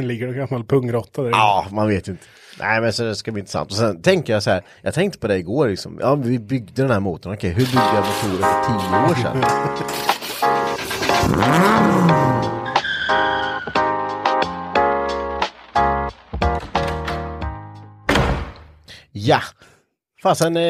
Ligger 0.06 0.28
en 0.28 0.34
gammal 0.36 0.64
pungråtta 0.64 1.22
där. 1.22 1.30
Ja, 1.30 1.66
man 1.72 1.88
vet 1.88 2.08
inte. 2.08 2.24
Nej 2.58 2.80
men 2.80 2.92
så 2.92 3.02
det 3.02 3.16
ska 3.16 3.32
bli 3.32 3.40
intressant. 3.40 3.70
Och 3.70 3.76
sen 3.76 4.02
tänker 4.02 4.32
jag 4.32 4.42
så 4.42 4.50
här, 4.50 4.62
jag 4.82 4.94
tänkte 4.94 5.18
på 5.18 5.28
det 5.28 5.36
igår 5.38 5.68
liksom. 5.68 5.98
Ja, 6.00 6.14
vi 6.14 6.38
byggde 6.38 6.82
den 6.82 6.90
här 6.90 7.00
motorn. 7.00 7.32
Okej, 7.34 7.50
hur 7.50 7.64
byggde 7.64 7.94
jag 7.94 8.04
motorer 8.04 8.42
för 8.42 8.64
tio 8.64 9.10
år 9.10 9.14
sedan? 9.14 9.44
Ja, 19.12 19.40
fasen. 20.22 20.56
Eh, 20.56 20.62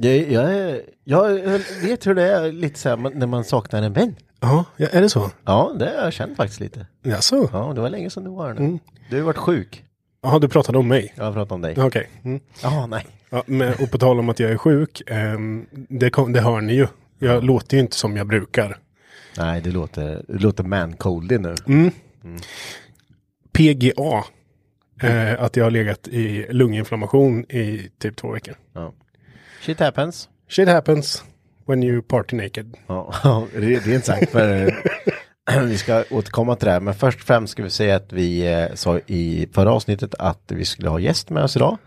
jag, 0.00 0.32
jag, 0.32 0.80
jag 1.04 1.58
vet 1.82 2.06
hur 2.06 2.14
det 2.14 2.22
är 2.22 2.52
lite 2.52 2.78
så 2.80 2.88
här 2.88 2.96
när 2.96 3.26
man 3.26 3.44
saknar 3.44 3.82
en 3.82 3.92
vän. 3.92 4.16
Ja, 4.44 4.64
ja, 4.76 4.86
är 4.92 5.00
det 5.00 5.08
så? 5.08 5.30
Ja, 5.44 5.72
det 5.78 5.84
har 5.84 6.04
jag 6.04 6.12
känt 6.12 6.36
faktiskt 6.36 6.60
lite. 6.60 6.86
Jaså? 7.02 7.48
Ja, 7.52 7.72
det 7.74 7.80
var 7.80 7.90
länge 7.90 8.10
sedan 8.10 8.24
du 8.24 8.30
var 8.30 8.46
här 8.46 8.54
nu. 8.54 8.78
Du 9.10 9.16
har 9.16 9.22
varit 9.24 9.36
sjuk. 9.36 9.84
Jaha, 10.22 10.38
du 10.38 10.48
pratade 10.48 10.78
om 10.78 10.88
mig? 10.88 11.12
Jag 11.16 11.34
pratat 11.34 11.52
om 11.52 11.60
dig. 11.60 11.74
Okej. 11.78 12.10
Mm. 12.24 12.40
Ja, 12.62 12.86
nej. 12.86 13.06
Ja, 13.30 13.42
men, 13.46 13.72
och 13.72 13.90
på 13.90 13.98
tal 13.98 14.18
om 14.18 14.28
att 14.28 14.40
jag 14.40 14.50
är 14.50 14.56
sjuk, 14.56 15.02
ehm, 15.06 15.66
det, 15.72 16.10
kom, 16.10 16.32
det 16.32 16.40
hör 16.40 16.60
ni 16.60 16.74
ju. 16.74 16.86
Jag 17.18 17.44
låter 17.44 17.76
ju 17.76 17.80
inte 17.80 17.96
som 17.96 18.16
jag 18.16 18.26
brukar. 18.26 18.78
Nej, 19.38 19.60
det 19.60 19.70
låter, 19.70 20.24
det 20.28 20.38
låter 20.38 20.64
man-coldy 20.64 21.38
nu. 21.38 21.54
PGA. 23.52 24.24
Eh, 25.02 25.42
att 25.42 25.56
jag 25.56 25.64
har 25.64 25.70
legat 25.70 26.08
i 26.08 26.46
lunginflammation 26.50 27.44
i 27.44 27.90
typ 27.98 28.16
två 28.16 28.32
veckor. 28.32 28.54
Shit 29.60 29.80
happens. 29.80 30.28
Shit 30.48 30.68
happens 30.68 31.24
when 31.66 31.82
you 31.82 32.02
party 32.02 32.36
naked. 32.36 32.76
Ja, 32.86 33.14
ja, 33.24 33.46
det, 33.52 33.60
det 33.60 33.90
är 33.90 33.94
inte 33.94 34.06
sagt 34.06 34.30
för 34.30 34.74
vi 35.66 35.78
ska 35.78 36.04
återkomma 36.10 36.56
till 36.56 36.66
det 36.66 36.72
här. 36.72 36.80
Men 36.80 36.94
först 36.94 37.20
och 37.20 37.26
främst 37.26 37.52
ska 37.52 37.62
vi 37.62 37.70
säga 37.70 37.96
att 37.96 38.12
vi 38.12 38.52
eh, 38.52 38.74
sa 38.74 38.98
i 38.98 39.48
förra 39.52 39.72
avsnittet 39.72 40.14
att 40.18 40.42
vi 40.48 40.64
skulle 40.64 40.88
ha 40.88 40.98
gäst 40.98 41.30
med 41.30 41.44
oss 41.44 41.56
idag. 41.56 41.78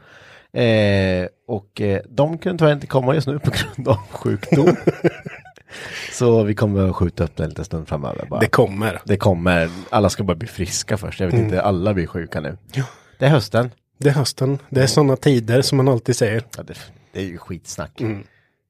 Eh, 0.53 1.27
och 1.47 1.81
eh, 1.81 2.01
de 2.09 2.37
kunde 2.37 2.57
tyvärr 2.57 2.73
inte 2.73 2.87
komma 2.87 3.15
just 3.15 3.27
nu 3.27 3.39
på 3.39 3.51
grund 3.51 3.87
av 3.87 3.97
sjukdom. 4.11 4.75
Så 6.11 6.43
vi 6.43 6.55
kommer 6.55 6.89
att 6.89 6.95
skjuta 6.95 7.23
upp 7.23 7.35
det 7.35 7.43
en 7.43 7.49
liten 7.49 7.65
stund 7.65 7.87
framöver. 7.87 8.25
Bara. 8.29 8.39
Det 8.39 8.47
kommer. 8.47 9.01
det 9.03 9.17
kommer. 9.17 9.69
Alla 9.89 10.09
ska 10.09 10.23
bara 10.23 10.35
bli 10.35 10.47
friska 10.47 10.97
först. 10.97 11.19
Jag 11.19 11.27
vet 11.27 11.39
inte, 11.39 11.61
alla 11.61 11.93
blir 11.93 12.07
sjuka 12.07 12.39
nu. 12.39 12.57
Det 13.19 13.25
är 13.25 13.29
hösten. 13.29 13.71
Det 13.97 14.09
är 14.09 14.13
hösten. 14.13 14.59
Det 14.69 14.83
är 14.83 14.87
sådana 14.87 15.15
tider 15.15 15.61
som 15.61 15.77
man 15.77 15.87
alltid 15.87 16.15
säger. 16.15 16.43
Ja, 16.57 16.63
det, 16.63 16.77
det 17.13 17.19
är 17.19 17.25
ju 17.25 17.37
skitsnack. 17.37 18.01
Mm. 18.01 18.23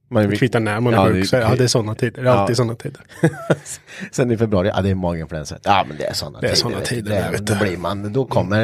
Man, 0.09 0.29
Det 0.29 0.35
kvittar 0.35 0.59
när 0.59 0.79
man 0.79 0.94
är 0.94 0.97
Ja, 0.97 1.06
sjuk. 1.06 1.16
det- 1.22 1.28
så, 1.28 1.35
ja, 1.35 1.56
det 1.57 1.63
är 1.63 1.68
sådana 1.68 1.95
tider. 1.95 2.22
Det 2.23 2.29
är 2.29 2.34
Ja. 2.34 2.40
alltid 2.40 2.56
sådana 2.57 2.75
tider. 2.75 3.01
Sen 4.12 4.31
i 4.31 4.38
februari, 4.38 4.68
ja 4.75 4.81
det 4.81 4.90
är 4.90 4.95
maginfluensa. 4.95 5.57
Ja 5.63 5.85
men 5.88 5.97
det 5.97 6.03
är 6.06 6.13
sådana 6.13 6.40
Det 6.41 6.47
är 6.47 6.50
tider. 6.50 6.62
såna 6.62 6.75
vet 6.79 6.90
du. 6.90 6.95
tider, 6.95 7.09
Det, 7.12 7.19
jag 7.25 7.31
vet 7.31 7.45
då 7.45 7.53
det. 7.53 7.59
blir 7.59 7.78
man, 7.78 8.13
då 8.13 8.25
kommer 8.25 8.62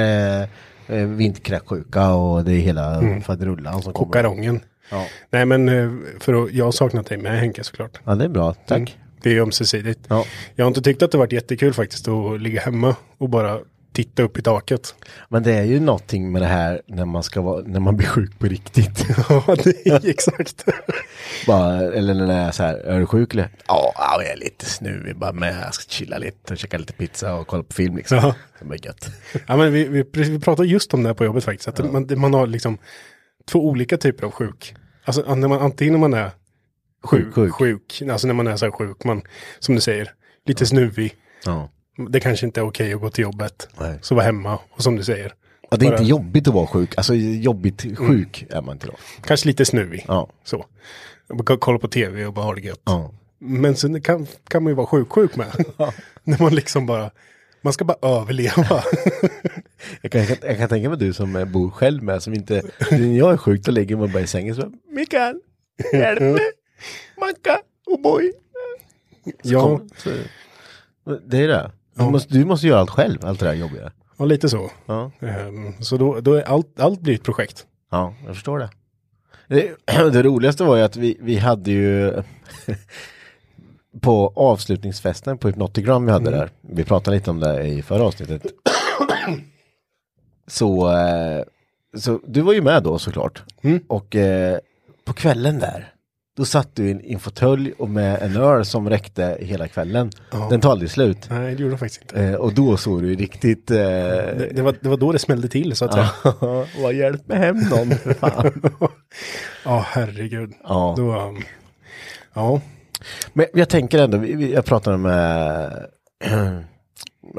eh, 0.88 0.98
eh, 0.98 1.08
vinterkräksjuka 1.08 2.10
och 2.14 2.44
det 2.44 2.52
är 2.54 2.60
hela 2.60 2.96
Mm. 2.96 3.22
faderullan 3.22 3.82
som 3.82 3.94
kommer. 3.94 4.06
Kokarongen. 4.06 4.60
Ja. 4.92 5.06
Nej 5.30 5.46
men 5.46 5.70
eh, 5.70 5.92
för 6.20 6.44
att, 6.44 6.52
jag 6.52 6.66
har 6.66 6.72
saknat 6.72 7.06
dig 7.06 7.18
med 7.18 7.40
Henke 7.40 7.64
såklart. 7.64 8.00
ja 8.04 8.16
det 8.16 8.26
är 8.26 8.30
bra, 8.30 8.54
tack. 8.54 8.78
Mm. 8.78 8.92
Det 9.22 9.38
är 9.38 9.42
ömsesidigt. 9.42 10.00
Ja. 10.08 10.26
Jag 10.56 10.66
har 10.66 10.68
inte 10.68 10.82
tyckt 10.82 11.02
att 11.04 11.12
det 11.12 11.18
varit 11.18 11.32
jättekul 11.32 11.74
faktiskt 11.74 12.08
att 12.08 12.42
ligga 12.42 12.62
hemma 12.62 12.96
och 13.18 13.30
bara 13.30 13.60
titta 13.94 14.24
upp 14.24 14.38
i 14.38 14.42
taket. 14.42 14.96
Men 15.30 15.44
det 15.44 15.54
är 15.54 15.64
ju 15.64 15.80
någonting 15.80 16.32
med 16.32 16.42
det 16.42 16.48
här 16.48 16.82
när 16.88 17.06
man 17.06 17.24
ska 17.24 17.42
vara, 17.42 17.64
när 17.64 17.80
man 17.80 17.98
blir 17.98 18.08
sjuk 18.08 18.40
på 18.40 18.46
riktigt. 18.46 19.06
Ja, 19.30 19.56
det 19.64 19.88
är 19.88 20.10
exakt. 20.10 20.66
bara, 21.48 21.82
eller 21.94 22.14
när 22.14 22.28
det 22.28 22.34
är 22.34 22.52
så 22.52 22.64
här, 22.64 22.76
är 22.76 23.00
du 23.00 23.06
sjuk 23.06 23.34
eller? 23.34 23.50
Ja, 23.68 23.94
ja, 23.96 24.24
jag 24.24 24.32
är 24.32 24.38
lite 24.38 24.66
snuvig 24.66 25.18
bara 25.18 25.34
med, 25.34 25.56
jag 25.66 25.74
ska 25.74 25.90
chilla 25.90 26.18
lite 26.18 26.54
och 26.54 26.58
käka 26.60 26.78
lite 26.78 26.94
pizza 26.94 27.34
och 27.36 27.48
kolla 27.48 27.64
på 27.64 27.74
film 27.74 27.96
liksom. 27.98 28.18
Ja. 28.18 28.36
Det 28.60 28.76
är 28.76 28.86
gött. 28.86 29.10
Ja, 29.48 29.58
men 29.58 29.74
vi, 29.74 29.88
vi, 29.88 30.04
vi 30.14 30.40
pratade 30.40 30.68
just 30.68 30.94
om 30.94 31.04
det 31.04 31.10
här 31.10 31.14
på 31.14 31.26
jobbet 31.26 31.44
faktiskt. 31.44 31.68
Att 31.68 31.92
man, 31.92 32.08
man 32.16 32.34
har 32.34 32.48
liksom 32.48 32.78
två 33.52 33.68
olika 33.68 33.98
typer 33.98 34.26
av 34.26 34.32
sjuk. 34.32 34.76
Alltså 35.06 35.36
när 35.36 35.48
man, 35.48 35.62
antingen 35.62 35.94
när 35.94 36.00
man 36.00 36.14
är 36.14 36.32
Sjuk, 37.04 37.34
sjuk. 37.34 37.54
sjuk, 37.54 38.02
alltså 38.12 38.28
när 38.28 38.34
man 38.34 38.48
är 38.48 38.56
så 38.56 38.66
här 38.66 38.72
sjuk, 38.72 39.04
man, 39.04 39.22
som 39.60 39.76
du 39.76 39.82
säger, 39.82 40.12
lite 40.46 40.66
snuvig. 40.66 41.14
Ja. 41.46 41.70
Det 42.10 42.20
kanske 42.20 42.46
inte 42.46 42.60
är 42.60 42.66
okej 42.68 42.94
att 42.94 43.02
gå 43.02 43.10
till 43.10 43.22
jobbet. 43.24 43.68
Nej. 43.80 44.00
Så 44.02 44.16
vara 44.16 44.26
hemma 44.26 44.60
och 44.72 44.84
som 44.84 44.96
du 44.96 45.04
säger. 45.04 45.34
Och 45.72 45.80
det 45.80 45.86
är 45.86 45.90
Bara- 45.90 45.98
inte 46.00 46.10
jobbigt 46.10 46.48
att 46.48 46.54
vara 46.54 46.68
sjuk, 46.68 46.98
alltså 46.98 47.16
jobbigt 47.16 47.98
sjuk 47.98 48.46
är 48.50 48.62
man 48.62 48.76
inte 48.76 48.88
då. 48.88 48.94
Kanske 49.22 49.48
lite 49.48 49.66
snuvig. 49.66 50.06
Ja. 50.08 50.30
Så. 50.44 50.66
Kolla 51.60 51.80
på 51.80 51.88
tv 51.88 52.26
och 52.26 52.34
bara 52.34 52.46
ha 52.46 52.56
det 52.56 52.62
gött. 52.62 52.82
Ja. 52.84 53.12
Men 53.40 53.76
sen 53.76 54.02
kan, 54.02 54.28
kan 54.48 54.64
man 54.64 54.72
ju 54.72 54.76
vara 54.76 54.88
sjuk-sjuk 54.88 55.36
med. 55.36 55.48
När 56.24 56.42
man 56.42 56.56
liksom 56.56 56.86
bara, 56.86 57.12
man 57.62 57.74
ska 57.74 57.86
bara 57.86 57.98
överleva. 58.22 58.84
Jag 60.02 60.12
kan, 60.12 60.22
jag, 60.22 60.28
kan, 60.28 60.50
jag 60.50 60.58
kan 60.58 60.70
tänka 60.70 60.90
mig 60.90 60.98
du 60.98 61.14
som 61.14 61.50
bor 61.52 61.70
själv 61.72 62.04
med, 62.04 62.24
som 62.24 62.34
inte, 62.34 62.62
när 62.92 63.18
jag 63.18 63.34
är 63.34 63.38
sjuk 63.38 63.62
då 63.62 63.72
ligger 63.72 63.96
man 63.96 64.12
bara 64.12 64.24
i 64.24 64.28
sängen 64.28 64.56
så 64.56 64.72
Mikael, 64.92 65.40
hjälp 65.94 66.20
mig, 66.20 66.52
Macka, 67.20 67.60
O'boy. 67.88 68.32
ja, 69.44 69.62
Kom, 69.62 69.90
så, 69.98 70.10
det 71.26 71.38
är 71.38 71.48
det. 71.48 71.72
Du, 71.94 72.04
måste, 72.04 72.34
du 72.34 72.46
måste 72.46 72.68
göra 72.68 72.80
allt 72.80 72.90
själv, 72.90 73.26
allt 73.26 73.40
det 73.40 73.46
där 73.46 73.54
jobbiga. 73.54 73.92
och 74.18 74.28
lite 74.28 74.50
så. 74.50 74.72
Ja, 74.86 75.12
Ehm, 75.20 75.74
så 75.84 75.98
då, 75.98 76.20
då 76.20 76.34
är 76.34 76.42
allt, 76.44 76.80
allt 76.80 77.02
blir 77.02 77.14
ett 77.14 77.24
projekt. 77.24 77.66
ja 77.92 78.14
jag 78.26 78.36
förstår 78.36 78.60
det. 78.60 78.70
Det, 79.48 79.76
det 80.14 80.24
roligaste 80.24 80.64
var 80.64 80.76
ju 80.78 80.84
att 80.84 80.96
vi, 80.96 81.18
vi 81.22 81.38
hade 81.38 81.72
ju 81.72 82.14
på 84.02 84.34
avslutningsfesten 84.36 85.38
på 85.38 85.48
Hypnotigram 85.48 86.06
vi 86.06 86.12
hade 86.12 86.32
där, 86.32 86.50
vi 86.62 86.84
pratade 86.84 87.18
lite 87.18 87.30
om 87.32 87.40
det 87.40 87.64
i 87.68 87.82
förra 87.82 88.04
avsnittet. 88.04 88.46
så, 90.48 90.92
eh, 90.98 91.44
så 91.98 92.20
du 92.28 92.42
var 92.42 92.54
ju 92.54 92.62
med 92.62 92.84
då 92.84 93.00
såklart. 93.00 93.44
Och 93.88 94.16
eh, 94.16 94.60
på 95.06 95.14
kvällen 95.14 95.60
där 95.60 95.93
Då 96.36 96.46
satt 96.46 96.76
du 96.76 96.90
i 96.90 97.14
en, 97.14 97.20
fåtölj 97.20 97.72
och 97.78 97.90
med 97.90 98.22
en 98.22 98.36
öl 98.38 98.66
som 98.66 98.90
räckte 98.90 99.38
hela 99.40 99.68
kvällen. 99.68 100.12
Den 100.50 100.62
tar 100.62 100.72
aldrig 100.72 100.92
slut. 100.92 101.28
Nej, 101.30 101.56
det 101.56 101.62
gjorde 101.62 101.74
de 101.74 101.78
faktiskt 101.78 102.02
inte. 102.02 102.24
Eh, 102.24 102.34
och 102.36 102.54
då 102.54 102.78
såg 102.78 103.02
du 103.02 103.10
ju 103.10 103.16
riktigt... 103.16 103.72
Eh, 103.72 103.78
Det, 103.78 104.50
det, 104.56 104.62
var, 104.62 104.76
det 104.82 104.90
var 104.90 104.98
då 104.98 105.12
det 105.12 105.20
smällde 105.20 105.48
till 105.48 105.76
så 105.76 105.86
att 105.86 105.94
säga. 105.94 106.10
Vad 106.84 106.94
hjälp 106.94 107.28
mig 107.28 107.38
hem 107.38 107.58
någon. 107.60 107.92
Ja, 109.66 109.86
herregud. 109.88 110.54
Ja. 110.64 110.94
Då, 110.98 111.16
um, 111.22 111.42
ja, 112.34 112.62
Men 113.34 113.46
jag 113.54 113.70
tänker 113.70 114.00
ändå, 114.04 114.26
jag 114.26 114.66
pratade 114.66 114.98
med 114.98 115.72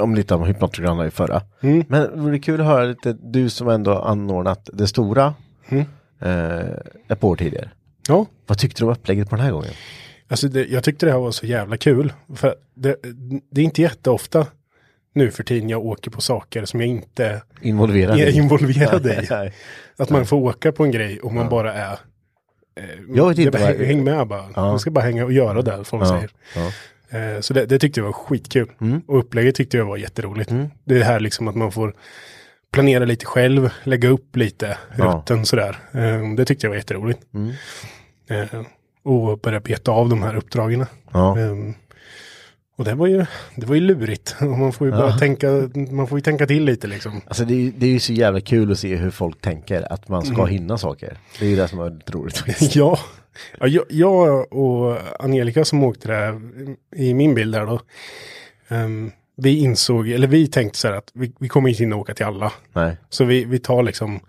om 0.00 0.14
lite 0.14 0.34
om 0.34 0.44
hypnotogram 0.44 1.02
i 1.02 1.10
förra. 1.10 1.42
Mm. 1.60 1.84
Men 1.88 2.00
det 2.02 2.10
vore 2.16 2.38
kul 2.38 2.60
att 2.60 2.66
höra 2.66 2.84
lite, 2.84 3.12
du 3.22 3.50
som 3.50 3.68
ändå 3.68 3.98
anordnat 3.98 4.70
det 4.72 4.86
stora 4.86 5.34
Mm. 5.68 5.84
eh, 6.20 6.66
ett 7.08 7.20
par 7.20 7.28
år 7.28 7.36
tidigare. 7.36 7.70
Ja. 8.08 8.26
Vad 8.46 8.58
tyckte 8.58 8.80
du 8.82 8.86
om 8.86 8.92
upplägget 8.92 9.30
på 9.30 9.36
den 9.36 9.44
här 9.44 9.52
gången? 9.52 9.70
Alltså 10.28 10.48
det, 10.48 10.64
jag 10.66 10.84
tyckte 10.84 11.06
det 11.06 11.12
här 11.12 11.18
var 11.18 11.30
så 11.30 11.46
jävla 11.46 11.76
kul. 11.76 12.12
För 12.36 12.54
det, 12.74 12.96
det 13.50 13.60
är 13.60 13.64
inte 13.64 13.82
jätteofta 13.82 14.46
nu 15.14 15.30
för 15.30 15.42
tiden 15.44 15.68
jag 15.68 15.86
åker 15.86 16.10
på 16.10 16.20
saker 16.20 16.64
som 16.64 16.80
jag 16.80 16.88
inte 16.88 17.42
Involverad 17.60 18.18
är 18.20 18.26
i? 18.26 18.36
involverad 18.36 19.06
i. 19.06 19.28
Att 19.96 20.10
man 20.10 20.26
får 20.26 20.36
åka 20.36 20.72
på 20.72 20.84
en 20.84 20.90
grej 20.90 21.20
och 21.20 21.32
man 21.32 21.48
bara 21.48 21.74
är... 21.74 21.92
Eh, 22.76 22.84
Jag 23.14 23.28
vet 23.28 23.38
inte 23.38 23.58
det- 23.58 23.64
vad- 23.78 23.86
Häng 23.86 24.04
med 24.04 24.26
bara. 24.26 24.44
Ja. 24.56 24.62
Man 24.62 24.78
ska 24.80 24.90
bara 24.90 25.04
hänga 25.04 25.24
och 25.24 25.32
göra 25.32 25.62
det, 25.62 25.84
folk 25.84 26.02
Ja, 26.04 26.08
säger. 26.08 26.30
ja. 26.54 26.72
Eh, 27.18 27.40
så 27.40 27.54
det, 27.54 27.66
det 27.66 27.78
tyckte 27.78 28.00
jag 28.00 28.04
var 28.06 28.12
skitkul. 28.12 28.70
Mm. 28.80 29.00
Och 29.06 29.18
upplägget 29.18 29.54
tyckte 29.54 29.76
jag 29.76 29.84
var 29.84 29.96
jätteroligt. 29.96 30.52
Det 30.84 30.98
är 30.98 31.02
här 31.04 31.20
liksom 31.20 31.48
att 31.48 31.54
man 31.54 31.72
får 31.72 31.94
planera 32.74 33.04
lite 33.04 33.26
själv, 33.26 33.70
lägga 33.84 34.08
upp 34.08 34.36
lite 34.36 34.78
Ja. 34.98 35.04
rutten 35.04 35.46
sådär. 35.46 35.78
Eh, 35.92 36.34
det 36.36 36.44
tyckte 36.44 36.66
jag 36.66 36.70
var 36.70 36.76
jätteroligt. 36.76 37.20
Mm. 37.34 37.52
Eh, 38.30 38.60
och 39.02 39.38
börja 39.38 39.60
beta 39.60 39.90
av 39.92 40.08
de 40.08 40.22
här 40.22 40.36
uppdragen. 40.36 40.86
Ja. 41.12 41.38
Ehm, 41.38 41.74
och 42.76 42.84
det 42.84 42.94
var 42.94 43.06
ju, 43.06 43.26
det 43.56 43.66
var 43.66 43.74
ju 43.74 43.80
lurigt. 43.80 44.36
Man 44.40 44.72
får 44.72 44.86
ju 44.86 44.90
bara 44.92 45.10
Ja. 45.10 45.18
tänka, 45.18 45.48
man 45.90 46.06
får 46.06 46.18
ju 46.18 46.22
tänka 46.22 46.46
till 46.46 46.64
lite 46.64 46.86
liksom. 46.86 47.20
Alltså 47.26 47.44
det 47.44 47.54
är, 47.54 47.72
det 47.76 47.86
är 47.86 47.90
ju 47.90 47.98
så 48.00 48.12
jävla 48.12 48.40
kul 48.40 48.72
att 48.72 48.78
se 48.78 48.96
hur 48.96 49.10
folk 49.10 49.40
tänker, 49.40 49.92
att 49.92 50.08
man 50.08 50.22
Mm. 50.22 50.34
ska 50.34 50.44
hinna 50.44 50.78
saker. 50.78 51.18
Det 51.38 51.46
är 51.46 51.50
ju 51.50 51.56
det 51.56 51.68
som 51.68 51.78
är 51.80 52.12
roligt. 52.12 52.44
Ja, 52.74 52.98
ja 53.60 53.82
jag, 53.90 54.52
och 54.52 54.98
Angelica 55.18 55.64
som 55.64 55.84
åkte 55.84 56.08
där 56.08 56.40
i 56.96 57.14
min 57.14 57.34
bild 57.34 57.54
där 57.54 57.66
då. 57.66 57.80
ehm, 58.68 59.10
vi 59.36 59.58
insåg, 59.58 60.08
eller 60.08 60.26
vi 60.26 60.46
tänkte 60.46 60.78
så 60.78 60.88
här 60.88 60.94
att 60.94 61.10
vi, 61.14 61.32
vi 61.38 61.48
kommer 61.48 61.68
inte 61.68 61.82
hinna 61.82 61.96
åka 61.96 62.14
till 62.14 62.26
alla. 62.26 62.52
Nej. 62.72 62.96
Så 63.08 63.24
vi, 63.24 63.44
vi 63.44 63.58
tar 63.58 63.82
liksom 63.82 64.20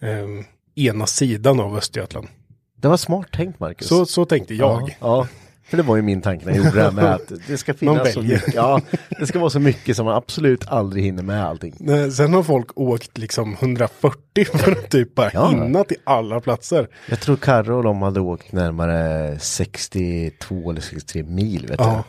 ehm, 0.00 0.44
ena 0.74 1.06
sidan 1.06 1.60
av 1.60 1.76
Östergötland. 1.76 2.28
Det 2.76 2.88
var 2.88 2.96
smart 2.96 3.32
tänkt 3.32 3.60
Marcus. 3.60 3.88
Så, 3.88 4.06
så 4.06 4.24
tänkte 4.24 4.54
jag. 4.54 4.82
Ja, 4.82 4.88
ja, 5.00 5.28
för 5.66 5.76
det 5.76 5.82
var 5.82 5.96
ju 5.96 6.02
min 6.02 6.22
tanke 6.22 6.46
när 6.46 6.52
jag 6.52 6.64
gjorde 6.64 6.76
det 6.76 6.82
här 6.82 6.90
med 6.90 7.04
att 7.14 7.32
det 7.46 7.58
ska 7.58 7.74
finnas 7.74 8.12
så 8.12 8.22
mycket. 8.22 8.54
Ja, 8.54 8.80
det 9.18 9.26
ska 9.26 9.38
vara 9.38 9.50
så 9.50 9.60
mycket 9.60 9.96
som 9.96 10.06
man 10.06 10.14
absolut 10.14 10.68
aldrig 10.68 11.04
hinner 11.04 11.22
med 11.22 11.44
allting. 11.44 11.74
Nej, 11.78 12.10
Sen 12.12 12.34
har 12.34 12.42
folk 12.42 12.78
åkt 12.78 13.18
liksom 13.18 13.52
140 13.60 14.44
för 14.44 14.72
att 14.72 14.90
typ 14.90 15.14
bara 15.14 15.30
Ja. 15.34 15.48
hinna 15.48 15.84
till 15.84 15.96
alla 16.04 16.40
platser. 16.40 16.88
Jag 17.08 17.20
tror 17.20 17.36
Carro 17.36 17.76
och 17.76 17.82
de 17.82 18.02
hade 18.02 18.20
åkt 18.20 18.52
närmare 18.52 19.38
62 19.38 20.70
eller 20.70 20.80
63 20.80 21.22
mil 21.22 21.66
vet 21.66 21.80
Ja, 21.80 22.04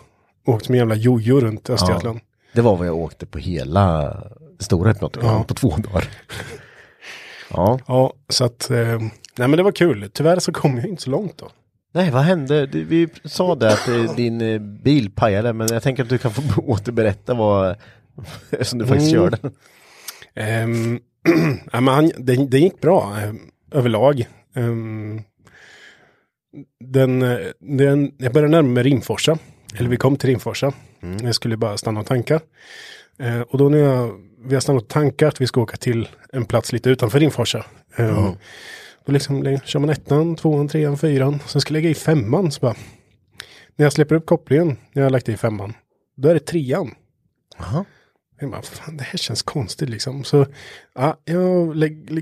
åkt 0.45 0.69
med 0.69 0.77
jävla 0.77 0.95
jojo 0.95 1.39
runt. 1.39 1.69
Östergötland. 1.69 2.19
Det 2.53 2.61
var 2.61 2.77
vad 2.77 2.87
jag 2.87 2.95
åkte 2.97 3.25
på 3.25 3.37
hela 3.37 4.17
stora 4.59 4.89
hypnotogram 4.91 5.31
Ja. 5.35 5.43
på 5.43 5.53
två 5.53 5.69
dagar. 5.69 6.07
Ja, 7.49 7.79
Ja, 7.87 8.13
så 8.29 8.45
att, 8.45 8.69
eh, 8.69 8.99
nej 9.37 9.47
men 9.47 9.51
det 9.51 9.63
var 9.63 9.71
kul. 9.71 10.09
Tyvärr 10.13 10.39
så 10.39 10.51
kom 10.51 10.77
jag 10.77 10.85
inte 10.87 11.01
så 11.03 11.09
långt 11.09 11.37
då. 11.37 11.49
nej 11.93 12.11
vad 12.11 12.21
hände? 12.23 12.65
Du, 12.65 12.83
Vi 12.83 13.07
sa 13.25 13.55
det 13.55 13.73
att 13.73 13.87
eh, 13.87 14.15
din 14.15 14.41
eh, 14.41 14.59
bil 14.59 15.11
pajade 15.11 15.53
men 15.53 15.67
jag 15.71 15.83
tänker 15.83 16.03
att 16.03 16.09
du 16.09 16.17
kan 16.17 16.31
få 16.31 16.61
återberätta 16.61 17.33
vad 17.33 17.75
som 18.61 18.79
du 18.79 18.87
faktiskt 18.87 19.13
Mm. 19.15 19.31
körde. 19.31 19.51
Ehm, 20.35 20.99
ja, 21.71 21.81
men 21.81 21.93
han, 21.93 22.11
det, 22.17 22.35
det 22.35 22.59
gick 22.59 22.81
bra 22.81 23.17
eh, 23.21 23.33
överlag. 23.71 24.27
Ehm, 24.55 25.21
den, 26.79 27.21
eh, 27.21 27.37
den, 27.59 28.11
jag 28.17 28.33
började 28.33 28.51
närma 28.51 28.69
mig 28.69 28.83
Rimforsa. 28.83 29.37
Eller 29.77 29.89
vi 29.89 29.97
kom 29.97 30.17
till 30.17 30.29
Rimforsa. 30.29 30.73
Jag 31.23 31.35
skulle 31.35 31.57
bara 31.57 31.77
stanna 31.77 31.99
och 31.99 32.05
tanka. 32.05 32.39
Eh, 33.19 33.41
och 33.41 33.57
då 33.57 33.69
när 33.69 33.77
jag, 33.77 34.11
vi 34.45 34.53
har 34.53 34.61
stannat 34.61 34.83
och 34.83 34.89
tankat, 34.89 35.41
vi 35.41 35.47
ska 35.47 35.61
åka 35.61 35.77
till 35.77 36.07
en 36.33 36.45
plats 36.45 36.71
lite 36.73 36.89
utanför 36.89 37.19
Rimforsa. 37.19 37.65
Eh, 37.95 38.33
Då 39.05 39.11
liksom 39.11 39.59
kör 39.65 39.79
man 39.79 39.89
ettan, 39.89 40.35
tvåan, 40.35 40.67
trean, 40.67 40.97
fyran. 40.97 41.39
Sen 41.45 41.61
ska 41.61 41.69
jag 41.69 41.73
lägga 41.73 41.89
i 41.89 41.93
femman. 41.95 42.51
Så 42.51 42.59
bara, 42.59 42.75
när 43.75 43.85
jag 43.85 43.93
släpper 43.93 44.15
upp 44.15 44.25
kopplingen, 44.25 44.67
när 44.67 44.77
jag 44.93 45.03
har 45.03 45.09
lagt 45.09 45.29
i 45.29 45.37
femman, 45.37 45.73
då 46.17 46.29
är 46.29 46.33
det 46.33 46.39
trean. 46.39 46.91
Jaha. 47.57 47.85
Jag 48.39 48.51
bara, 48.51 48.61
fan 48.61 48.97
det 48.97 49.03
här 49.03 49.17
känns 49.17 49.41
konstigt 49.43 49.89
liksom. 49.89 50.23
Så 50.23 50.45
ja, 50.95 51.17
jag 51.25 51.45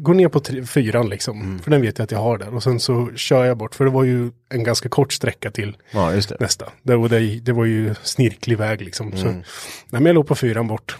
går 0.03 0.13
ner 0.13 0.27
på 0.27 0.39
tre, 0.39 0.65
fyran 0.65 1.09
liksom. 1.09 1.59
För 1.63 1.71
den 1.71 1.81
vet 1.81 1.97
jag 1.97 2.03
att 2.03 2.11
jag 2.11 2.19
har 2.19 2.37
där. 2.37 2.55
Och 2.55 2.63
sen 2.63 2.79
så 2.79 3.09
kör 3.15 3.45
jag 3.45 3.57
bort. 3.57 3.75
För 3.75 3.85
det 3.85 3.91
var 3.91 4.03
ju 4.03 4.31
en 4.49 4.63
ganska 4.63 4.89
kort 4.89 5.13
sträcka 5.13 5.51
till 5.51 5.77
Ja, 5.91 6.11
nästa. 6.39 6.71
Det, 6.83 6.95
var- 6.95 7.09
det, 7.09 7.39
det 7.39 7.51
var 7.53 7.65
ju 7.65 7.95
snirklig 8.03 8.57
väg 8.57 8.81
liksom. 8.81 9.11
Så, 9.17 9.25
nej, 9.25 9.43
men 9.89 10.05
jag 10.05 10.13
låg 10.13 10.27
på 10.27 10.35
fyran 10.35 10.67
bort. 10.67 10.97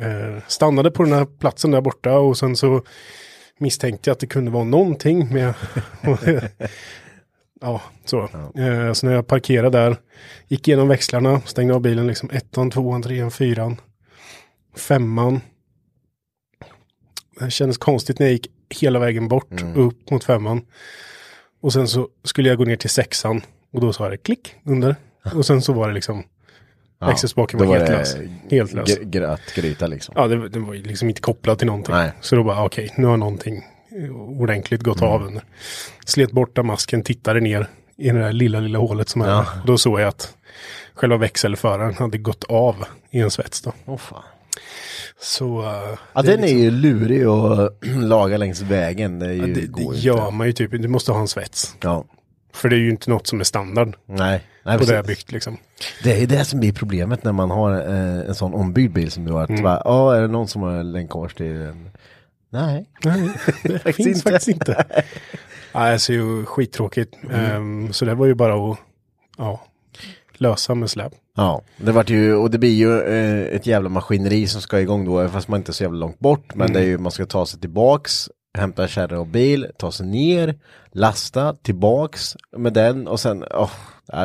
Eh, 0.00 0.42
stannade 0.48 0.90
på 0.90 1.02
den 1.02 1.12
här 1.12 1.24
platsen 1.24 1.70
där 1.70 1.80
borta. 1.80 2.12
Och 2.18 2.38
sen 2.38 2.56
så 2.56 2.82
misstänkte 3.58 4.10
jag 4.10 4.12
att 4.14 4.20
det 4.20 4.26
kunde 4.26 4.50
vara 4.50 4.64
någonting 4.64 5.32
med... 5.32 5.54
ja, 7.60 7.82
så. 8.04 8.20
Eh, 8.56 8.92
så 8.92 9.06
när 9.06 9.12
jag 9.14 9.26
parkerade 9.26 9.78
där, 9.78 9.96
gick 10.48 10.68
igenom 10.68 10.88
växlarna, 10.88 11.40
stängde 11.40 11.74
av 11.74 11.80
bilen 11.80 12.06
liksom 12.06 12.30
ettan, 12.32 12.70
tvåan, 12.70 13.02
trean, 13.02 13.30
fyran, 13.30 13.80
femman. 14.76 15.40
Det 17.40 17.50
kändes 17.50 17.78
konstigt 17.78 18.18
när 18.18 18.26
jag 18.26 18.32
gick 18.32 18.50
hela 18.80 18.98
vägen 18.98 19.28
bort, 19.28 19.62
upp 19.74 20.10
mot 20.10 20.24
femman. 20.24 20.62
Och 21.60 21.72
sen 21.72 21.88
så 21.88 22.08
skulle 22.24 22.48
jag 22.48 22.58
gå 22.58 22.64
ner 22.64 22.76
till 22.76 22.90
sexan 22.90 23.40
och 23.72 23.80
då 23.80 23.92
sa 23.92 24.08
det 24.08 24.16
klick 24.16 24.54
under. 24.64 24.96
Och 25.34 25.46
sen 25.46 25.62
så 25.62 25.72
var 25.72 25.88
det 25.88 25.94
liksom, 25.94 26.22
Ja, 26.98 27.06
växelspaken 27.06 27.58
då 27.60 27.64
var, 27.66 27.76
helt 27.76 27.88
lös. 27.90 28.16
Helt 28.50 28.72
lös. 28.72 28.88
gr- 28.98 29.04
Grötgryta 29.04 29.86
liksom. 29.86 30.14
Ja, 30.18 30.26
det, 30.26 30.48
det 30.48 30.58
var 30.58 30.74
liksom 30.74 31.08
inte 31.08 31.20
kopplat 31.20 31.58
till 31.58 31.66
någonting. 31.66 31.94
Nej. 31.94 32.12
Så 32.20 32.36
då 32.36 32.44
bara, 32.44 32.64
okej, 32.64 32.92
nu 32.96 33.06
har 33.06 33.16
någonting 33.16 33.62
ordentligt 34.38 34.82
gått 34.82 34.98
Mm. 35.00 35.10
av 35.12 35.22
under. 35.22 35.44
Slet 36.06 36.32
borta 36.32 36.62
masken, 36.62 37.02
tittade 37.02 37.40
ner 37.40 37.66
i 37.96 38.10
det 38.10 38.18
där 38.18 38.32
lilla, 38.32 38.60
lilla 38.60 38.78
hålet 38.78 39.08
som 39.08 39.22
är 39.22 39.28
Ja. 39.28 39.46
Då 39.66 39.78
såg 39.78 40.00
jag 40.00 40.08
att 40.08 40.36
själva 40.94 41.16
växelföraren 41.16 41.94
hade 41.94 42.18
gått 42.18 42.44
av 42.44 42.84
i 43.10 43.20
en 43.20 43.30
svets 43.30 43.60
då. 43.62 43.72
Åh 43.86 43.96
fan. 43.96 44.22
Så... 45.20 45.62
eh, 45.62 45.98
Ja, 46.12 46.22
den 46.22 46.38
är 46.38 46.42
liksom- 46.42 46.58
ju 46.58 46.70
lurig 46.70 47.24
att 47.24 47.86
laga 47.86 48.36
längs 48.36 48.60
vägen. 48.62 49.18
Det, 49.18 49.26
är 49.26 49.32
Ja, 49.32 49.46
det, 49.46 49.66
det 49.66 49.96
gör 49.98 50.30
man 50.30 50.46
ju 50.46 50.52
typ, 50.52 50.70
du 50.70 50.88
måste 50.88 51.12
ha 51.12 51.20
en 51.20 51.28
svets. 51.28 51.76
Ja. 51.82 52.04
För 52.52 52.68
det 52.68 52.76
är 52.76 52.80
ju 52.80 52.90
inte 52.90 53.10
något 53.10 53.26
som 53.26 53.40
är 53.40 53.44
standard 53.44 53.96
Nej, 54.06 54.42
nej 54.64 54.78
på 54.78 54.84
det 54.84 55.02
byggt 55.06 55.32
liksom. 55.32 55.56
Det 56.02 56.22
är 56.22 56.26
det 56.26 56.44
som 56.44 56.60
blir 56.60 56.72
problemet 56.72 57.24
när 57.24 57.32
man 57.32 57.50
har 57.50 57.72
eh, 57.72 58.28
en 58.28 58.34
sån 58.34 58.54
ombyggd 58.54 58.92
bil 58.94 59.10
som 59.10 59.24
du 59.24 59.32
har. 59.32 59.42
Att 59.42 59.50
Mm. 59.50 59.62
bara, 59.62 59.82
ja, 59.84 60.14
är 60.16 60.20
det 60.20 60.28
någon 60.28 60.48
som 60.48 60.62
har 60.62 60.82
länkkors 60.82 61.34
till 61.34 61.58
den? 61.58 61.90
Nej. 62.50 62.86
Nej, 63.04 63.30
det 63.62 63.78
Faktiskt 63.78 63.96
finns 63.96 64.08
inte. 64.08 64.30
faktiskt 64.30 64.48
inte. 64.48 64.84
Nej, 65.74 65.98
det 66.08 66.08
är 66.08 66.12
ju 66.12 66.44
skittråkigt. 66.44 67.14
Mm. 67.30 67.34
Ehm, 67.86 67.92
så 67.92 68.04
det 68.04 68.14
var 68.14 68.26
ju 68.26 68.34
bara 68.34 68.70
att 68.72 68.78
ja, 69.38 69.62
lösa 70.40 70.74
med 70.74 70.90
släp. 70.90 71.12
Ja, 71.36 71.62
det 71.76 71.92
vart 71.92 72.10
ju, 72.10 72.34
och 72.34 72.50
det 72.50 72.58
blir 72.58 72.74
ju 72.74 73.00
eh, 73.00 73.56
ett 73.56 73.66
jävla 73.66 73.88
maskineri 73.88 74.46
som 74.46 74.60
ska 74.60 74.80
igång 74.80 75.04
då, 75.04 75.28
fast 75.28 75.48
man 75.48 75.60
inte 75.60 75.70
är 75.70 75.74
så 75.74 75.82
jävla 75.82 75.98
långt 75.98 76.18
bort. 76.18 76.54
Men 76.54 76.72
det 76.72 76.78
är 76.80 76.84
ju, 76.84 76.98
man 76.98 77.12
ska 77.12 77.26
ta 77.26 77.46
sig 77.46 77.60
tillbaks, 77.60 78.28
hämta 78.58 78.88
kärra 78.88 79.20
och 79.20 79.26
bil, 79.26 79.66
ta 79.78 79.92
sig 79.92 80.06
ner, 80.06 80.58
lasta, 80.92 81.54
tillbaks 81.54 82.36
med 82.56 82.72
den 82.72 83.08
och 83.08 83.20
sen, 83.20 83.44
ja, 83.50 83.70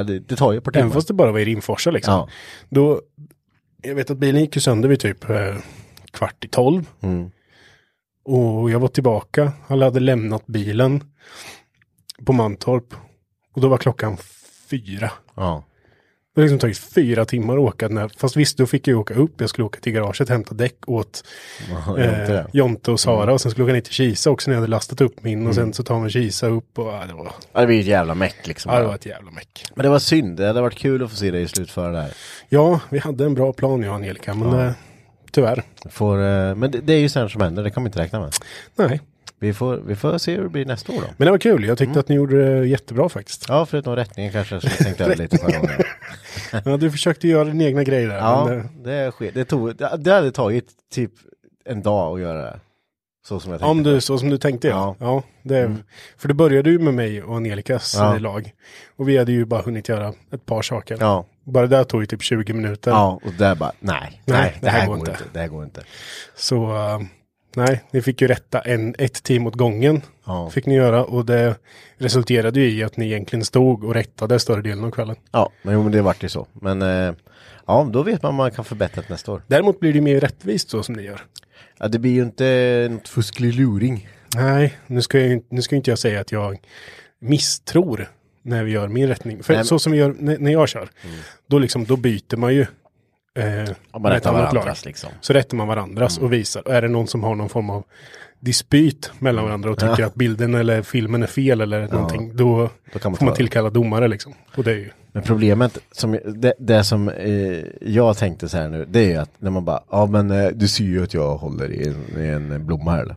det, 0.04 0.20
det 0.20 0.36
tar 0.36 0.52
ju 0.52 0.58
ett 0.58 0.64
par 0.64 0.72
Även 0.72 0.82
timmar. 0.82 0.94
fast 0.94 1.08
det 1.08 1.14
bara 1.14 1.32
var 1.32 1.40
i 1.40 1.46
Rimforsa 1.46 1.92
liksom. 1.92 2.14
Ja. 2.14 2.30
Då, 2.70 3.02
jag 3.82 3.96
vet 3.96 4.10
att 4.10 4.18
bilen 4.18 4.42
gick 4.42 4.56
ju 4.56 4.62
sönder 4.62 4.90
vid 4.90 5.00
typ 5.00 5.30
eh, 5.30 5.56
kvart 6.12 6.46
i 6.46 6.48
tolv. 6.48 6.86
Mm. 7.02 7.32
Och 8.26 8.72
jag 8.72 8.80
var 8.80 8.88
tillbaka. 8.88 9.52
Han 9.68 9.82
hade 9.82 10.00
lämnat 10.00 10.46
bilen 10.48 11.04
på 12.26 12.34
Mantorp. 12.34 12.94
Och 13.54 13.62
då 13.62 13.68
var 13.68 13.78
klockan 13.78 14.18
fyra. 14.70 15.12
Ja. 15.36 15.64
Det 16.40 16.44
har 16.44 16.48
liksom 16.50 16.60
tagit 16.60 16.78
fyra 16.78 17.26
timmar 17.26 17.54
att 17.54 17.60
åka. 17.60 17.88
När, 17.88 18.10
fast 18.18 18.36
visst, 18.36 18.58
då 18.58 18.66
fick 18.66 18.88
jag 18.88 19.00
åka 19.00 19.14
upp. 19.14 19.42
Jag 19.42 19.50
skulle 19.50 19.66
åka 19.66 19.80
till 19.80 19.94
garaget, 19.94 20.30
hämta 20.30 20.54
däck 20.56 20.76
åt 20.88 21.24
Ja, 21.88 21.98
eh. 22.00 22.42
Jonte 22.54 22.92
och 22.92 23.00
Sara. 23.00 23.34
Och 23.34 23.42
sen 23.42 23.52
skulle 23.52 23.64
jag 23.64 23.68
åka 23.68 23.74
ner 23.74 23.82
till 23.82 23.94
Kisa 23.94 24.30
också 24.30 24.50
när 24.50 24.56
jag 24.56 24.62
hade 24.62 24.72
lastat 24.72 25.02
upp 25.02 25.24
min. 25.24 25.48
Och 25.48 25.56
sen 25.56 25.74
så 25.74 25.84
tar 25.84 26.00
man 26.00 26.10
Kisa 26.10 26.48
upp. 26.48 26.80
Och, 26.80 26.88
ja, 26.88 27.04
det, 27.08 27.14
var, 27.14 27.32
Ja, 27.54 27.62
det 27.62 27.68
blir 27.68 27.80
ett 27.80 27.86
jävla 27.86 28.16
meck 28.16 28.48
liksom. 28.48 28.74
ja, 28.74 28.80
det 28.80 28.86
var 28.88 28.96
ett 28.96 29.06
jävla 29.06 29.32
meck. 29.32 29.66
Men 29.76 29.84
det 29.84 29.90
var 29.90 30.00
synd, 30.00 30.38
det 30.38 30.48
hade 30.48 30.62
varit 30.62 30.76
kul 30.78 31.04
att 31.04 31.10
få 31.10 31.16
se 31.16 31.32
dig 31.32 31.48
slutföra 31.48 31.92
det 31.92 32.02
här. 32.02 32.12
Ja, 32.50 32.80
vi 32.90 33.00
hade 33.00 33.26
en 33.26 33.34
bra 33.34 33.54
plan 33.54 33.82
jag 33.82 33.90
och 33.90 33.96
Angelica. 33.96 34.34
Men 34.34 34.60
eh, 34.68 34.72
tyvärr. 35.32 35.64
Får, 35.90 36.18
eh, 36.18 36.56
men 36.56 36.72
det, 36.72 36.80
det 36.82 36.94
är 36.94 37.00
ju 37.00 37.10
sånt 37.10 37.32
som 37.32 37.42
händer, 37.42 37.64
det 37.64 37.72
kan 37.72 37.84
man 37.84 37.88
inte 37.88 38.00
räkna 38.00 38.20
med. 38.20 38.34
Nej. 38.76 39.02
Vi 39.42 39.54
får, 39.54 39.76
vi 39.88 39.96
får 39.96 40.18
se 40.18 40.36
hur 40.36 40.44
det 40.44 40.50
blir 40.50 40.66
nästa 40.66 40.92
år 40.92 40.98
då. 41.02 41.08
Men 41.18 41.26
det 41.26 41.32
var 41.32 41.38
kul, 41.38 41.64
jag 41.66 41.78
tyckte 41.78 41.90
Mm. 41.92 42.00
att 42.00 42.08
ni 42.10 42.16
gjorde 42.16 42.60
det 42.60 42.68
jättebra 42.68 43.10
faktiskt. 43.10 43.46
Ja, 43.48 43.66
förutom 43.66 43.96
rättningen 43.96 44.32
kanske 44.32 44.62
som 44.62 44.70
jag 44.70 44.78
tänkte 44.86 45.04
över 45.04 45.16
lite 45.24 45.38
förra 45.38 45.60
gången. 45.60 45.76
Ja, 46.66 46.78
du 46.78 46.92
försökte 46.92 47.28
göra 47.28 47.44
din 47.44 47.62
egna 47.62 47.84
grej 47.84 48.06
där. 48.06 48.18
Ja, 48.18 48.46
men, 48.46 48.60
eh, 48.60 48.66
det, 48.84 49.12
sker. 49.12 49.32
det, 49.32 49.46
tog, 49.46 49.76
det, 49.76 49.98
det 49.98 50.12
hade 50.14 50.32
tagit 50.32 50.68
typ 50.94 51.12
en 51.66 51.82
dag 51.82 52.14
att 52.16 52.22
göra 52.22 52.42
det. 52.42 52.60
Så 53.28 53.40
som 53.40 53.52
jag 53.52 53.60
tänkte. 53.62 53.72
om 53.72 53.84
du, 53.84 54.02
så 54.02 54.18
som 54.18 54.30
du 54.30 54.38
tänkte 54.38 54.68
ja. 54.68 54.96
Ja. 55.00 55.12
Mm. 55.12 55.24
det, 55.44 55.84
För 56.18 56.28
det 56.28 56.34
började 56.34 56.70
ju 56.70 56.80
med 56.80 56.94
mig 56.94 57.24
och 57.24 57.36
Angelikas 57.36 57.96
Ja. 57.98 58.18
lag. 58.18 58.52
Och 58.98 59.10
vi 59.10 59.18
hade 59.18 59.32
ju 59.32 59.46
bara 59.46 59.62
hunnit 59.62 59.90
göra 59.90 60.14
ett 60.32 60.46
par 60.46 60.62
saker. 60.62 60.98
Ja, 61.00 61.26
Bara 61.44 61.68
det 61.68 61.78
där 61.78 61.84
tog 61.84 62.02
ju 62.02 62.06
typ 62.08 62.22
20 62.24 62.54
minuter. 62.54 62.92
ja, 62.92 63.20
och 63.26 63.34
där 63.34 63.56
bara, 63.56 63.72
nej, 63.80 64.22
nej, 64.26 64.58
det, 64.62 64.70
här 64.70 64.88
går 64.88 64.98
inte. 65.00 65.18
Det 65.34 65.40
här 65.40 65.48
går 65.48 65.64
inte. 65.64 65.82
Så 66.36 66.76
eh, 66.76 67.00
nej, 67.56 67.84
ni 67.92 68.02
fick 68.02 68.22
ju 68.22 68.28
rätta 68.28 68.60
en, 68.60 68.96
ett 68.98 69.24
team 69.24 69.48
åt 69.48 69.56
gången. 69.56 70.02
Ja. 70.26 70.50
Fick 70.50 70.66
ni 70.66 70.76
göra 70.76 71.04
och 71.04 71.26
det 71.26 71.56
resulterade 71.98 72.60
ju 72.60 72.72
i 72.72 72.84
att 72.84 72.98
ni 72.98 73.06
egentligen 73.06 73.46
stod 73.46 73.84
och 73.84 73.94
rättade 73.94 74.40
större 74.40 74.62
delen 74.62 74.84
av 74.84 74.92
kvällen. 74.92 75.16
Ja, 75.32 75.52
men, 75.62 75.92
det 75.92 76.02
vart 76.02 76.24
ju 76.24 76.30
så. 76.30 76.48
Men 76.54 76.82
eh, 76.82 77.14
ja, 77.66 77.90
då 77.92 78.04
vet 78.04 78.24
man 78.24 78.36
man 78.36 78.52
kan 78.52 78.66
förbättra 78.66 79.02
det 79.02 79.10
nästa 79.10 79.32
år. 79.32 79.42
Däremot 79.48 79.80
blir 79.80 79.94
det 79.94 80.02
mer 80.02 80.20
rättvist 80.20 80.70
så 80.70 80.84
som 80.84 80.96
ni 80.96 81.04
gör. 81.04 81.22
Ja, 81.78 81.88
det 81.88 82.00
blir 82.00 82.12
ju 82.12 82.22
inte 82.22 82.88
något 82.92 83.08
fusklig 83.08 83.54
luring. 83.54 84.08
Nej, 84.36 84.78
nu 84.88 85.02
ska, 85.02 85.20
jag, 85.20 85.42
nu 85.50 85.62
ska 85.62 85.76
inte 85.76 85.92
jag 85.92 86.00
säga 86.00 86.22
att 86.22 86.32
jag 86.32 86.58
misstror 87.20 88.10
när 88.42 88.64
vi 88.64 88.72
gör 88.72 88.88
min 88.88 89.08
rättning. 89.08 89.44
För 89.44 89.54
Nej, 89.54 89.66
så 89.66 89.80
som 89.80 89.92
vi 89.92 89.98
gör 89.98 90.16
när, 90.20 90.52
jag 90.52 90.70
kör, 90.70 90.90
då, 91.48 91.60
liksom, 91.60 91.86
då 91.86 91.98
byter 91.98 92.38
man 92.38 92.56
ju 92.56 92.66
eh, 93.40 93.76
man 93.94 94.02
med 94.02 94.18
ett 94.18 94.26
annat 94.26 94.86
liksom. 94.86 95.10
Så 95.22 95.34
rättar 95.34 95.58
man 95.58 95.68
varandras 95.68 96.18
och 96.18 96.34
visar. 96.34 96.68
Och 96.68 96.74
är 96.74 96.82
det 96.82 96.88
någon 96.88 97.08
som 97.08 97.24
har 97.24 97.36
någon 97.36 97.50
form 97.50 97.70
av 97.70 97.84
dispyt 98.40 99.12
mellan 99.20 99.46
varandra 99.46 99.72
och 99.72 99.80
tycker 99.80 100.04
att 100.04 100.16
bilden 100.16 100.56
eller 100.56 100.82
filmen 100.82 101.24
är 101.24 101.28
fel 101.28 101.62
eller 101.62 101.88
någonting, 101.88 102.36
då, 102.36 102.70
Då 102.94 103.00
kan 103.00 103.12
man 103.12 103.18
får 103.18 103.26
man 103.26 103.36
tillkalla 103.36 103.70
domare 103.70 104.08
liksom. 104.08 104.34
Och 104.58 104.64
det 104.64 104.72
är 104.72 104.76
ju, 104.76 104.90
Men 105.12 105.24
problemet, 105.24 105.78
som, 105.92 106.20
det, 106.26 106.54
det 106.60 106.84
som 106.84 107.10
eh, 107.10 107.64
jag 107.82 108.18
tänkte 108.18 108.50
så 108.50 108.58
här 108.58 108.70
nu, 108.70 108.86
det 108.90 109.00
är 109.00 109.08
ju 109.10 109.16
att 109.16 109.32
när 109.42 109.52
man 109.52 109.66
bara, 109.66 109.84
ja 109.92 110.06
men 110.06 110.32
eh, 110.32 110.48
du 110.48 110.68
ser 110.68 110.84
ju 110.84 111.04
att 111.04 111.14
jag 111.14 111.36
håller 111.38 111.72
i 111.72 111.88
en, 111.88 112.24
i 112.24 112.28
en 112.28 112.66
blomma 112.66 112.92
här. 112.92 113.02
eller?" 113.02 113.16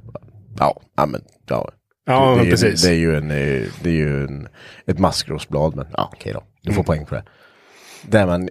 Ja, 0.58 0.80
ja 0.96 1.06
men, 1.06 1.20
ja. 1.48 1.70
Ja, 2.06 2.34
det, 2.40 2.46
är, 2.46 2.50
precis. 2.50 2.82
Det 2.82 2.88
är 2.90 2.94
ju, 2.94 3.16
en, 3.16 3.30
eh, 3.30 3.62
det 3.82 3.90
är 3.90 3.94
ju 3.94 4.24
en, 4.24 4.48
ett 4.86 4.98
maskrosblad, 4.98 5.76
men 5.76 5.86
ja 5.96 6.10
okej 6.12 6.32
då, 6.32 6.42
du 6.62 6.72
får 6.72 6.80
Mm. 6.82 6.84
poäng 6.84 7.06
för 7.06 7.16
det. 7.16 7.22
Där 8.02 8.26
man, 8.26 8.48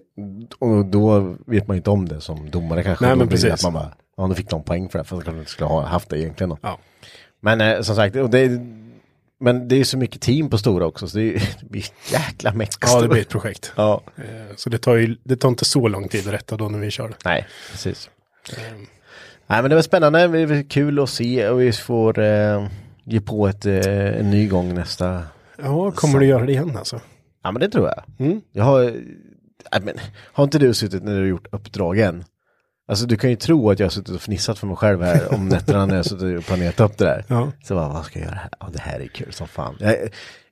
och 0.60 0.86
då 0.86 1.36
vet 1.48 1.68
man 1.68 1.76
ju 1.76 1.78
inte 1.78 1.90
om 1.90 2.08
det 2.08 2.22
som 2.22 2.50
domare 2.50 2.84
kanske. 2.84 3.06
Nej, 3.06 3.14
Då 3.14 3.20
men 3.20 3.28
precis. 3.28 3.52
Att 3.54 3.64
man 3.64 3.74
bara, 3.74 3.94
ja 4.18 4.28
nu 4.28 4.36
fick 4.36 4.50
de 4.50 4.64
poäng 4.64 4.90
för 4.90 5.00
det, 5.00 5.06
för 5.06 5.18
att 5.18 5.26
de 5.26 5.46
skulle 5.46 5.68
ha 5.68 5.82
haft 5.86 6.10
det 6.10 6.20
egentligen 6.20 6.50
då. 6.50 6.58
ja. 6.62 6.80
Men 7.44 7.62
eh, 7.62 7.82
som 7.82 7.96
sagt, 7.96 8.16
och 8.16 8.30
det, 8.30 8.40
är- 8.40 8.82
men 9.40 9.68
det 9.68 9.76
är 9.76 9.84
så 9.84 9.98
mycket 9.98 10.22
team 10.22 10.50
på 10.50 10.58
stora 10.58 10.86
också, 10.86 11.08
så 11.08 11.18
det, 11.18 11.36
är, 11.36 11.40
det 11.62 11.70
blir 11.70 11.82
ett 11.82 12.12
jäkla 12.14 12.54
meck. 12.54 12.70
ja, 12.82 13.02
det 13.02 13.08
blir 13.08 13.22
ett 13.22 13.30
projekt. 13.30 13.74
Ja. 13.76 14.02
Eh, 14.18 14.56
Så 14.56 14.70
det 14.70 14.78
tar 14.78 14.96
ju 14.96 15.18
det 15.24 15.36
tar 15.36 15.50
inte 15.50 15.66
så 15.66 15.88
lång 15.88 16.08
tid 16.08 16.28
att 16.28 16.34
rätta 16.34 16.58
då 16.58 16.70
när 16.70 16.80
vi 16.80 16.92
kör 16.92 17.08
det. 17.08 17.16
Nej, 17.26 17.48
precis. 17.72 18.10
Nej 19.48 19.62
men 19.62 19.70
det 19.70 19.76
var 19.76 19.82
spännande, 19.82 20.28
det 20.28 20.46
var 20.46 20.70
kul 20.70 21.00
att 21.00 21.10
se 21.10 21.48
och 21.50 21.62
vi 21.62 21.72
får 21.72 22.20
eh, 22.20 22.68
ge 23.04 23.22
på 23.22 23.48
ett, 23.48 23.66
eh, 23.66 24.20
en 24.20 24.30
ny 24.32 24.48
gång 24.48 24.74
nästa. 24.76 25.24
Ja, 25.64 25.92
kommer 25.92 26.20
du 26.20 26.26
göra 26.26 26.46
det 26.46 26.52
igen 26.52 26.78
alltså? 26.78 27.00
Ja 27.44 27.52
men 27.52 27.60
det 27.60 27.70
tror 27.70 27.88
jag. 27.88 28.28
Mm. 28.28 28.42
Jag 28.52 28.64
har, 28.64 28.94
äh, 29.72 29.82
men, 29.84 29.96
har 30.34 30.44
inte 30.44 30.60
du 30.60 30.74
suttit 30.74 31.04
när 31.04 31.12
du 31.12 31.20
har 31.20 31.28
gjort 31.28 31.48
uppdragen? 31.52 32.24
Alltså 32.88 33.06
du 33.06 33.18
kan 33.18 33.30
ju 33.30 33.36
tro 33.36 33.70
att 33.70 33.80
jag 33.80 33.86
har 33.86 33.92
suttit 33.92 34.16
och 34.16 34.22
fnissat 34.22 34.60
för 34.60 34.68
mig 34.68 34.76
själv 34.76 35.02
här 35.02 35.34
om 35.34 35.50
nätterna 35.50 35.86
när 35.86 35.96
jag 35.96 36.06
suttit 36.06 36.38
och 36.38 36.46
planerat 36.46 36.80
upp 36.80 36.98
det 36.98 37.06
där. 37.06 37.26
Ja. 37.28 37.52
Så 37.64 37.76
bara, 37.76 37.90
vad 37.90 38.06
ska 38.06 38.20
jag 38.20 38.26
göra 38.26 38.36
här? 38.36 38.50
Ja 38.60 38.70
det 38.74 38.80
här 38.80 39.00
är 39.00 39.08
kul 39.08 39.34
som 39.34 39.48
fan. 39.48 39.76
Jag, 39.80 39.96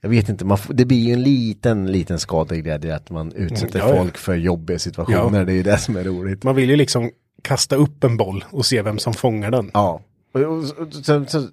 jag 0.01 0.09
vet 0.09 0.29
inte, 0.29 0.45
man, 0.45 0.57
det 0.69 0.85
blir 0.85 0.97
ju 0.97 1.13
en 1.13 1.23
liten, 1.23 1.91
liten 1.91 2.19
skadeglädje 2.19 2.95
att 2.95 3.09
man 3.09 3.31
utsätter 3.31 3.79
Mm, 3.79 3.87
ja, 3.87 3.95
ja. 3.95 4.01
folk 4.01 4.17
för 4.17 4.35
jobbiga 4.35 4.79
situationer. 4.79 5.45
Det 5.45 5.51
är 5.51 5.55
ju 5.55 5.63
det 5.63 5.77
som 5.77 5.95
är 5.95 6.03
roligt. 6.03 6.43
Man 6.43 6.55
vill 6.55 6.69
ju 6.69 6.75
liksom 6.75 7.11
kasta 7.41 7.75
upp 7.75 8.03
en 8.03 8.17
boll 8.17 8.45
och 8.51 8.65
se 8.65 8.81
vem 8.81 8.99
som 8.99 9.13
fångar 9.13 9.51
den. 9.51 9.71
Ja. 9.73 10.01
Och, 10.33 10.41
och, 10.41 10.57
och, 10.57 10.93
så, 10.93 11.25
så, 11.25 11.47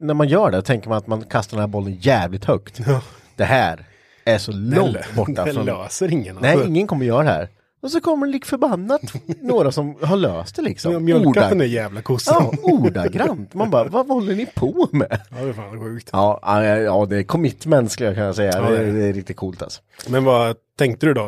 när 0.00 0.14
man 0.14 0.28
gör 0.28 0.50
det 0.50 0.62
tänker 0.62 0.88
man 0.88 0.98
att 0.98 1.06
man 1.06 1.24
kastar 1.24 1.56
den 1.56 1.62
här 1.62 1.68
bollen 1.68 1.94
jävligt 2.00 2.44
högt. 2.44 2.80
Det 3.36 3.44
här 3.44 3.86
är 4.26 4.38
så 4.38 4.52
långt 4.52 5.14
borta 5.16 5.44
det 5.44 5.52
från... 5.52 5.66
löser 5.66 6.12
ingen. 6.12 6.38
Nej, 6.40 6.52
alltså. 6.52 6.68
ingen 6.68 6.86
kommer 6.86 7.06
göra 7.06 7.22
det 7.22 7.30
här. 7.30 7.48
Och 7.82 7.90
så 7.90 8.00
kommer 8.00 8.26
det 8.26 8.32
lik 8.32 8.44
förbannat 8.44 9.00
några 9.40 9.72
som 9.72 9.96
har 10.02 10.16
löst 10.16 10.56
det 10.56 10.62
liksom. 10.62 11.04
Mjölkat 11.04 11.26
Ordag- 11.26 11.48
den 11.48 11.58
där 11.58 11.66
jävla 11.66 12.02
kossan. 12.02 12.58
Ja, 12.62 12.70
ordagrant. 12.72 13.54
Man 13.54 13.70
bara, 13.70 13.88
vad 13.88 14.06
håller 14.06 14.34
ni 14.34 14.46
på 14.46 14.88
med? 14.92 15.20
Ja, 15.30 15.42
det 15.44 15.48
är 15.48 15.52
fan 15.52 15.80
sjukt. 15.80 16.10
Ja, 16.12 16.40
ja, 16.62 17.06
det 17.10 17.16
är 17.16 17.22
commitment 17.22 17.92
skulle 17.92 18.08
jag 18.08 18.16
kunna 18.16 18.32
säga. 18.34 18.52
Ja, 18.54 18.70
det, 18.70 18.78
är, 18.78 18.92
det. 18.92 19.04
är 19.04 19.12
riktigt 19.12 19.36
coolt 19.36 19.62
alltså. 19.62 19.82
Men 20.08 20.24
vad 20.24 20.56
tänkte 20.78 21.06
du 21.06 21.14
då? 21.14 21.22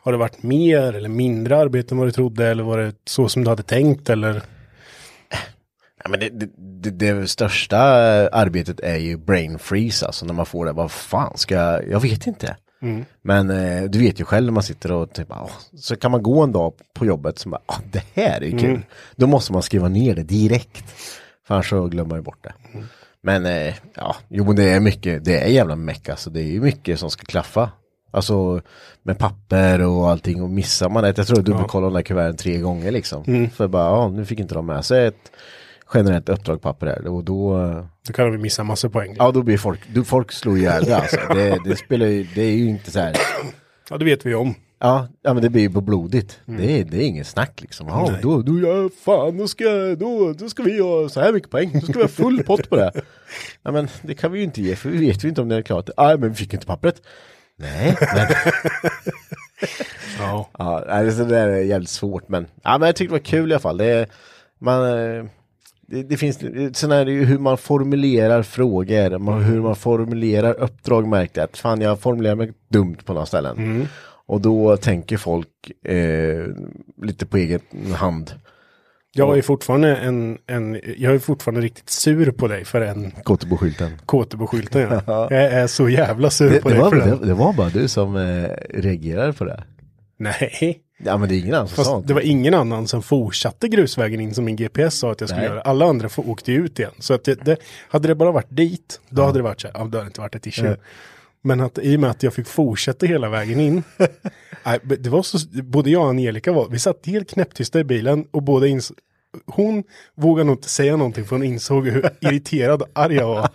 Har 0.00 0.12
det 0.12 0.18
varit 0.18 0.42
mer 0.42 0.92
eller 0.92 1.08
mindre 1.08 1.56
arbete 1.56 1.94
än 1.94 1.98
vad 1.98 2.08
du 2.08 2.12
trodde? 2.12 2.46
Eller 2.46 2.62
var 2.62 2.78
det 2.78 2.92
så 3.06 3.28
som 3.28 3.44
du 3.44 3.50
hade 3.50 3.62
tänkt? 3.62 4.10
Eller? 4.10 4.42
Ja, 6.04 6.10
men 6.10 6.20
det, 6.20 6.30
det, 6.56 6.90
det, 6.90 7.28
största 7.28 7.78
arbetet 8.32 8.80
är 8.80 8.96
ju 8.96 9.16
brain 9.16 9.58
freeze, 9.58 10.06
alltså 10.06 10.26
när 10.26 10.34
man 10.34 10.46
får 10.46 10.66
det, 10.66 10.72
vad 10.72 10.90
fan 10.90 11.36
ska 11.36 11.54
jag, 11.54 11.88
jag 11.88 12.00
vet 12.00 12.26
inte. 12.26 12.56
Men 13.22 13.50
eh, 13.50 13.82
du 13.82 13.98
vet 13.98 14.20
ju 14.20 14.24
själv 14.24 14.44
när 14.44 14.52
man 14.52 14.62
sitter 14.62 14.92
och 14.92 15.12
typ, 15.12 15.30
ah, 15.30 15.50
så 15.76 15.96
kan 15.96 16.10
man 16.10 16.22
gå 16.22 16.42
en 16.42 16.52
dag 16.52 16.72
på 16.94 17.06
jobbet 17.06 17.38
som 17.38 17.50
bara, 17.50 17.60
ah, 17.66 17.80
det 17.92 18.04
här 18.14 18.44
är 18.44 18.58
kul. 18.58 18.80
Då 19.16 19.26
måste 19.26 19.52
man 19.52 19.62
skriva 19.62 19.88
ner 19.88 20.14
det 20.14 20.22
direkt. 20.22 20.84
För 21.46 21.54
annars 21.54 21.68
så 21.68 21.86
glömmer 21.86 22.08
man 22.08 22.18
ju 22.18 22.22
bort 22.22 22.44
det. 22.44 22.52
Men 23.20 23.46
eh, 23.46 23.74
ja, 23.94 24.16
jo 24.28 24.52
det 24.52 24.70
är 24.70 24.80
mycket, 24.80 25.24
det 25.24 25.40
är 25.40 25.48
jävla 25.48 25.76
meck 25.76 26.08
alltså. 26.08 26.30
Det 26.30 26.40
är 26.40 26.46
ju 26.46 26.60
mycket 26.60 26.98
som 26.98 27.10
ska 27.10 27.24
klaffa. 27.24 27.70
Alltså 28.10 28.60
med 29.02 29.18
papper 29.18 29.80
och 29.80 30.10
allting 30.10 30.42
och 30.42 30.50
missar 30.50 30.88
man 30.88 31.02
det. 31.02 31.18
Jag 31.18 31.26
tror 31.26 31.38
jag 31.38 31.44
dubbelkollade 31.44 31.92
de 31.92 31.94
där 31.94 32.02
kuverten 32.02 32.36
tre 32.36 32.58
gånger 32.58 32.90
liksom. 32.90 33.50
För 33.50 33.68
bara, 33.68 33.84
ja 33.84 34.08
nu 34.08 34.24
fick 34.24 34.38
inte 34.38 34.54
de 34.54 34.66
med 34.66 34.84
sig 34.84 35.06
ett 35.06 35.30
generellt 35.94 36.28
uppdragpapper 36.28 36.86
här. 36.86 37.06
Och 37.06 37.24
då, 37.24 37.56
Då 38.06 38.12
kan 38.12 38.32
vi 38.32 38.38
missa 38.38 38.64
massa 38.64 38.88
poäng. 38.90 39.14
ja 39.18 39.30
då 39.30 39.42
blir 39.42 39.58
folk, 39.58 39.80
då, 39.94 40.04
folk 40.04 40.32
slår 40.32 40.58
ihjäl 40.58 40.84
det 40.84 40.96
alltså. 40.96 41.16
Det, 41.34 41.58
det 41.64 41.76
spelar 41.76 42.06
ju, 42.06 42.26
det 42.34 42.42
är 42.42 42.56
ju 42.56 42.68
inte 42.68 42.90
så 42.90 42.98
här. 43.00 43.16
Ja, 43.90 43.98
det 43.98 44.04
vet 44.04 44.26
vi 44.26 44.34
om. 44.34 44.54
Ja, 44.78 45.08
ja 45.22 45.34
men 45.34 45.42
det 45.42 45.50
blir 45.50 45.62
ju 45.62 45.70
på 45.70 45.80
blodigt. 45.80 46.40
Det, 46.46 46.80
är, 46.80 46.84
det 46.84 46.96
är 46.96 47.06
inget 47.06 47.26
snack 47.26 47.60
liksom. 47.60 47.88
Ja, 47.88 48.08
Nej. 48.10 48.20
då, 48.22 48.42
då, 48.42 48.60
ja, 48.60 48.88
fan, 49.04 49.36
då 49.38 49.48
ska, 49.48 49.64
då, 49.98 50.32
då 50.32 50.48
ska 50.48 50.62
vi 50.62 50.80
ha 50.80 51.08
så 51.08 51.20
här 51.20 51.32
mycket 51.32 51.50
poäng. 51.50 51.70
Då 51.74 51.80
ska 51.80 51.92
vi 51.92 52.02
ha 52.02 52.08
full 52.08 52.42
pott 52.42 52.70
på 52.70 52.76
det. 52.76 52.92
Ja 53.62 53.72
men 53.72 53.88
det 54.02 54.14
kan 54.14 54.32
vi 54.32 54.38
ju 54.38 54.44
inte 54.44 54.62
ge 54.62 54.76
för 54.76 54.88
vi 54.88 54.98
vet 55.06 55.24
ju 55.24 55.28
inte 55.28 55.40
om 55.42 55.48
det 55.48 55.56
är 55.56 55.62
klart. 55.62 55.90
Nej 55.96 56.18
men 56.18 56.28
vi 56.28 56.34
fick 56.34 56.54
inte 56.54 56.66
pappret. 56.66 57.02
Nej, 57.58 57.96
men 58.00 58.26
Ja. 60.18 60.50
ja, 60.58 60.84
nej, 60.88 61.12
så 61.12 61.18
det 61.18 61.28
där 61.28 61.48
är 61.48 61.60
jävligt 61.62 61.90
svårt 61.90 62.28
men. 62.28 62.46
Ja 62.62 62.78
men 62.78 62.86
jag 62.86 62.96
tyckte 62.96 63.14
det 63.14 63.18
var 63.20 63.24
kul 63.24 63.50
i 63.50 63.54
alla 63.54 63.60
fall. 63.60 63.76
Det, 63.76 64.06
man, 64.60 64.98
eh, 64.98 65.24
det, 65.88 66.02
det 66.02 66.16
finns, 66.16 66.38
sen 66.78 66.92
är 66.92 67.04
det 67.04 67.12
ju 67.12 67.24
hur 67.24 67.38
man 67.38 67.58
formulerar 67.58 68.42
frågor, 68.42 69.18
man, 69.18 69.42
hur 69.42 69.60
man 69.60 69.76
formulerar 69.76 70.54
uppdrag 70.54 71.08
märkte 71.08 71.40
jag 71.40 71.44
att 71.44 71.58
fan 71.58 71.80
jag 71.80 72.00
formulerar 72.00 72.34
mig 72.34 72.52
dumt 72.68 72.96
på 73.04 73.12
några 73.12 73.26
ställen. 73.26 73.88
Och 74.26 74.40
då 74.40 74.76
tänker 74.76 75.16
folk 75.16 75.48
eh, 75.88 76.44
lite 77.02 77.26
på 77.26 77.36
egen 77.36 77.60
hand. 77.94 78.32
Jag 79.16 79.38
är 79.38 79.42
fortfarande 79.42 79.96
en, 79.96 80.38
en, 80.46 80.80
jag 80.96 81.14
är 81.14 81.18
fortfarande 81.18 81.60
riktigt 81.60 81.90
sur 81.90 82.30
på 82.30 82.48
dig 82.48 82.64
för 82.64 82.80
en 82.80 83.10
Kotteboskylten. 83.22 83.90
KTB-skylten. 84.06 85.00
Ja. 85.06 85.28
Jag 85.30 85.42
är 85.42 85.66
så 85.66 85.88
jävla 85.88 86.30
sur 86.30 86.50
Det, 86.50 86.60
på 86.60 86.68
det, 86.68 86.74
dig 86.74 86.82
var, 86.82 86.90
för 86.90 86.96
det, 86.96 87.04
den. 87.04 87.28
det 87.28 87.34
var 87.34 87.52
bara 87.52 87.68
du 87.68 87.88
som 87.88 88.16
eh, 88.16 88.48
reagerade 88.68 89.32
på 89.32 89.44
det. 89.44 89.64
Nej, 90.18 90.80
Ja 90.98 91.16
men 91.16 91.28
det 91.28 91.34
är 91.34 91.38
ingen 91.38 91.54
annan 91.54 91.68
som 91.68 91.84
sa 91.84 91.94
fast 91.94 92.08
det 92.08 92.14
var 92.14 92.20
ingen 92.20 92.54
annan 92.54 92.88
som 92.88 93.02
fortsatte 93.02 93.68
grusvägen 93.68 94.20
in 94.20 94.34
som 94.34 94.44
min 94.44 94.56
GPS 94.56 94.94
sa 94.94 95.12
att 95.12 95.20
jag 95.20 95.28
skulle 95.28 95.42
Nej. 95.42 95.50
göra. 95.50 95.60
Alla 95.60 95.86
andra 95.86 96.08
åkte 96.16 96.52
ju 96.52 96.64
ut 96.64 96.78
igen. 96.78 96.92
Så 96.98 97.14
att 97.14 97.24
det, 97.24 97.44
det, 97.44 97.56
hade 97.88 98.08
det 98.08 98.14
bara 98.14 98.32
varit 98.32 98.56
dit, 98.56 99.00
då 99.08 99.22
hade 99.22 99.38
det 99.38 99.42
varit 99.42 99.60
så 99.60 99.66
här, 99.66 99.74
ja, 99.74 99.84
det 99.84 99.98
hade 99.98 100.06
inte 100.06 100.20
varit 100.20 100.34
ett 100.34 100.46
issue. 100.46 100.68
Nej. 100.68 100.78
Men 101.42 101.60
att 101.60 101.78
i 101.78 101.96
och 101.96 102.00
med 102.00 102.10
att 102.10 102.22
jag 102.22 102.34
fick 102.34 102.46
fortsätta 102.46 103.06
hela 103.06 103.28
vägen 103.28 103.60
in, 103.60 103.82
nej, 104.64 104.80
det 104.82 105.08
var 105.08 105.22
så, 105.22 105.38
både 105.62 105.90
jag 105.90 106.02
och 106.02 106.08
Angelica 106.08 106.52
var, 106.52 106.68
vi 106.68 106.78
satt 106.78 107.06
helt 107.06 107.30
knäpptysta 107.30 107.80
i 107.80 107.84
bilen 107.84 108.26
och 108.30 108.42
båda 108.42 108.66
ins 108.66 108.92
hon 109.46 109.84
vågade 110.14 110.46
nog 110.46 110.56
inte 110.56 110.68
säga 110.68 110.96
någonting 110.96 111.24
för 111.24 111.36
hon 111.36 111.42
insåg 111.42 111.88
hur 111.88 112.10
irriterad 112.20 112.82
och 112.82 112.88
arg 112.92 113.14
jag 113.14 113.26
var. 113.26 113.48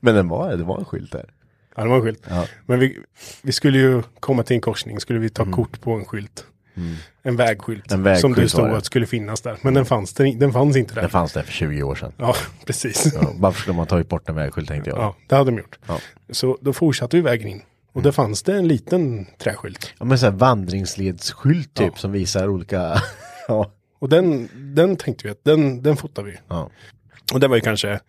Men 0.00 0.14
den 0.14 0.28
var, 0.28 0.56
det 0.56 0.64
var 0.64 0.78
en 0.78 0.84
skylt 0.84 1.12
där. 1.12 1.30
Ja, 1.76 1.82
det 1.82 1.88
var 1.88 1.96
en 1.96 2.02
skylt. 2.02 2.22
Ja. 2.28 2.46
Men 2.66 2.78
vi, 2.78 2.98
vi 3.42 3.52
skulle 3.52 3.78
ju 3.78 4.02
komma 4.20 4.42
till 4.42 4.54
en 4.54 4.60
korsning, 4.60 5.00
skulle 5.00 5.18
vi 5.18 5.28
ta 5.28 5.52
kort 5.52 5.80
på 5.80 5.92
en 5.92 6.04
skylt. 6.04 6.44
En 7.22 7.36
vägskylt. 7.36 7.92
Mm. 7.92 8.00
En 8.00 8.04
vägskylt 8.04 8.20
som 8.20 8.42
det 8.42 8.48
stod 8.48 8.70
att 8.70 8.84
skulle 8.84 9.06
finnas 9.06 9.40
där. 9.40 9.58
Men 9.62 9.74
den 9.74 9.86
fanns, 9.86 10.14
den, 10.14 10.38
den 10.38 10.52
fanns 10.52 10.76
inte 10.76 10.94
där. 10.94 11.00
Den 11.00 11.10
fanns 11.10 11.32
där 11.32 11.42
för 11.42 11.52
20 11.52 11.82
år 11.82 11.94
sedan. 11.94 12.12
Ja, 12.16 12.34
precis. 12.66 13.12
Ja, 13.14 13.32
varför 13.34 13.60
skulle 13.60 13.76
man 13.76 13.86
tagit 13.86 14.08
bort 14.08 14.28
en 14.28 14.34
vägskylt 14.34 14.68
tänkte 14.68 14.90
jag. 14.90 14.98
Ja, 14.98 15.16
det 15.26 15.34
hade 15.36 15.50
de 15.50 15.58
gjort. 15.58 15.78
Ja. 15.86 15.98
Så 16.30 16.58
då 16.60 16.72
fortsatte 16.72 17.16
vi 17.16 17.22
vägen 17.22 17.48
in. 17.48 17.62
Och 17.92 18.02
där 18.02 18.12
fanns 18.12 18.42
det 18.42 18.54
en 18.56 18.68
liten 18.68 19.26
träskylt. 19.38 19.94
Ja 19.98 20.04
men 20.04 20.18
såhär 20.18 20.32
vandringsledsskylt 20.32 21.74
typ 21.74 21.98
som 21.98 22.12
visar 22.12 22.48
olika, 22.48 23.02
ja. 23.48 23.72
Och 23.98 24.08
den, 24.08 24.48
den 24.54 24.96
tänkte 24.96 25.24
vi 25.26 25.30
att 25.30 25.44
den, 25.44 25.82
den 25.82 25.96
fotar 25.96 26.22
vi. 26.22 26.36
ja. 26.48 26.70
Och 27.32 27.40
det 27.40 27.48
var 27.48 27.56
ju 27.56 27.62
kanske, 27.62 28.00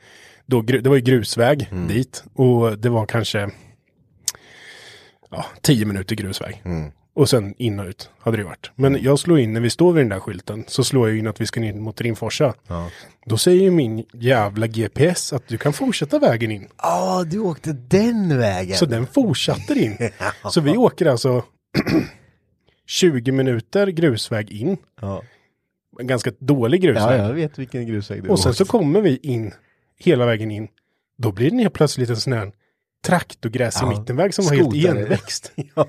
då, 0.52 0.62
det 0.62 0.88
var 0.88 0.96
ju 0.96 1.02
grusväg 1.02 1.70
dit. 1.88 2.24
Och 2.34 2.78
det 2.78 2.90
var 2.90 3.06
kanske 3.06 3.50
ja, 5.32 5.46
tio 5.62 5.86
minuter 5.86 6.16
grusväg. 6.16 6.64
Och 7.14 7.30
sen 7.30 7.54
in 7.58 7.80
och 7.80 7.86
ut 7.86 8.10
hade 8.20 8.38
det 8.38 8.44
varit. 8.44 8.72
Men 8.76 9.04
jag 9.04 9.20
slår 9.20 9.40
in, 9.40 9.54
när 9.54 9.62
vi 9.62 9.70
står 9.70 9.94
vid 9.94 10.04
den 10.04 10.10
där 10.10 10.20
skylten, 10.20 10.64
så 10.68 10.84
slår 10.84 11.10
jag 11.10 11.18
in 11.18 11.28
att 11.28 11.42
vi 11.42 11.46
ska 11.46 11.64
in 11.64 11.82
mot 11.82 12.02
Rimforsa. 12.02 12.54
Då 13.26 13.38
säger 13.38 13.62
ju 13.62 13.72
min 13.72 14.06
jävla 14.14 14.68
GPS 14.68 15.34
att 15.34 15.48
du 15.48 15.58
kan 15.58 15.74
fortsätta 15.74 16.20
vägen 16.20 16.52
in. 16.52 16.68
Ja, 16.78 17.24
du 17.28 17.40
åkte 17.40 17.74
den 17.74 18.38
vägen. 18.38 18.78
Så 18.78 18.86
den 18.86 19.08
fortsatte 19.08 19.74
in. 19.74 19.98
Så 20.52 20.62
vi 20.62 20.78
åker 20.78 21.06
alltså 21.06 21.44
20 22.88 23.32
minuter 23.32 23.88
grusväg 23.88 24.52
in. 24.52 24.78
Ja. 25.02 25.24
En 26.00 26.08
ganska 26.08 26.32
dålig 26.40 26.84
ja, 26.84 26.88
grusväg. 26.88 27.20
jag 27.20 27.34
vet 27.34 27.60
vilken 27.60 27.88
grusväg 27.88 28.24
du 28.24 28.30
och 28.30 28.40
sen 28.40 28.50
åkte. 28.50 28.66
så 28.66 28.72
kommer 28.72 29.02
vi 29.02 29.18
in 29.18 29.54
hela 30.04 30.26
vägen 30.26 30.52
in. 30.52 30.68
Då 31.18 31.32
blir 31.32 31.52
det 31.52 31.58
helt 31.58 31.74
plötsligt 31.74 32.10
en 32.10 32.16
sån 32.16 32.34
här 32.34 32.52
traktorgräs 33.06 33.76
i 33.76 33.80
Ja, 33.82 33.90
mittenväg 34.00 34.34
som 34.34 34.46
var 34.46 34.54
helt 34.56 34.74
igenväxt. 34.76 35.52
ja. 35.76 35.88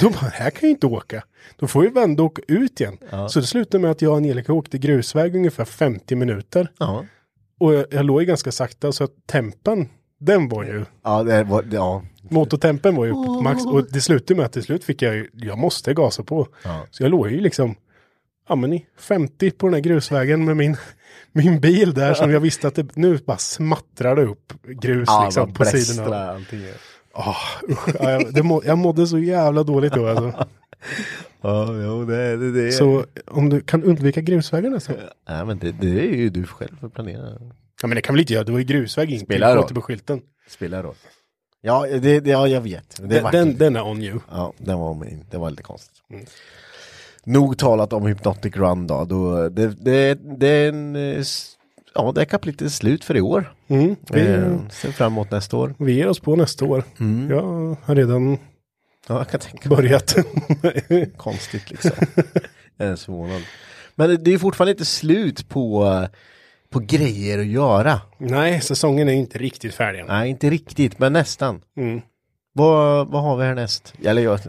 Då 0.00 0.10
bara, 0.10 0.28
här 0.32 0.50
kan 0.50 0.68
jag 0.68 0.70
inte 0.70 0.86
åka. 0.86 1.24
Då 1.56 1.66
får 1.66 1.80
vi 1.82 1.88
vända 1.88 2.22
och 2.22 2.26
åka 2.26 2.42
ut 2.48 2.80
igen. 2.80 2.98
Så 3.28 3.40
det 3.40 3.46
slutade 3.46 3.82
med 3.82 3.90
att 3.90 4.02
jag 4.02 4.10
och 4.10 4.16
Angelica 4.16 4.52
åkte 4.52 4.78
grusväg 4.78 5.36
ungefär 5.36 5.64
50 5.64 6.14
minuter. 6.16 6.68
ja. 6.78 7.04
Och 7.60 7.74
jag, 7.74 7.86
jag 7.90 8.04
låg 8.04 8.20
ju 8.20 8.26
ganska 8.26 8.52
sakta 8.52 8.92
så 8.92 9.04
att 9.04 9.10
tempen, 9.26 9.88
den 10.20 10.48
var 10.48 10.64
ju, 10.64 10.84
Ja, 11.04 11.22
det 11.22 11.44
var, 11.44 11.64
ja. 11.72 12.02
motortempen 12.30 12.94
var 12.96 13.04
ju 13.04 13.10
uppe 13.10 13.26
på 13.26 13.40
max. 13.40 13.66
Och 13.66 13.92
det 13.92 14.00
slutade 14.00 14.36
med 14.36 14.46
att 14.46 14.52
till 14.52 14.62
slut 14.62 14.84
fick 14.84 15.02
jag 15.02 15.14
ju, 15.14 15.30
jag 15.32 15.58
måste 15.58 15.94
gasa 15.94 16.22
på. 16.22 16.48
Ja. 16.64 16.86
Så 16.90 17.02
jag 17.02 17.10
låg 17.10 17.30
ju 17.30 17.40
liksom, 17.40 17.74
ja 18.48 18.54
men 18.54 18.72
i 18.72 18.86
50 18.98 19.50
på 19.50 19.66
den 19.66 19.74
här 19.74 19.80
grusvägen 19.80 20.44
med 20.44 20.56
min, 20.56 20.76
min 21.32 21.60
bil 21.60 21.94
där 21.94 22.14
som 22.14 22.30
jag 22.30 22.40
visste 22.40 22.68
att 22.68 22.74
det 22.74 22.96
nu 22.96 23.18
bara 23.26 23.38
smattrade 23.38 24.22
upp 24.24 24.52
grus 24.62 25.04
Ja, 25.06 25.24
liksom 25.24 25.52
på 25.54 25.64
sidorna. 25.64 26.30
allting. 26.30 26.60
Usch, 27.70 27.88
ja, 28.00 28.10
jag, 28.10 28.34
det 28.34 28.42
må, 28.42 28.62
jag 28.64 28.78
mådde 28.78 29.06
så 29.06 29.18
jävla 29.18 29.62
dåligt 29.62 29.92
då 29.92 30.06
alltså. 30.08 30.46
Ja, 31.40 31.66
jo, 31.82 32.04
det, 32.04 32.36
det, 32.36 32.52
det. 32.52 32.72
Så 32.72 33.04
om 33.26 33.48
du 33.48 33.60
kan 33.60 33.82
undvika 33.84 34.20
grusvägarna 34.20 34.80
så. 34.80 34.92
Ja, 35.26 35.44
men 35.44 35.58
det, 35.58 35.72
det 35.72 36.00
är 36.00 36.14
ju 36.16 36.28
du 36.30 36.44
själv 36.46 36.78
som 36.80 36.90
planerar. 36.90 37.38
Ja 37.82 37.88
men 37.88 37.90
det 37.96 38.02
kan 38.02 38.14
väl 38.14 38.20
inte 38.20 38.32
göra, 38.32 38.44
det 38.44 38.52
var 38.52 38.58
ju 38.58 38.64
grusväg 38.64 39.10
in 39.10 39.20
Spelar 39.20 39.56
roll. 39.56 39.64
återbeskylten. 39.64 40.20
Spelar 40.48 40.82
roll. 40.82 40.94
Ja, 41.60 41.86
det, 42.00 42.20
det, 42.20 42.30
ja 42.30 42.48
jag 42.48 42.60
vet. 42.60 42.96
Den, 43.02 43.24
den, 43.32 43.58
den 43.58 43.76
är 43.76 43.86
on 43.86 44.02
you. 44.02 44.20
Ja, 44.30 44.52
den 44.58 44.78
var, 44.78 44.94
min, 44.94 45.24
det 45.30 45.38
var 45.38 45.50
lite 45.50 45.62
konstigt. 45.62 45.96
Nog 47.26 47.58
talat 47.58 47.92
om 47.92 48.06
Hypnotic 48.06 48.56
Run 48.56 48.86
då. 48.86 49.04
då 49.04 49.48
det, 49.48 49.84
det, 49.84 50.14
det 50.38 50.48
är 50.48 50.68
en, 50.68 50.96
eh, 50.96 51.24
ja, 51.94 52.12
det 52.14 52.20
är 52.20 52.24
kapitlet 52.24 52.72
slut 52.72 53.04
för 53.04 53.16
i 53.16 53.20
år. 53.20 53.54
Mm, 53.68 53.96
vi, 54.10 54.20
Eh, 54.20 54.68
ser 54.70 54.90
fram 54.92 55.12
emot 55.12 55.30
nästa 55.30 55.56
år. 55.56 55.74
vi 55.78 55.92
ger 55.92 56.08
oss 56.08 56.20
på 56.20 56.36
nästa 56.36 56.64
år. 56.64 56.84
Mm. 57.00 57.30
Jag 57.30 57.76
har 57.84 57.94
redan 57.94 58.38
Ja, 59.08 59.18
jag 59.18 59.28
kan 59.28 59.40
tänka 59.40 59.68
börjat. 59.68 60.14
Konstigt 61.16 61.70
liksom. 61.70 61.90
jag 62.76 62.88
är 62.88 62.96
förvånad. 62.96 63.42
Men 63.94 64.24
det- 64.24 64.34
är 64.34 64.38
fortfarande 64.38 64.70
inte 64.70 64.84
slut 64.84 65.48
på, 65.48 66.06
på 66.70 66.78
grejer 66.78 67.38
att 67.38 67.46
göra. 67.46 68.00
Nej, 68.18 68.60
säsongen 68.60 69.08
är 69.08 69.12
inte 69.12 69.38
riktigt 69.38 69.74
färdig 69.74 70.00
än. 70.00 70.06
Nej, 70.06 70.30
inte 70.30 70.50
riktigt, 70.50 70.98
men 70.98 71.12
nästan. 71.12 71.60
Mm. 71.76 72.00
Vad, 72.52 73.08
vad 73.08 73.22
har 73.22 73.36
vi 73.36 73.44
härnäst? 73.44 73.94
Eller 74.04 74.22
jag, 74.22 74.40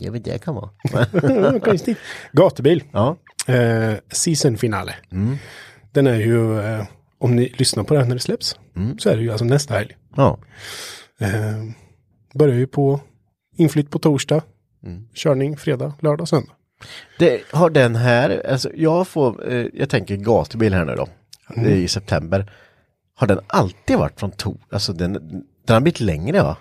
jag 0.00 0.12
vet 0.12 0.24
det 0.24 0.38
kan 0.38 0.54
vara. 0.54 0.70
Konstigt. 1.60 1.98
Gatubil. 2.32 2.84
ja, 2.92 3.16
Eh, 3.46 3.94
season 4.12 4.56
finale. 4.56 4.94
Mm. 5.12 5.36
Den 5.92 6.06
är 6.06 6.14
ju, 6.16 6.60
eh, 6.60 6.84
om 7.18 7.36
ni 7.36 7.48
lyssnar 7.56 7.84
på 7.84 7.96
här 7.96 8.04
när 8.04 8.14
det 8.14 8.20
släpps, 8.20 8.56
Mm. 8.76 8.98
så 8.98 9.08
är 9.10 9.16
det 9.16 9.22
ju 9.22 9.30
alltså 9.30 9.44
nästa 9.44 9.74
helg. 9.74 9.96
ja. 10.16 10.38
Eh, 11.20 11.28
börjar 12.34 12.54
ju 12.56 12.66
på 12.66 13.00
inflytt 13.56 13.90
på 13.90 13.98
torsdag. 13.98 14.42
Mm. 14.86 15.08
Körning 15.14 15.56
fredag, 15.56 15.92
lördag, 16.00 16.28
söndag. 16.28 16.52
Det, 17.18 17.40
har 17.52 17.70
den 17.70 17.96
här, 17.96 18.42
alltså 18.50 18.70
jag 18.74 19.08
får, 19.08 19.52
eh, 19.52 19.66
jag 19.74 19.90
tänker 19.90 20.16
gatubil 20.16 20.74
här 20.74 20.84
nu 20.84 20.94
då. 20.94 21.08
Mm. 21.56 21.70
I 21.72 21.88
september. 21.88 22.52
Har 23.14 23.26
den 23.26 23.40
alltid 23.46 23.96
varit 23.98 24.20
från 24.20 24.30
Tor? 24.30 24.56
Alltså 24.70 24.92
den, 24.92 25.12
den 25.66 25.74
har 25.74 25.80
blivit 25.80 26.00
längre 26.00 26.42
va? 26.42 26.56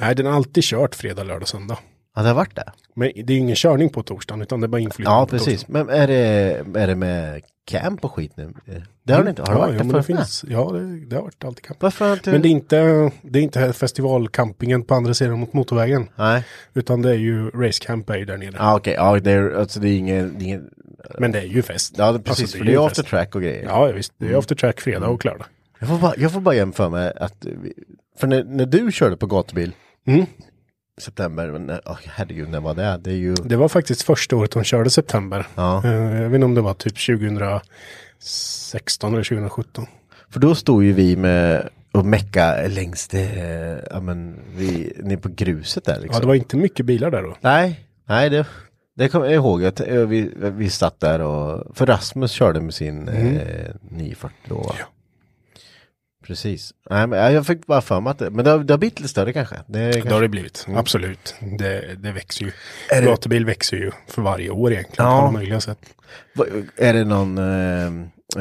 Nej, 0.00 0.14
den 0.14 0.26
har 0.26 0.32
alltid 0.32 0.64
kört 0.64 0.94
fredag, 0.94 1.22
lördag, 1.24 1.48
söndag. 1.48 1.78
Ja, 2.14 2.22
det 2.22 2.28
har 2.28 2.34
varit 2.34 2.56
det? 2.56 2.72
Men 2.94 3.12
det 3.14 3.32
är 3.32 3.34
ju 3.34 3.40
ingen 3.40 3.56
körning 3.56 3.88
på 3.88 4.02
torsdagen, 4.02 4.42
utan 4.42 4.60
det 4.60 4.66
är 4.66 4.68
bara 4.68 4.80
inflytt 4.80 5.06
Ja, 5.08 5.26
precis. 5.30 5.68
Men 5.68 5.88
är 5.88 6.06
det, 6.06 6.64
är 6.74 6.86
det 6.86 6.94
med 6.94 7.42
camp 7.64 8.04
och 8.04 8.12
skit 8.12 8.32
nu? 8.36 8.52
Det 9.04 9.12
har 9.12 9.24
det 9.24 9.30
inte, 9.30 9.42
har 9.42 9.46
det 9.48 9.54
ja, 9.54 9.58
varit 9.66 9.80
jo, 9.84 9.90
det 9.92 9.98
det 9.98 10.02
finns, 10.02 10.44
Ja, 10.48 10.70
det, 10.72 11.06
det 11.06 11.16
har 11.16 11.22
varit 11.22 11.44
alltid 11.44 11.64
kamp. 11.64 11.82
Varför 11.82 12.12
inte... 12.12 12.30
Men 12.32 12.42
det 12.42 12.48
är 12.48 12.50
inte, 12.50 13.10
det 13.22 13.38
är 13.38 13.42
inte 13.42 13.72
festivalcampingen 13.72 14.82
på 14.84 14.94
andra 14.94 15.14
sidan 15.14 15.38
mot 15.40 15.52
motorvägen. 15.52 16.08
Nej, 16.16 16.44
Utan 16.74 17.02
det 17.02 17.10
är 17.10 17.14
ju 17.14 17.50
racecamp 17.50 18.10
är 18.10 18.16
ju 18.16 18.24
där 18.24 18.36
nere. 18.36 18.54
ja 18.58 18.76
okej, 18.76 18.94
ja 18.94 19.20
det 19.20 19.30
är, 19.30 19.50
alltså 19.54 19.80
det 19.80 19.88
är 19.88 19.96
ingen, 19.98 20.38
det 20.38 20.44
är 20.44 20.46
ingen 20.46 20.70
Men 21.18 21.32
det 21.32 21.38
är 21.38 21.44
ju 21.46 21.62
fest. 21.62 21.94
ja 21.98 22.12
det, 22.12 22.18
precis, 22.18 22.42
Alltså, 22.42 22.58
för 22.58 22.64
det 22.64 22.72
är 22.74 22.86
after 22.86 23.02
track 23.02 23.34
och 23.34 23.42
grejer. 23.42 23.64
Ja, 23.64 23.84
visst. 23.86 24.12
Det 24.18 24.24
är 24.24 24.28
Mm. 24.28 24.38
after 24.38 24.54
track 24.54 24.80
fredag 24.80 25.08
och 25.08 25.24
lördag. 25.24 25.46
Jag 25.78 25.88
får 25.88 25.98
bara, 25.98 26.12
jag 26.16 26.32
får 26.32 26.40
bara 26.40 26.54
jämföra 26.54 26.88
med 26.88 27.12
att, 27.16 27.46
för 28.18 28.26
när, 28.26 28.44
när 28.44 28.66
du 28.66 28.92
körde 28.92 29.16
på 29.16 29.26
gatubil, 29.26 29.72
Mm. 30.06 30.26
September, 31.00 31.52
men, 31.52 31.78
herregud, 32.06 32.48
när 32.48 32.60
var 32.60 32.74
det? 32.74 33.00
Det 33.04 33.10
är 33.10 33.14
ju, 33.14 33.34
Det 33.34 33.56
var 33.56 33.68
faktiskt 33.68 34.02
första 34.02 34.36
året 34.36 34.50
de 34.50 34.64
körde 34.64 34.90
september. 34.90 35.46
ja. 35.54 35.82
Eh, 35.84 35.92
Jag 36.22 36.28
vet 36.28 36.34
inte 36.34 36.44
om 36.44 36.54
det 36.54 36.60
var 36.60 36.74
typ 36.74 37.06
2016 37.06 39.12
eller 39.12 39.24
2017. 39.24 39.86
För 40.30 40.40
då 40.40 40.54
stod 40.54 40.84
ju 40.84 40.92
vi 40.92 41.16
med 41.16 41.68
och 41.92 42.06
mecka 42.06 42.56
längs 42.68 43.08
det, 43.08 43.84
ja 43.90 44.00
men, 44.00 44.38
vi, 44.56 44.92
nere 44.98 45.16
på 45.16 45.28
gruset 45.28 45.84
där 45.84 45.94
liksom. 46.00 46.14
Ja, 46.14 46.20
det 46.20 46.26
var 46.26 46.34
inte 46.34 46.56
mycket 46.56 46.86
bilar 46.86 47.10
där 47.10 47.22
då. 47.22 47.36
Nej, 47.40 47.80
nej 48.08 48.30
det, 48.30 48.46
det 48.96 49.08
kommer 49.08 49.26
jag 49.26 49.34
ihåg. 49.34 49.64
Att 49.64 49.80
eh, 49.80 49.94
vi, 50.06 50.30
vi 50.36 50.70
satt 50.70 51.00
där 51.00 51.20
och, 51.20 51.76
för 51.76 51.86
Rasmus 51.86 52.30
körde 52.32 52.60
med 52.60 52.74
sin 52.74 53.08
eh, 53.08 53.70
940 53.90 54.36
då. 54.48 54.74
Ja. 54.78 54.84
Precis. 56.22 56.72
Nej, 56.90 57.06
men 57.06 57.32
jag 57.34 57.46
fick 57.46 57.66
bara 57.66 57.80
för 57.80 58.00
mig 58.00 58.10
att 58.10 58.18
det, 58.18 58.30
men 58.30 58.44
det 58.44 58.50
har, 58.50 58.58
det 58.58 58.72
har 58.72 58.78
blivit 58.78 59.00
lite 59.00 59.08
större 59.10 59.32
kanske. 59.32 59.54
Det, 59.66 59.78
Det 59.78 59.84
har 59.86 59.92
kanske 59.92 60.20
det 60.20 60.28
blivit. 60.28 60.66
Absolut. 60.76 61.34
Det, 61.58 61.94
det 61.94 62.12
växer 62.12 62.44
ju. 62.44 62.52
Är 62.90 63.00
det- 63.02 63.06
Gatubil 63.08 63.44
växer 63.46 63.76
ju 63.76 63.90
för 64.08 64.22
varje 64.22 64.50
år 64.50 64.72
egentligen. 64.72 65.10
Ja. 65.10 65.16
På 65.18 65.22
alla 65.22 65.30
möjliga 65.32 65.60
sätt. 65.60 65.78
Va- 66.34 66.44
är 66.76 66.92
det 66.94 67.04
någon 67.04 67.38
eh, 67.38 67.86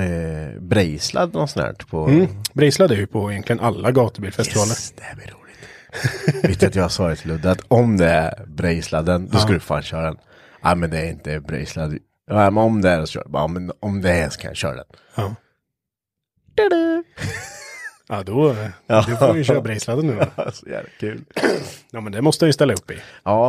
eh, 0.06 0.60
brejslad 0.60 1.34
någon 1.34 1.48
sån 1.48 1.64
här 1.64 1.74
på? 1.74 2.08
Mm. 2.08 2.28
Brejslad 2.54 2.92
är 2.92 2.96
ju 2.96 3.08
på 3.08 3.32
egentligen 3.32 3.60
alla 3.60 3.92
gatubilfestivaler. 3.92 4.70
Yes, 4.70 4.92
det 4.98 5.16
blir 5.16 5.26
roligt. 5.26 6.46
Vet 6.50 6.60
du 6.60 6.66
att 6.68 6.76
jag 6.76 6.84
har 6.84 6.90
svarat 6.90 7.20
till 7.20 7.28
Ludde 7.32 7.52
att 7.52 7.62
om 7.68 7.98
det 7.98 8.10
är 8.10 8.46
brejsladen, 8.48 9.30
då 9.30 9.38
ska 9.38 9.54
du 9.54 9.60
fan 9.60 9.82
köra 9.84 10.02
den. 10.06 10.18
Ja 10.64 10.76
men 10.76 10.90
det 10.90 11.00
är 11.00 11.10
inte 11.10 11.40
brejslad. 11.40 11.98
Ja 12.28 12.50
men 12.50 12.58
om 12.64 12.82
det 12.82 12.90
är 12.90 13.02
så 13.02 13.08
kör 13.08 13.22
jag. 13.26 13.32
Ja 13.34 13.48
men 13.48 13.72
om 13.80 14.02
det 14.02 14.12
är 14.12 14.30
så 14.30 14.40
kan 14.40 14.50
jag 14.50 14.58
köra 14.58 14.76
den. 14.76 14.86
Ja. 15.16 15.36
Ja, 18.12 18.24
då, 18.24 18.56
Ja. 18.88 19.06
då 19.10 19.16
får 19.16 19.34
vi 19.34 19.44
köra 19.44 19.62
Brejsladen 19.62 20.08
nu. 20.08 20.16
då. 20.36 20.52
så 20.54 20.70
jävla 20.70 20.90
kul. 21.00 21.22
Ja, 21.92 22.02
men 22.02 22.12
det 22.12 22.22
måste 22.22 22.46
jag 22.46 22.48
ju 22.50 22.54
ställa 22.54 22.74
upp 22.74 22.92
i. 22.92 22.98
Ja, 23.24 23.48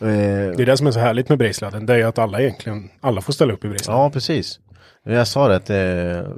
eh, 0.00 0.06
Det 0.06 0.62
är 0.62 0.66
det 0.66 0.76
som 0.76 0.86
är 0.86 0.90
så 0.90 0.98
härligt 1.00 1.28
med 1.28 1.38
Brejsladden. 1.38 1.86
Det 1.86 1.92
är 1.92 1.96
ju 1.98 2.02
att 2.04 2.18
alla 2.18 2.40
egentligen, 2.40 2.90
alla 3.00 3.20
får 3.20 3.32
ställa 3.32 3.52
upp 3.52 3.64
i 3.64 3.68
Brejsladden. 3.68 4.02
ja 4.02 4.10
precis. 4.10 4.60
Jag 5.02 5.28
sa 5.28 5.48
det 5.48 5.56
att, 5.56 5.70
eh, 5.70 6.32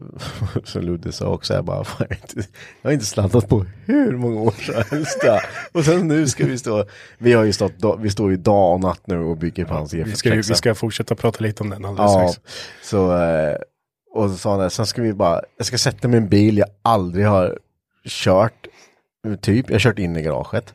som 0.64 0.82
Ludde 0.82 1.12
sa 1.12 1.26
också, 1.26 1.54
jag 1.54 1.64
bara, 1.64 1.76
jag, 1.98 2.06
har 2.06 2.14
inte, 2.14 2.48
jag 2.82 2.88
har 2.90 2.92
inte 2.92 3.04
slantat 3.06 3.48
på 3.48 3.66
hur 3.84 4.16
många 4.16 4.40
år 4.40 4.54
som 4.58 4.74
helst. 4.90 5.18
Ja. 5.24 5.40
Och 5.72 5.84
sen 5.84 6.08
nu 6.08 6.28
ska 6.28 6.46
vi 6.46 6.58
stå, 6.58 6.84
vi 7.18 7.32
har 7.32 7.44
ju 7.44 7.52
stått, 7.52 7.72
vi 7.98 8.10
står 8.10 8.30
ju 8.30 8.36
dag 8.36 8.72
och 8.74 8.80
natt 8.80 9.00
nu 9.06 9.18
och 9.18 9.36
bygger 9.36 9.64
på 9.64 9.74
hans 9.74 9.94
vi, 9.94 10.14
ska, 10.16 10.30
vi 10.30 10.36
E46. 10.40 10.54
ska 10.54 10.74
fortsätta 10.74 11.14
prata 11.14 11.38
lite 11.44 11.62
om 11.62 11.70
den 11.70 11.84
alldeles 11.84 12.12
Ja, 12.12 12.28
strax. 12.28 12.48
så, 12.82 13.16
eh, 13.22 13.56
och 14.14 14.30
så 14.30 14.36
sa 14.36 14.50
han 14.50 14.60
det, 14.60 14.70
sen 14.70 14.86
ska 14.86 15.02
vi 15.02 15.12
bara, 15.12 15.40
jag 15.56 15.66
ska 15.66 15.78
sätta 15.78 16.08
en 16.08 16.28
bil 16.28 16.58
jag 16.58 16.68
aldrig 16.82 17.26
har 17.26 17.58
kört, 18.08 18.66
typ, 19.40 19.68
jag 19.68 19.74
har 19.74 19.80
kört 19.80 19.98
in 19.98 20.16
i 20.16 20.22
garaget. 20.22 20.74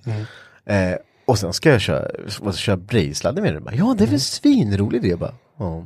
Eh, 0.65 0.95
och 1.25 1.39
sen 1.39 1.53
ska 1.53 1.69
jag 1.69 1.81
köra, 1.81 2.07
vad, 2.41 2.55
köra 2.55 2.77
brejsladden 2.77 3.43
med 3.43 3.53
den. 3.53 3.63
Bara, 3.63 3.75
Ja, 3.75 3.95
det 3.97 4.03
är 4.03 4.07
väl 4.07 4.19
svinrolig 4.19 5.05
idé 5.05 5.15
bara. 5.15 5.33
Ja, 5.59 5.83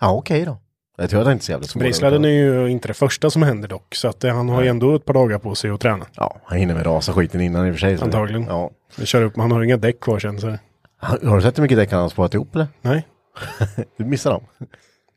ja 0.00 0.12
okej 0.12 0.44
då. 0.44 0.58
Jag 0.98 1.10
tror 1.10 1.20
att 1.20 1.26
det 1.26 1.32
inte 1.32 1.42
är 1.42 1.44
så 1.44 1.52
jävla 1.52 1.66
svårt. 1.66 1.80
Brejsladden 1.80 2.24
är 2.24 2.28
ju 2.28 2.68
inte 2.70 2.88
det 2.88 2.94
första 2.94 3.30
som 3.30 3.42
händer 3.42 3.68
dock. 3.68 3.94
Så 3.94 4.08
att 4.08 4.24
eh, 4.24 4.34
han 4.34 4.48
har 4.48 4.62
ju 4.62 4.68
ändå 4.68 4.94
ett 4.94 5.04
par 5.04 5.14
dagar 5.14 5.38
på 5.38 5.54
sig 5.54 5.70
att 5.70 5.80
träna. 5.80 6.06
Ja, 6.14 6.36
han 6.44 6.58
hinner 6.58 6.74
med 6.74 6.86
rasa 6.86 7.12
skiten 7.12 7.40
innan 7.40 7.66
i 7.66 7.70
och 7.70 7.74
för 7.74 7.80
sig. 7.80 7.98
Antagligen. 8.02 8.44
Ja. 8.48 8.70
Vi 8.98 9.06
kör 9.06 9.22
upp, 9.22 9.36
han 9.36 9.52
har 9.52 9.62
inga 9.62 9.76
däck 9.76 10.00
kvar 10.00 10.18
sen 10.18 10.40
så. 10.40 10.58
Har 10.98 11.18
har 11.28 11.36
du 11.36 11.42
sett 11.42 11.58
hur 11.58 11.62
mycket 11.62 11.78
däck 11.78 11.92
han 11.92 12.02
har 12.02 12.08
sparat 12.08 12.34
ihop 12.34 12.54
eller? 12.54 12.66
Nej. 12.82 13.06
Du 13.96 14.04
missar 14.04 14.30
dem. 14.30 14.42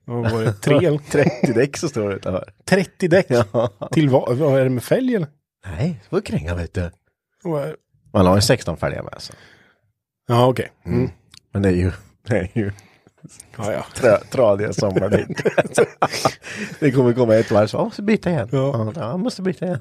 Vad 0.10 0.32
var 0.32 0.44
det? 0.44 0.54
Tre 0.54 0.86
eller? 0.86 0.98
30 1.12 1.54
däck 1.54 1.78
så 1.78 1.90
står 1.90 2.10
det 2.10 2.16
utanför. 2.16 2.54
30 2.66 3.08
däck? 3.08 3.26
Ja. 3.30 3.70
Till 3.92 4.10
vad? 4.10 4.38
Vad 4.38 4.60
är 4.60 4.64
det 4.64 4.70
med 4.70 4.84
fälg 4.84 5.16
eller? 5.16 5.28
Nej, 5.66 6.00
det 6.04 6.16
var 6.16 6.22
kränga 6.22 6.56
vet 6.56 6.74
du. 6.74 6.92
Vad 7.44 7.76
Man 8.14 8.26
har 8.26 8.36
ju 8.36 8.42
16 8.42 8.78
färdiga 8.78 9.04
med 9.04 9.14
alltså. 9.14 9.34
Ja, 10.28 10.48
okej. 10.48 10.72
Mm. 10.86 11.10
Men 11.54 11.62
det 11.62 11.70
är 11.70 11.74
ju, 11.74 11.92
det 12.28 12.38
är 12.38 12.50
ju 12.54 12.72
Ja, 13.58 13.74
ja. 13.74 13.86
Trö, 13.96 14.18
tradiga 14.32 14.74
sommardäck. 14.74 15.28
det 16.80 16.92
kommer 16.92 17.14
komma 17.14 17.36
ett 17.36 17.52
varv 17.52 17.68
så, 17.68 17.78
ja, 17.78 17.84
måste 17.84 18.02
byta 18.02 18.30
igen. 18.30 18.50
Ja. 18.52 18.92
Ja, 18.96 19.10
jag 19.10 19.20
måste 19.20 19.42
byta 19.42 19.66
igen. 19.66 19.80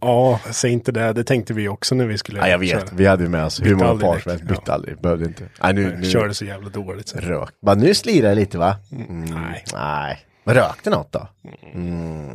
Ja, 0.00 0.40
säg 0.50 0.70
inte 0.72 0.92
det. 0.92 1.12
Det 1.12 1.24
tänkte 1.24 1.54
vi 1.54 1.68
också 1.68 1.94
när 1.94 2.06
vi 2.06 2.18
skulle 2.18 2.38
Ja, 2.40 2.48
jag 2.48 2.58
vet, 2.58 2.70
köra. 2.70 2.84
vi 2.92 3.06
hade 3.06 3.22
ju 3.22 3.28
med 3.28 3.44
oss 3.44 3.60
hur 3.62 3.74
många 3.74 4.00
par 4.00 4.18
som 4.18 4.30
helst, 4.30 4.44
bytte 4.44 4.62
Ja. 4.66 4.72
aldrig, 4.72 5.00
behövde 5.00 5.24
inte. 5.24 5.44
Nej, 5.62 5.74
nu, 5.74 5.96
nu 5.96 6.10
Körde 6.10 6.34
så 6.34 6.44
jävla 6.44 6.68
dåligt. 6.68 7.08
Så. 7.08 7.18
rök. 7.18 7.48
Bara, 7.62 7.74
nu 7.76 7.94
slirar 7.94 8.28
det 8.28 8.34
lite 8.34 8.58
va? 8.58 8.76
Mm, 8.92 9.24
nej. 9.24 9.64
Nej. 9.72 10.18
Men 10.44 10.54
rökte 10.54 10.90
något 10.90 11.12
då? 11.12 11.28
Mm. 11.74 12.30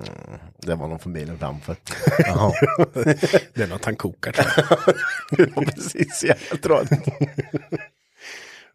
Det 0.58 0.76
var 0.76 0.88
någon 0.88 1.00
från 1.00 1.14
bilen 1.14 1.38
framför. 1.38 1.76
Det 3.54 3.64
är 3.64 3.68
något 3.68 3.86
han 3.86 3.96
kokar. 3.96 4.34
jag. 4.38 4.46
det 5.38 5.56
var 5.56 5.64
precis 5.64 6.24
jävla. 6.24 6.86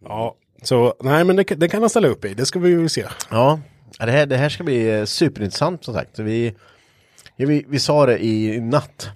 Ja, 0.04 0.34
så 0.62 0.94
nej, 1.00 1.24
men 1.24 1.36
det, 1.36 1.44
det 1.44 1.68
kan 1.68 1.80
han 1.80 1.90
ställa 1.90 2.08
upp 2.08 2.24
i. 2.24 2.34
Det 2.34 2.46
ska 2.46 2.58
vi 2.58 2.68
ju 2.68 2.88
se. 2.88 3.04
Ja, 3.30 3.60
det 3.98 4.10
här, 4.10 4.26
det 4.26 4.36
här 4.36 4.48
ska 4.48 4.64
bli 4.64 4.98
eh, 4.98 5.04
superintressant 5.04 5.84
som 5.84 5.94
sagt. 5.94 6.18
Vi, 6.18 6.54
ja, 7.38 7.46
vi, 7.46 7.64
vi 7.68 7.78
sa 7.78 8.06
det 8.06 8.24
i 8.24 8.60
natt. 8.60 9.10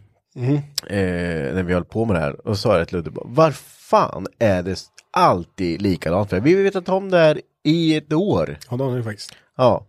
Eh, 0.86 1.54
när 1.54 1.62
vi 1.62 1.74
höll 1.74 1.84
på 1.84 2.04
med 2.04 2.16
det 2.16 2.20
här. 2.20 2.46
Och 2.48 2.58
sa 2.58 2.78
det 2.78 2.84
till 2.84 2.96
Ludde. 2.96 3.10
Var 3.14 3.50
fan 3.90 4.26
är 4.38 4.62
det 4.62 4.80
alltid 5.10 5.82
likadant? 5.82 6.30
För 6.30 6.40
vi 6.40 6.54
har 6.54 6.62
vetat 6.62 6.88
om 6.88 7.10
det 7.10 7.18
här 7.18 7.40
i 7.62 7.96
ett 7.96 8.12
år. 8.12 8.58
Ja, 8.70 8.76
det 8.76 8.84
har 8.84 8.90
ni 8.90 9.02
faktiskt. 9.02 9.36
Ja. 9.56 9.86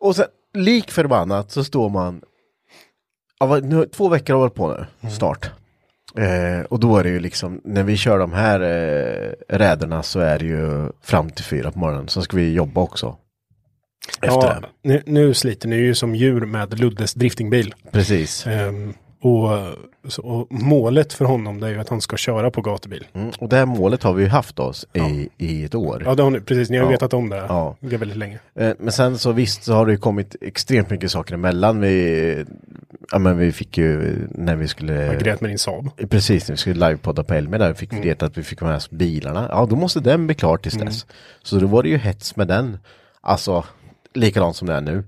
Och 0.00 0.16
sen 0.16 0.26
lik 0.54 0.90
förbannat 0.90 1.50
så 1.50 1.64
står 1.64 1.88
man. 1.88 2.22
Ja, 3.40 3.58
nu, 3.62 3.86
två 3.86 4.08
veckor 4.08 4.34
har 4.34 4.40
varit 4.40 4.54
på 4.54 4.86
nu, 5.00 5.10
snart. 5.10 5.50
Eh, 6.16 6.60
och 6.60 6.80
då 6.80 6.96
är 6.96 7.04
det 7.04 7.10
ju 7.10 7.20
liksom, 7.20 7.60
när 7.64 7.82
vi 7.82 7.96
kör 7.96 8.18
de 8.18 8.32
här 8.32 8.60
eh, 8.60 9.32
räderna 9.48 10.02
så 10.02 10.20
är 10.20 10.38
det 10.38 10.44
ju 10.44 10.88
fram 11.02 11.30
till 11.30 11.44
fyra 11.44 11.72
på 11.72 11.78
morgonen. 11.78 12.08
Sen 12.08 12.22
ska 12.22 12.36
vi 12.36 12.52
jobba 12.52 12.80
också. 12.80 13.16
Efter 14.22 14.26
Ja, 14.36 14.62
nu, 14.82 15.02
nu 15.06 15.34
sliter 15.34 15.68
ni 15.68 15.76
ju 15.76 15.94
som 15.94 16.14
djur 16.14 16.40
med 16.46 16.78
Luddes 16.80 17.14
driftingbil. 17.14 17.74
Precis. 17.92 18.46
Ehm, 18.46 18.94
och, 19.22 19.48
så, 20.08 20.22
och 20.22 20.46
målet 20.50 21.12
för 21.12 21.24
honom 21.24 21.60
det 21.60 21.66
är 21.66 21.70
ju 21.70 21.78
att 21.80 21.88
han 21.88 22.00
ska 22.00 22.16
köra 22.16 22.50
på 22.50 22.60
gatubil. 22.62 23.06
Mm. 23.12 23.30
Och 23.38 23.48
det 23.48 23.56
här 23.56 23.66
målet 23.66 24.02
har 24.02 24.12
vi 24.12 24.22
ju 24.22 24.28
haft 24.28 24.58
oss 24.58 24.86
i, 24.92 25.28
i 25.38 25.64
ett 25.64 25.74
år. 25.74 26.02
Ja, 26.06 26.14
det 26.14 26.22
har 26.22 26.30
ni, 26.30 26.40
precis. 26.40 26.70
Ni 26.70 26.76
har 26.76 26.84
Ja. 26.84 26.90
vetat 26.90 27.14
om 27.14 27.28
det. 27.28 27.36
Ja. 27.36 27.76
Det 27.80 27.94
är 27.94 27.98
väldigt 27.98 28.18
länge. 28.18 28.38
Eh, 28.54 28.72
Men 28.78 28.92
sen 28.92 29.18
så 29.18 29.32
visst 29.32 29.64
så 29.64 29.72
har 29.72 29.86
det 29.86 29.92
ju 29.92 29.98
kommit 29.98 30.36
extremt 30.40 30.90
mycket 30.90 31.10
saker 31.10 31.34
emellan. 31.34 31.80
Vi, 31.80 32.44
ja 33.12 33.18
men 33.18 33.38
vi 33.38 33.52
fick 33.52 33.78
ju 33.78 34.16
när 34.30 34.56
vi 34.56 34.68
skulle... 34.68 34.92
Jag 35.06 35.18
grät 35.18 35.40
med 35.40 35.50
din 35.50 35.58
Saab. 35.58 35.90
Precis, 36.10 36.48
när 36.48 36.52
vi 36.52 36.58
skulle 36.58 36.88
livepodda 36.88 37.24
på 37.24 37.34
Elmia 37.34 37.58
där 37.58 37.74
fick 37.74 37.92
vi 37.92 38.00
veta 38.00 38.26
att 38.26 38.38
vi 38.38 38.42
fick 38.42 38.60
med 38.60 38.76
oss 38.76 38.90
bilarna. 38.90 39.46
Ja, 39.50 39.66
då 39.70 39.76
måste 39.76 40.00
den 40.00 40.26
bli 40.26 40.34
klar 40.34 40.56
tills 40.56 40.74
dess. 40.74 41.06
Så 41.42 41.56
då 41.58 41.66
var 41.66 41.82
det 41.82 41.88
ju 41.88 41.96
hets 41.96 42.36
med 42.36 42.48
den. 42.48 42.78
Alltså, 43.20 43.64
likadant 44.14 44.56
som 44.56 44.68
det 44.68 44.74
är 44.74 44.80
nu. 44.80 45.04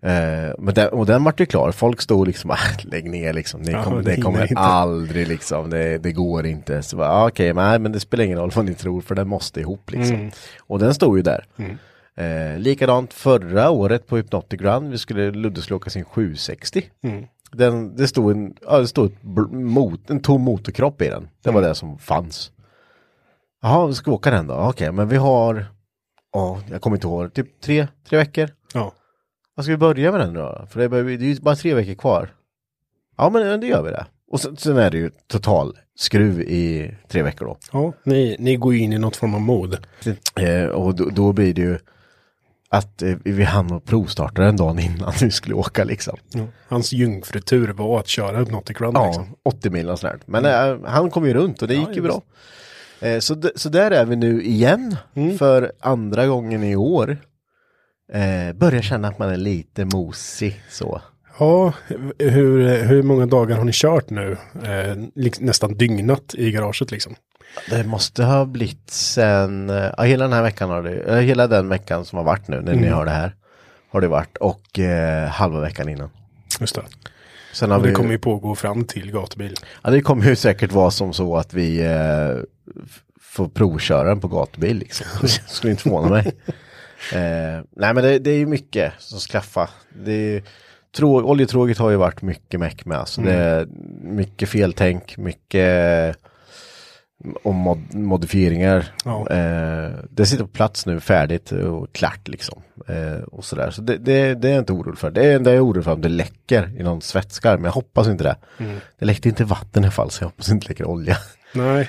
Eh, 0.00 0.54
men 0.58 0.74
den, 0.74 0.88
och 0.88 1.06
den 1.06 1.24
vart 1.24 1.40
ju 1.40 1.46
klar. 1.46 1.72
Folk 1.72 2.00
stod 2.00 2.26
liksom, 2.26 2.50
ah, 2.50 2.56
lägg 2.84 3.10
ner 3.10 3.32
liksom. 3.32 3.62
Ni 3.62 3.72
Ja, 3.72 3.82
kommer, 3.84 4.02
det 4.02 4.16
kommer 4.20 4.42
inte. 4.42 4.58
aldrig 4.60 5.28
liksom. 5.28 5.70
Det, 5.70 5.98
det 5.98 6.12
går 6.12 6.46
inte. 6.46 6.82
Så 6.82 6.96
bara, 6.96 7.08
ah, 7.08 7.28
okej, 7.28 7.54
nej 7.54 7.78
men 7.78 7.92
det 7.92 8.00
spelar 8.00 8.24
ingen 8.24 8.38
roll 8.38 8.50
vad 8.54 8.64
ni 8.64 8.74
tror 8.74 9.00
för 9.00 9.14
den 9.14 9.28
måste 9.28 9.60
ihop 9.60 9.90
liksom. 9.90 10.30
Och 10.60 10.78
den 10.78 10.94
stod 10.94 11.16
ju 11.16 11.22
där. 11.22 11.44
Eh, 12.16 12.58
likadant 12.58 13.12
förra 13.12 13.70
året 13.70 14.06
på 14.06 14.16
Hypnotic 14.16 14.60
Run. 14.60 14.90
Vi 14.90 14.98
skulle, 14.98 15.30
Ludde 15.30 15.62
skulle 15.62 15.76
åka 15.76 15.90
sin 15.90 16.04
760. 16.04 16.82
Den, 17.52 17.96
det 17.96 18.08
stod 18.08 18.30
en, 18.32 18.54
ja, 18.66 18.78
det 18.78 18.86
stod 18.88 19.12
mot, 19.52 20.10
en 20.10 20.20
tom 20.20 20.40
motorkropp 20.42 21.02
i 21.02 21.08
den. 21.08 21.28
Det 21.44 21.50
var 21.50 21.62
det 21.62 21.74
som 21.74 21.98
fanns. 21.98 22.50
Jaha, 23.62 23.86
vi 23.86 23.94
ska 23.94 24.10
åka 24.12 24.30
den 24.30 24.46
då? 24.46 24.54
Okej, 24.54 24.92
men 24.92 25.08
vi 25.08 25.16
har, 25.16 25.66
ja, 26.32 26.60
jag 26.70 26.80
kommer 26.82 26.96
inte 26.96 27.06
ihåg, 27.06 27.34
typ 27.34 27.60
tre, 27.60 27.86
tre 28.08 28.18
veckor. 28.18 28.48
Ja. 28.74 28.92
Vad 29.54 29.64
ska 29.64 29.70
vi 29.72 29.76
börja 29.76 30.12
med 30.12 30.20
den 30.20 30.34
då? 30.34 30.66
För 30.70 30.78
det, 30.80 30.84
är- 30.98 31.04
det 31.04 31.12
är 31.12 31.34
ju 31.34 31.40
bara 31.40 31.56
tre 31.56 31.74
veckor 31.74 31.94
kvar. 31.94 32.34
Ja, 33.16 33.30
men 33.30 33.60
det 33.60 33.66
gör 33.66 33.82
vi 33.82 33.90
det. 33.90 34.06
Och 34.30 34.40
sen, 34.40 34.56
sen 34.56 34.76
är 34.76 34.90
det 34.90 34.98
ju 34.98 35.10
total 35.26 35.78
skruv 35.96 36.40
i 36.40 36.94
tre 37.08 37.22
veckor 37.22 37.46
då. 37.46 37.58
ja 37.72 37.92
ni, 38.04 38.36
ni 38.38 38.56
går 38.56 38.74
ju 38.74 38.80
in 38.80 38.92
i 38.92 38.98
något 38.98 39.16
form 39.16 39.34
av 39.34 39.40
mod. 39.40 39.78
Eh, 40.40 40.64
och 40.66 40.94
då, 40.94 41.04
då 41.04 41.32
blir 41.32 41.54
det 41.54 41.62
ju 41.62 41.78
att 42.68 43.02
eh, 43.02 43.14
vi 43.24 43.42
hann 43.44 43.72
och 43.72 43.84
provstarta 43.84 44.42
den 44.42 44.56
dagen 44.56 44.78
innan 44.78 45.12
vi 45.20 45.30
skulle 45.30 45.54
åka 45.54 45.84
liksom. 45.84 46.16
Ja. 46.32 46.46
Hans 46.68 46.92
jungfrutur 46.92 47.68
var 47.72 47.98
att 48.00 48.08
köra 48.08 48.38
Hypnotic 48.38 48.80
Run. 48.80 48.92
Ja, 48.94 49.06
Liksom. 49.06 49.34
80 49.42 49.70
mil 49.70 49.88
och 49.90 49.98
sådär. 49.98 50.18
Men 50.26 50.44
eh, 50.44 50.78
han 50.90 51.10
kom 51.10 51.26
ju 51.26 51.34
runt 51.34 51.62
och 51.62 51.68
det 51.68 51.74
Ja, 51.74 51.80
gick 51.80 51.96
ju 51.96 52.04
just. 52.04 52.20
Eh, 53.02 53.18
så, 53.18 53.36
så 53.56 53.68
där 53.68 53.90
är 53.90 54.04
vi 54.04 54.16
nu 54.16 54.42
igen 54.42 54.96
Mm. 55.16 55.38
för 55.38 55.72
andra 55.80 56.26
gången 56.26 56.64
i 56.64 56.76
år. 56.76 57.18
Eh, 58.12 58.52
börjar 58.56 58.82
känna 58.82 59.08
att 59.08 59.18
man 59.18 59.30
är 59.30 59.36
lite 59.36 59.84
mosig 59.84 60.62
så. 60.70 61.00
Ja, 61.38 61.72
hur, 62.18 62.82
hur 62.84 63.02
många 63.02 63.26
dagar 63.26 63.56
har 63.56 63.64
ni 63.64 63.72
kört 63.74 64.10
nu? 64.10 64.36
Eh, 64.64 64.96
nästan 65.40 65.74
dygnat 65.74 66.34
i 66.34 66.50
garaget 66.52 66.90
liksom. 66.90 67.14
Det 67.70 67.84
måste 67.84 68.24
ha 68.24 68.44
blivit 68.44 68.90
sen, 68.90 69.70
eh, 69.70 69.90
ja, 69.96 70.02
hela 70.02 70.24
den 70.24 70.32
här 70.32 70.42
veckan 70.42 70.70
har 70.70 70.82
det, 70.82 71.00
eh, 71.02 71.16
hela 71.16 71.46
den 71.46 71.68
veckan 71.68 72.04
som 72.04 72.16
har 72.16 72.24
varit 72.24 72.48
nu 72.48 72.56
när 72.60 72.72
ni 72.72 72.78
Mm. 72.78 72.92
hör 72.94 73.04
det 73.04 73.10
här. 73.10 73.34
Har 73.90 74.00
det 74.00 74.08
varit 74.08 74.36
och 74.36 74.78
eh, 74.78 75.28
halva 75.28 75.60
veckan 75.60 75.88
innan. 75.88 76.10
Just 76.60 76.74
det. 76.74 76.82
Sen 77.52 77.70
har 77.70 77.78
Och 77.78 77.82
det 77.82 77.88
vi, 77.88 77.94
kommer 77.94 78.10
ju 78.10 78.18
pågå 78.18 78.54
fram 78.54 78.84
till 78.84 79.12
gatubil. 79.12 79.54
ja, 79.82 79.90
det 79.90 80.00
kommer 80.00 80.26
ju 80.26 80.36
säkert 80.36 80.72
vara 80.72 80.90
som 80.90 81.12
så 81.12 81.36
att 81.36 81.54
vi 81.54 81.80
eh, 81.80 82.42
får 83.20 83.48
provköra 83.48 84.08
den 84.08 84.20
på 84.20 84.28
gatubil 84.28 84.78
liksom. 84.78 85.06
Det 85.20 85.28
skulle 85.28 85.70
inte 85.70 85.82
förvåna 85.82 86.08
mig. 86.08 86.32
Eh, 87.12 87.64
nej 87.76 87.94
men 87.94 88.04
det, 88.04 88.18
det 88.18 88.30
är 88.30 88.36
ju 88.36 88.46
mycket 88.46 88.92
som 88.98 89.20
ska 89.20 89.30
klaffa. 89.30 89.70
Det 90.04 90.12
är, 90.12 90.42
tråg, 90.96 91.26
oljetråget 91.26 91.78
har 91.78 91.90
ju 91.90 91.96
varit 91.96 92.22
mycket 92.22 92.60
meck 92.60 92.84
med. 92.84 92.98
Alltså 92.98 93.20
det 93.20 93.32
är 93.32 93.66
mycket 94.02 94.48
feltänk, 94.48 95.16
mycket 95.16 96.16
och 97.42 97.54
mod, 97.54 97.94
modifieringar. 97.94 98.94
Ja. 99.04 99.30
Eh, 99.30 99.90
det 100.10 100.26
sitter 100.26 100.44
på 100.44 100.50
plats 100.50 100.86
nu 100.86 101.00
färdigt 101.00 101.52
och 101.52 101.92
klart 101.92 102.28
liksom. 102.28 102.62
Eh, 102.88 103.22
och 103.22 103.44
sådär. 103.44 103.70
Så 103.70 103.82
det, 103.82 103.96
det, 103.98 104.34
det 104.34 104.48
är 104.48 104.52
jag 104.52 104.58
inte 104.62 104.72
orolig 104.72 104.98
för. 104.98 105.10
Det 105.10 105.24
är 105.32 105.38
det 105.38 105.50
jag 105.50 105.56
är 105.56 105.64
orolig 105.66 105.84
för 105.84 105.92
om 105.92 106.00
det 106.00 106.08
läcker 106.08 106.80
i 106.80 106.82
någon 106.82 107.00
svetskar. 107.02 107.56
Men 107.56 107.64
jag 107.64 107.72
hoppas 107.72 108.08
inte 108.08 108.24
det. 108.24 108.36
Det 108.98 109.04
läckte 109.04 109.28
inte 109.28 109.44
vatten 109.44 109.82
i 109.82 109.86
alla 109.86 109.92
fall 109.92 110.10
så 110.10 110.22
jag 110.24 110.28
hoppas 110.28 110.50
inte 110.50 110.68
läcker 110.68 110.84
olja. 110.88 111.16
Nej. 111.54 111.88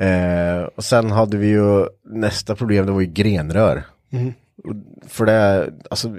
Eh, 0.00 0.62
och 0.62 0.84
sen 0.84 1.10
hade 1.10 1.36
vi 1.36 1.46
ju 1.46 1.86
nästa 2.04 2.56
problem, 2.56 2.86
det 2.86 2.92
var 2.92 3.00
ju 3.00 3.06
grenrör. 3.06 3.84
Och 4.64 4.74
För 5.10 5.26
det, 5.26 5.32
är- 5.32 5.72
alltså, 5.90 6.16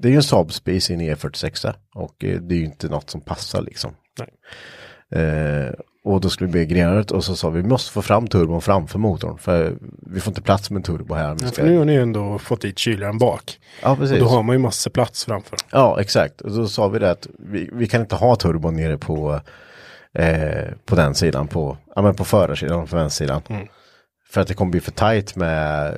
det 0.00 0.08
är 0.08 0.10
ju 0.10 0.16
en 0.16 0.22
Saab 0.22 0.52
Space 0.52 0.92
i 0.92 0.96
en 0.96 1.00
E46 1.16 1.62
där, 1.66 1.74
och 1.94 2.24
eh, 2.24 2.40
det 2.40 2.54
är 2.54 2.58
ju 2.58 2.64
inte 2.64 2.88
något 2.88 3.10
som 3.10 3.20
passar 3.20 3.62
liksom. 3.62 3.94
Nej. 4.18 5.24
Eh, 5.24 5.72
och 6.04 6.20
då 6.20 6.30
skulle 6.30 6.46
vi 6.46 6.52
bygga 6.52 6.74
grenröret 6.74 7.10
och 7.10 7.24
så 7.24 7.36
sa 7.36 7.50
vi, 7.50 7.62
vi 7.62 7.68
måste 7.68 7.92
få 7.92 8.02
fram 8.02 8.26
turbon 8.26 8.62
framför 8.62 8.98
motorn, 8.98 9.38
för 9.38 9.76
vi 10.06 10.20
får 10.20 10.30
inte 10.30 10.42
plats 10.42 10.70
med 10.70 10.76
en 10.76 10.82
turbo 10.82 11.14
här. 11.14 11.36
Ja, 11.40 11.48
för 11.48 11.62
nu 11.62 11.78
har 11.78 11.84
ni 11.84 11.92
ju 11.92 12.02
ändå 12.02 12.38
fått 12.38 12.60
dit 12.60 12.78
kylaren 12.78 13.18
bak. 13.18 13.58
Ja, 13.82 13.90
Och 13.90 13.98
precis. 13.98 14.18
då 14.18 14.28
har 14.28 14.42
man 14.42 14.54
ju 14.54 14.58
massor 14.58 14.90
plats 14.90 15.24
framför. 15.24 15.58
Ja, 15.72 16.00
exakt. 16.00 16.40
Och 16.40 16.50
då 16.50 16.68
sa 16.68 16.88
vi 16.88 16.98
det 16.98 17.10
att 17.10 17.26
vi, 17.38 17.70
vi 17.72 17.86
kan 17.86 18.00
inte 18.00 18.14
ha 18.16 18.36
turbon 18.36 18.76
nere 18.76 18.98
på, 18.98 19.40
eh, 20.14 20.68
på 20.84 20.94
den 20.94 21.14
sidan, 21.14 21.48
på, 21.48 21.76
ja, 21.96 22.02
men 22.02 22.14
på 22.14 22.24
förarsidan, 22.24 22.86
på 22.86 22.96
vänstersidan. 22.96 23.42
För 24.30 24.40
att 24.40 24.48
det 24.48 24.54
kommer 24.54 24.70
bli 24.70 24.80
för 24.80 24.92
tajt 24.92 25.36
med, 25.36 25.94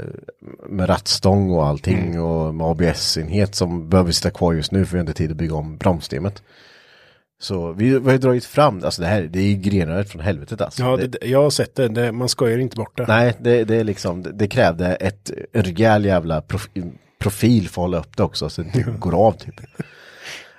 med 0.69 0.89
rattstång 0.89 1.51
och 1.51 1.67
allting 1.67 2.21
och 2.21 2.55
med 2.55 2.67
ABS-enhet 2.67 3.55
som 3.55 3.89
behöver 3.89 4.13
sitta 4.13 4.31
kvar 4.31 4.53
just 4.53 4.73
nu 4.73 4.85
för 4.87 4.93
vi 4.93 4.99
har 4.99 5.01
inte 5.03 5.15
tid 5.15 5.31
att 5.31 5.37
bygga 5.37 5.55
om 5.55 5.77
bromssystemet. 5.77 6.43
Så 7.43 7.73
vi, 7.73 7.99
vi 7.99 8.05
har 8.05 8.13
ju 8.13 8.19
dragit 8.19 8.45
fram, 8.45 8.85
alltså 8.85 9.03
det 9.03 9.09
här, 9.09 9.23
det 9.23 9.39
är 9.39 9.45
ju 9.45 9.55
grenröret 9.55 10.11
från 10.11 10.23
helvetet 10.23 10.61
alltså. 10.61 10.83
Ja, 10.83 10.97
det, 10.97 11.07
det, 11.07 11.27
jag 11.27 11.43
har 11.43 11.51
sett 11.51 11.75
det. 11.75 11.89
det 11.89 12.13
man 12.13 12.29
skojar 12.29 12.59
inte 12.59 12.77
bort 12.77 12.97
det. 12.97 13.07
Nej, 13.09 13.37
det, 13.41 13.65
det 13.65 13.77
är 13.77 13.85
liksom, 13.85 14.23
det, 14.23 14.33
det 14.33 14.49
krävde 14.49 14.95
ett, 14.95 15.31
en 15.53 15.63
rejäl 15.63 16.05
jävla 16.05 16.43
prof, 16.43 16.69
profil 17.19 17.69
för 17.69 17.83
att 17.83 17.85
hålla 17.85 17.99
upp 17.99 18.17
det 18.17 18.23
också, 18.23 18.49
så 18.49 18.63
det 18.63 18.99
går 18.99 19.27
av 19.27 19.33
typ. 19.33 19.55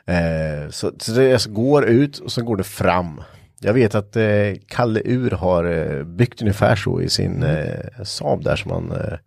Eh, 0.05 0.69
så, 0.69 0.91
så 0.97 1.11
det 1.11 1.33
alltså 1.33 1.49
går 1.49 1.85
ut 1.85 2.17
och 2.17 2.31
så 2.31 2.43
går 2.43 2.57
det 2.57 2.63
fram. 2.63 3.21
Jag 3.59 3.73
vet 3.73 3.95
att 3.95 4.15
eh, 4.15 4.53
Kalle 4.67 5.01
Ur 5.05 5.31
har 5.31 5.63
eh, 5.63 6.03
byggt 6.03 6.41
ungefär 6.41 6.75
så 6.75 7.01
i 7.01 7.09
sin 7.09 7.43
eh, 7.43 8.03
Saab 8.03 8.43
där 8.43 8.55
som 8.55 8.71
han 8.71 8.91
eh, 8.91 9.17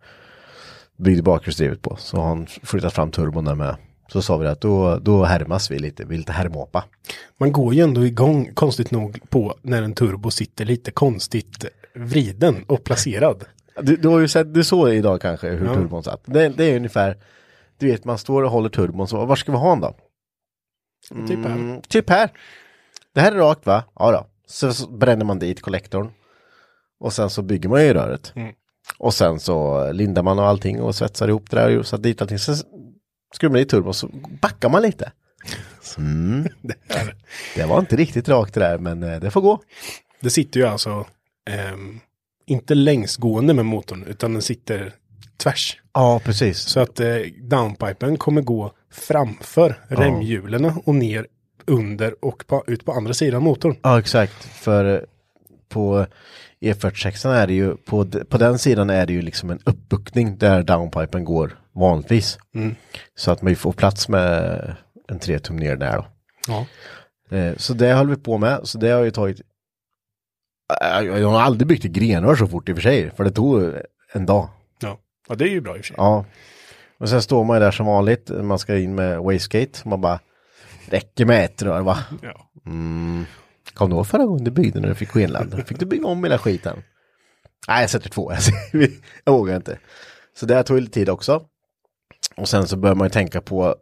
byggde 0.97 1.23
bakhjulsdrivet 1.23 1.81
på. 1.81 1.95
Så 1.99 2.17
har 2.17 2.27
han 2.27 2.47
flyttat 2.47 2.93
fram 2.93 3.11
turbon 3.11 3.45
där 3.45 3.55
med. 3.55 3.75
Så 4.07 4.21
sa 4.21 4.37
vi 4.37 4.47
att 4.47 4.61
då, 4.61 4.99
då 4.99 5.23
härmas 5.23 5.71
vi 5.71 5.79
lite, 5.79 6.05
vi 6.05 6.17
lite 6.17 6.31
härmåpa. 6.31 6.83
Man 7.37 7.51
går 7.51 7.73
ju 7.73 7.81
ändå 7.83 8.05
igång, 8.05 8.51
konstigt 8.53 8.91
nog, 8.91 9.19
på 9.29 9.57
när 9.61 9.81
en 9.81 9.93
turbo 9.93 10.31
sitter 10.31 10.65
lite 10.65 10.91
konstigt 10.91 11.65
vriden 11.95 12.63
och 12.67 12.83
placerad. 12.83 13.43
Du, 13.81 13.95
du 13.95 14.07
har 14.07 14.19
ju 14.19 14.27
sett, 14.27 14.53
du 14.53 14.63
såg 14.63 14.89
idag 14.89 15.21
kanske 15.21 15.49
hur 15.49 15.65
Ja. 15.67 15.73
turbon 15.73 16.03
satt. 16.03 16.21
Det, 16.25 16.49
det 16.49 16.65
är 16.65 16.75
ungefär, 16.75 17.17
du 17.77 17.87
vet 17.87 18.05
man 18.05 18.17
står 18.17 18.43
och 18.43 18.51
håller 18.51 18.69
turbon 18.69 19.07
så, 19.07 19.25
var 19.25 19.35
ska 19.35 19.51
vi 19.51 19.57
ha 19.57 19.69
den 19.69 19.79
då? 19.79 19.95
Typ 21.27 21.39
här. 21.45 21.51
Mm, 21.55 21.81
typ 21.81 22.09
här. 22.09 22.29
Det 23.13 23.21
här 23.21 23.31
är 23.31 23.35
rakt 23.35 23.65
va? 23.65 23.83
Ja 23.99 24.11
då. 24.11 24.27
Så, 24.47 24.73
så 24.73 24.87
bränner 24.89 25.25
man 25.25 25.39
dit 25.39 25.61
kollektorn. 25.61 26.11
Och 26.99 27.13
sen 27.13 27.29
så 27.29 27.41
bygger 27.41 27.69
man 27.69 27.83
ju 27.85 27.93
röret. 27.93 28.33
Mm. 28.35 28.53
Och 28.97 29.13
sen 29.13 29.39
så 29.39 29.91
lindar 29.91 30.23
man 30.23 30.39
och 30.39 30.45
allting 30.45 30.81
och 30.81 30.95
svetsar 30.95 31.27
ihop 31.27 31.49
det 31.49 31.55
där 31.57 31.77
och 31.79 31.87
satt 31.87 32.03
dit 32.03 32.21
allting. 32.21 32.39
Sen 32.39 32.55
skruvar 33.33 33.51
man 33.51 33.61
i 33.61 33.65
turbo 33.65 33.93
så 33.93 34.09
backar 34.41 34.69
man 34.69 34.81
lite. 34.81 35.11
Mm. 35.97 36.47
Det 37.55 37.65
var 37.65 37.79
inte 37.79 37.95
riktigt 37.95 38.29
rakt 38.29 38.53
det 38.53 38.59
där 38.59 38.77
men 38.77 39.03
eh, 39.03 39.19
det 39.19 39.31
får 39.31 39.41
gå. 39.41 39.61
Det 40.19 40.29
sitter 40.29 40.59
ju 40.59 40.65
alltså 40.65 41.05
ehm, 41.49 41.99
inte 42.45 42.75
längsgående 42.75 43.53
med 43.53 43.65
motorn 43.65 44.03
utan 44.07 44.33
den 44.33 44.41
sitter 44.41 44.93
tvärs. 45.37 45.77
Ja 45.93 46.21
precis. 46.23 46.57
Så 46.57 46.79
att 46.79 46.99
eh, 46.99 47.17
downpipen 47.41 48.17
kommer 48.17 48.41
gå 48.41 48.71
framför 48.91 49.79
remhjulen 49.87 50.65
och 50.65 50.95
ner 50.95 51.27
under 51.65 52.25
och 52.25 52.47
på, 52.47 52.63
ut 52.67 52.85
på 52.85 52.91
andra 52.91 53.13
sidan 53.13 53.43
motorn. 53.43 53.75
Ja 53.81 53.99
exakt. 53.99 54.43
För 54.43 54.95
eh, 54.95 55.01
på 55.69 56.05
E46 56.61 57.29
är 57.33 57.47
det 57.47 57.53
ju, 57.53 57.75
på, 57.75 58.05
på 58.05 58.37
den 58.37 58.59
sidan 58.59 58.89
är 58.89 59.05
det 59.05 59.13
ju 59.13 59.21
liksom 59.21 59.49
en 59.49 59.59
uppbuktning 59.63 60.37
där 60.37 60.63
downpipen 60.63 61.25
går 61.25 61.59
vanligtvis. 61.79 62.37
Så 63.15 63.31
att 63.31 63.41
man 63.41 63.55
får 63.55 63.71
plats 63.71 64.09
med 64.09 64.75
en 65.07 65.19
3 65.19 65.39
tum 65.39 65.55
ner 65.55 65.75
där 65.75 65.97
då. 65.97 66.05
Ja. 66.47 66.65
Eh, 67.37 67.55
så 67.57 67.73
det 67.73 67.93
höll 67.93 68.09
vi 68.09 68.15
på 68.15 68.37
med, 68.37 68.59
så 68.63 68.77
det 68.77 68.89
har 68.89 69.03
ju 69.03 69.11
tagit 69.11 69.41
Eh, 70.81 71.01
jag 71.01 71.29
har 71.29 71.41
aldrig 71.41 71.67
byggt 71.67 71.85
ett 71.85 71.91
grenrör 71.91 72.35
så 72.35 72.47
fort 72.47 72.69
i 72.69 72.71
och 72.71 72.75
för 72.77 72.81
sig, 72.81 73.11
för 73.11 73.23
det 73.23 73.31
tog 73.31 73.73
en 74.13 74.25
dag. 74.25 74.49
Ja. 74.81 74.99
ja, 75.29 75.35
det 75.35 75.45
är 75.45 75.49
ju 75.49 75.61
bra 75.61 75.77
i 75.77 75.79
och 75.79 75.85
för 75.85 75.87
sig. 75.87 75.95
Ja. 75.97 76.25
Och 76.99 77.09
sen 77.09 77.21
står 77.21 77.43
man 77.43 77.55
ju 77.55 77.59
där 77.59 77.71
som 77.71 77.85
vanligt, 77.85 78.29
man 78.29 78.59
ska 78.59 78.77
in 78.77 78.95
med 78.95 79.19
wastegate, 79.19 79.89
man 79.89 80.01
bara 80.01 80.19
räcker 80.89 81.25
med 81.25 81.45
ett 81.45 81.61
rör 81.61 81.81
va? 81.81 81.97
Ja. 82.21 82.49
Kom 83.73 83.89
du 83.89 83.95
ihåg 83.95 84.07
förra 84.07 84.25
gången 84.25 84.43
du 84.43 84.51
byggde 84.51 84.79
när 84.79 84.89
du 84.89 84.95
fick 84.95 85.09
skenladd? 85.09 85.63
Fick 85.67 85.79
du 85.79 85.85
bygga 85.85 86.07
om 86.07 86.23
hela 86.23 86.37
skiten? 86.37 86.83
Nej, 87.67 87.81
jag 87.81 87.89
sätter 87.89 88.09
två. 88.09 88.31
jag 89.23 89.33
vågar 89.33 89.55
inte. 89.55 89.79
Så 90.39 90.45
det 90.45 90.55
här 90.55 90.63
tog 90.63 90.79
lite 90.79 90.93
tid 90.93 91.09
också. 91.09 91.41
Och 92.37 92.49
sen 92.49 92.67
så 92.67 92.77
bör 92.77 92.95
man 92.95 93.05
ju 93.05 93.09
tänka 93.11 93.41
på 93.41 93.75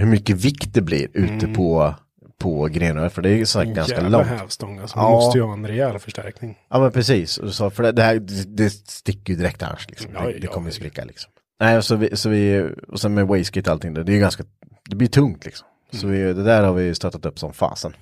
hur 0.00 0.06
mycket 0.06 0.36
vikt 0.36 0.74
det 0.74 0.80
blir 0.82 1.08
ute 1.12 1.46
på, 1.46 1.94
på 2.38 2.64
grenrör. 2.66 3.08
För 3.08 3.22
det 3.22 3.30
är 3.30 3.36
ju 3.36 3.46
sagt 3.46 3.70
ganska 3.70 3.98
Mm. 3.98 4.12
Långt. 4.12 4.26
hävstång 4.26 4.78
alltså. 4.78 4.98
Ja. 4.98 5.10
Måste 5.10 5.38
ju 5.38 5.44
ha 5.44 5.52
en 5.52 5.66
rejäl 5.66 5.98
förstärkning. 5.98 6.58
Ja 6.70 6.80
men 6.80 6.92
precis, 6.92 7.40
så, 7.52 7.70
för 7.70 7.82
det, 7.82 7.92
det 7.92 8.02
här 8.02 8.18
det, 8.46 8.70
sticker 8.70 9.32
ju 9.32 9.38
direkt 9.38 9.62
annars 9.62 9.88
liksom. 9.88 10.10
Ja, 10.14 10.20
det, 10.20 10.32
det 10.32 10.38
ja, 10.46 10.52
kommer 10.52 10.68
ju 10.68 10.72
spricka 10.72 11.04
liksom. 11.04 11.30
Nej, 11.60 11.82
så 11.82 11.96
vi, 11.96 12.16
så 12.16 12.28
vi, 12.28 12.70
och 12.88 13.00
sen 13.00 13.14
med 13.14 13.26
wastegate 13.26 13.70
och 13.70 13.74
allting, 13.74 13.94
det, 13.94 14.02
det 14.04 14.12
är 14.12 14.14
ju 14.14 14.20
ganska, 14.20 14.44
det 14.88 14.96
blir 14.96 15.08
tungt 15.08 15.44
liksom. 15.44 15.66
Så 15.92 16.06
Mm. 16.06 16.18
vi, 16.26 16.32
det 16.32 16.42
där 16.44 16.62
har 16.62 16.72
vi 16.72 16.94
stöttat 16.94 17.26
upp 17.26 17.38
som 17.38 17.52
fasen. 17.52 17.92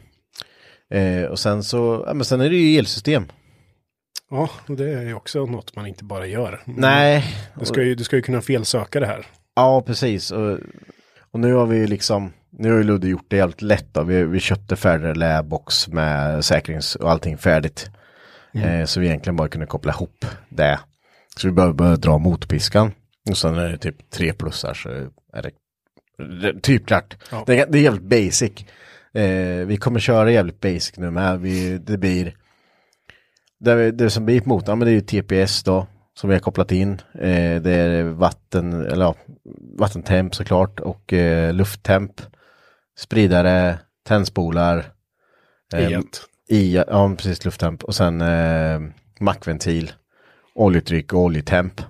Eh, 0.90 1.22
och 1.24 1.38
sen 1.38 1.62
så, 1.64 2.04
ja 2.06 2.14
men 2.14 2.24
sen 2.24 2.40
är 2.40 2.50
det 2.50 2.56
ju 2.56 2.78
elsystem. 2.78 3.26
Ja, 4.30 4.50
det 4.68 4.90
är 4.92 5.02
ju 5.02 5.14
också 5.14 5.46
något 5.46 5.76
man 5.76 5.86
inte 5.86 6.04
bara 6.04 6.26
gör. 6.26 6.62
Nej, 6.64 7.24
Du 7.60 7.64
ska 7.66 7.82
ju, 7.82 7.94
du 7.94 8.04
ska 8.04 8.16
ju 8.16 8.22
kunna 8.22 8.40
felsöka 8.42 9.00
det 9.00 9.06
här. 9.06 9.26
ja 9.56 9.82
precis. 9.86 10.30
Och, 10.30 10.58
och 11.30 11.40
nu 11.40 11.52
har 11.54 11.66
vi 11.66 11.76
ju 11.76 11.86
liksom, 11.86 12.32
nu 12.50 12.70
har 12.70 12.78
ju 12.78 12.84
Ludde 12.84 13.08
gjort 13.08 13.24
det 13.28 13.36
jävligt 13.36 13.62
lätt 13.62 13.94
då. 13.94 14.02
Vi, 14.02 14.24
vi 14.24 14.40
köpte 14.40 14.76
färdig 14.76 15.16
läbox 15.16 15.88
med 15.88 16.44
säkrings 16.44 16.94
och 16.96 17.10
allting 17.10 17.38
färdigt. 17.38 17.90
Eh, 18.54 18.84
så 18.84 19.00
vi 19.00 19.06
egentligen 19.06 19.36
bara 19.36 19.48
kunde 19.48 19.66
koppla 19.66 19.92
ihop 19.92 20.24
det. 20.48 20.78
Så 21.36 21.48
vi 21.48 21.52
behöver 21.52 21.74
bara 21.74 21.96
dra 21.96 22.18
motpiskan. 22.18 22.92
Och 23.30 23.38
sen 23.38 23.54
är 23.54 23.68
det 23.68 23.78
typ 23.78 24.10
tre 24.10 24.32
plussar 24.32 24.74
så 24.74 24.88
är 25.32 25.42
det, 25.42 25.50
det 26.40 26.60
typ 26.62 26.86
klart. 26.86 27.16
Ja. 27.30 27.44
Det, 27.46 27.60
är, 27.60 27.66
det 27.68 27.78
är 27.78 27.82
jävligt 27.82 28.02
basic. 28.02 28.52
Eh, 29.14 29.66
vi 29.66 29.76
kommer 29.76 30.00
köra 30.00 30.30
jävligt 30.30 30.60
basic 30.60 30.92
nu 30.96 31.10
med. 31.10 31.40
Vi, 31.40 31.78
det 31.78 31.98
blir 31.98 32.34
det, 33.60 33.90
det 33.90 34.10
som 34.10 34.24
blir 34.24 34.40
på 34.40 34.48
motorn, 34.48 34.68
ja, 34.68 34.74
men 34.74 34.86
det 34.86 34.92
är 34.92 34.94
ju 34.94 35.22
TPS 35.22 35.62
då. 35.62 35.86
Som 36.14 36.28
vi 36.30 36.36
har 36.36 36.40
kopplat 36.40 36.72
in. 36.72 36.92
Eh, 37.14 37.62
det 37.62 37.70
är 37.72 38.02
vatten, 38.04 38.72
eller 38.86 39.04
ja, 39.04 39.14
vattentemp 39.78 40.34
såklart 40.34 40.80
och 40.80 41.12
eh, 41.12 41.54
lufttemp. 41.54 42.12
Spridare, 42.98 43.78
tändspolar. 44.06 44.78
eh, 45.74 45.88
E1. 45.90 46.04
i, 46.48 46.76
ja 46.76 47.14
precis 47.18 47.44
lufttemp 47.44 47.84
och 47.84 47.94
sen 47.94 48.20
eh, 48.20 48.80
mackventil, 49.20 49.92
oljetryck 50.54 51.12
och 51.12 51.20
oljetemp. 51.20 51.80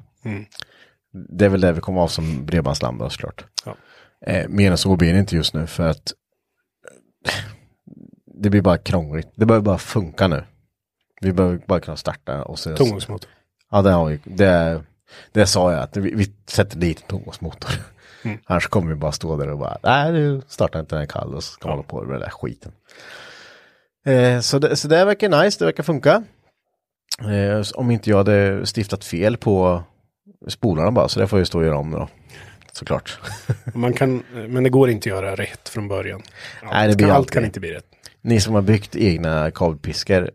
Det 1.39 1.45
är 1.45 1.49
väl 1.49 1.61
det 1.61 1.73
vi 1.73 1.81
kommer 1.81 2.01
ha 2.01 2.09
som 2.09 2.47
bredbandslampa 2.47 3.05
då, 3.05 3.11
såklart. 3.11 3.45
Ja. 3.65 3.77
Eh, 4.27 4.49
mer 4.49 4.71
än 4.71 4.79
så 4.79 4.97
blir 4.97 5.13
det 5.13 5.19
inte 5.19 5.37
just 5.37 5.55
nu 5.55 5.67
för 5.67 5.89
att 5.89 6.13
det 8.35 8.51
blir 8.51 8.63
bara 8.63 8.79
krångligt. 8.79 9.29
Det 9.35 9.47
behöver 9.47 9.65
bara 9.65 9.79
funka 9.79 10.29
nu. 10.29 10.45
Vi 11.21 11.33
behöver 11.33 11.61
bara 11.67 11.81
kunna 11.81 11.97
starta 11.97 12.43
och 12.43 12.59
så. 12.59 12.77
Tomgångsmotor. 12.77 13.31
Ja, 13.71 13.83
det 13.83 13.91
har 13.91 14.07
vi. 14.07 14.21
Det, 14.25 14.83
det 15.33 15.47
sa 15.47 15.73
jag 15.73 15.83
att 15.83 15.97
vi, 15.97 16.15
vi 16.15 16.33
sätter 16.47 16.79
dit 16.79 17.01
en 17.01 17.07
tomgångsmotor. 17.09 17.71
Annars 18.45 18.67
kommer 18.67 18.89
vi 18.89 18.95
bara 18.95 19.13
stå 19.13 19.37
där 19.37 19.51
och 19.51 19.59
bara, 19.59 19.79
nej 19.83 20.13
nu 20.13 20.43
startar 20.49 20.81
inte 20.81 20.97
den 20.97 21.07
kall 21.07 21.35
och 21.35 21.45
så 21.45 21.53
ska 21.53 21.69
man 21.69 21.77
hålla 21.77 21.89
på 21.89 22.03
med 22.03 22.15
den 22.15 22.21
där 22.21 22.31
skiten. 22.31 22.73
Eh, 24.07 24.41
så, 24.41 24.59
det, 24.59 24.77
så 24.77 24.89
det 24.89 25.05
verkar 25.05 25.45
nice, 25.45 25.59
det 25.59 25.65
verkar 25.65 25.83
funka. 25.83 26.23
Eh, 27.21 27.63
om 27.75 27.91
inte 27.91 28.11
jag 28.11 28.17
hade 28.17 28.67
stiftat 28.67 29.05
fel 29.05 29.37
på 29.37 29.83
spolarna 30.49 30.91
bara, 30.91 31.09
så 31.09 31.21
det 31.21 31.27
får 31.27 31.39
jag 31.39 31.47
stå 31.47 31.59
och 31.59 31.65
göra 31.65 31.79
om 31.79 31.91
då. 31.91 32.09
Såklart. 32.73 33.19
Man 33.75 33.93
kan, 33.93 34.23
men 34.49 34.63
det 34.63 34.71
går 34.71 34.91
inte 34.91 35.09
att 35.09 35.23
göra 35.23 35.35
rätt 35.35 35.69
från 35.69 35.89
början. 35.89 36.23
Allt, 36.63 36.73
Nej, 36.73 36.89
det 36.89 36.97
blir 36.97 37.07
kan, 37.07 37.17
allt 37.17 37.31
kan 37.31 37.45
inte 37.45 37.61
bli 37.61 37.73
rätt. 37.73 37.87
Ni 38.21 38.41
som 38.41 38.55
har 38.55 38.63
byggt 38.63 38.97
egna 38.97 39.51
kabelpiskor, 39.51 40.23
eh, 40.23 40.29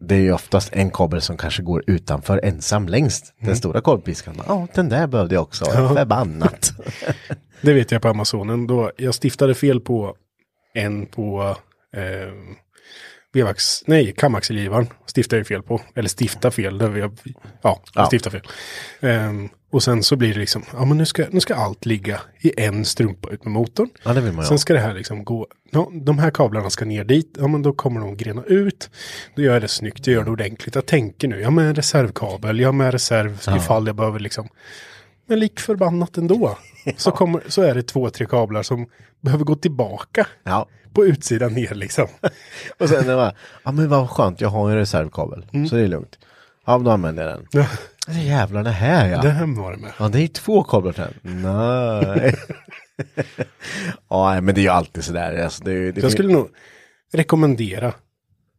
det 0.00 0.14
är 0.14 0.20
ju 0.20 0.32
oftast 0.32 0.70
en 0.72 0.90
kabel 0.90 1.20
som 1.20 1.36
kanske 1.36 1.62
går 1.62 1.84
utanför 1.86 2.40
ensam 2.44 2.88
längst. 2.88 3.34
Den 3.40 3.56
stora 3.56 3.80
kabelpiskan, 3.80 4.42
ja 4.46 4.66
den 4.74 4.88
där 4.88 5.06
behövde 5.06 5.34
jag 5.34 5.42
också, 5.42 5.64
förbannat. 5.64 6.72
Det 7.60 7.72
vet 7.72 7.90
jag 7.90 8.02
på 8.02 8.08
Amazonen. 8.08 8.66
Då 8.66 8.92
jag 8.96 9.14
stiftade 9.14 9.54
fel 9.54 9.80
på 9.80 10.16
en 10.74 11.06
på 11.06 11.56
eh, 11.96 12.32
vevax, 13.32 13.82
nej, 13.86 14.14
kamaxelgivaren 14.16 14.86
stiftade 15.06 15.40
jag 15.40 15.46
fel 15.46 15.62
på. 15.62 15.80
Eller 15.94 16.08
stifta 16.08 16.50
fel. 16.50 16.78
Där 16.78 16.88
vi, 16.88 17.00
ja, 17.62 17.82
Ja. 17.94 18.08
stifta 18.10 18.30
fel. 18.30 18.42
Ehm, 19.00 19.48
och 19.70 19.82
sen 19.82 20.02
så 20.02 20.16
blir 20.16 20.34
det 20.34 20.40
liksom, 20.40 20.62
ja 20.72 20.84
men 20.84 20.98
nu 20.98 21.06
ska, 21.06 21.24
nu 21.30 21.40
ska 21.40 21.54
allt 21.54 21.86
ligga 21.86 22.20
i 22.40 22.60
en 22.64 22.84
strumpa 22.84 23.28
ut 23.30 23.44
med 23.44 23.52
motorn. 23.52 23.88
Ja, 24.04 24.12
det 24.14 24.20
vill 24.20 24.32
man. 24.32 24.44
Sen 24.44 24.58
ska 24.58 24.72
det 24.72 24.80
här 24.80 24.94
liksom 24.94 25.24
gå, 25.24 25.46
ja, 25.70 25.88
de 25.92 26.18
här 26.18 26.30
kablarna 26.30 26.70
ska 26.70 26.84
ner 26.84 27.04
dit, 27.04 27.36
ja 27.38 27.48
men 27.48 27.62
då 27.62 27.72
kommer 27.72 28.00
de 28.00 28.16
grena 28.16 28.42
ut. 28.44 28.90
Då 29.34 29.42
gör 29.42 29.52
jag 29.52 29.62
det 29.62 29.68
snyggt, 29.68 30.06
jag 30.06 30.14
gör 30.14 30.24
det 30.24 30.30
ordentligt. 30.30 30.74
Jag 30.74 30.86
tänker 30.86 31.28
nu, 31.28 31.40
ja 31.40 31.50
men 31.50 31.66
en 31.66 31.74
reservkabel, 31.74 32.60
jag 32.60 32.68
har 32.68 32.72
med 32.72 32.92
reserv 32.92 33.40
ifall 33.56 33.86
jag 33.86 33.96
behöver 33.96 34.18
liksom. 34.18 34.48
Men 35.26 35.40
lik 35.40 35.60
förbannat 35.60 36.16
ändå. 36.16 36.58
Så, 36.96 37.10
kommer, 37.10 37.42
så 37.48 37.62
är 37.62 37.74
det 37.74 37.82
två, 37.82 38.10
tre 38.10 38.26
kablar 38.26 38.62
som 38.62 38.86
behöver 39.20 39.44
gå 39.44 39.54
tillbaka 39.54 40.26
Ja. 40.44 40.68
på 40.92 41.06
utsidan 41.06 41.52
ner 41.54 41.74
liksom. 41.74 42.06
Och 42.78 42.88
sen 42.88 43.04
är 43.04 43.08
det 43.08 43.14
bara, 43.16 43.32
ja 43.64 43.72
men 43.72 43.88
vad 43.88 44.10
skönt, 44.10 44.40
jag 44.40 44.48
har 44.48 44.70
en 44.70 44.76
reservkabel, 44.76 45.46
så 45.70 45.76
det 45.76 45.82
är 45.82 45.88
lugnt. 45.88 46.18
Ja, 46.68 46.78
då 46.78 46.90
använder 46.90 47.28
jag 47.28 47.38
den. 47.52 47.66
Det 48.06 48.20
jävlar 48.20 48.64
det 48.64 48.70
här 48.70 49.08
ja. 49.08 49.22
det 49.22 49.30
här 49.30 49.46
var 49.46 49.72
det 49.72 49.78
med. 49.78 49.92
Ja, 49.98 50.08
det 50.08 50.22
är 50.22 50.28
två 50.28 50.62
kablar 50.62 50.92
till 50.92 51.04
den. 51.22 51.42
Nej. 51.42 52.34
ja, 54.08 54.40
men 54.40 54.54
det 54.54 54.60
är 54.60 54.62
ju 54.62 54.68
alltid 54.68 55.04
sådär. 55.04 55.42
Alltså, 55.44 55.64
det, 55.64 55.92
det 55.92 56.00
Jag 56.00 56.12
skulle 56.12 56.32
nog 56.32 56.48
rekommendera, 57.12 57.94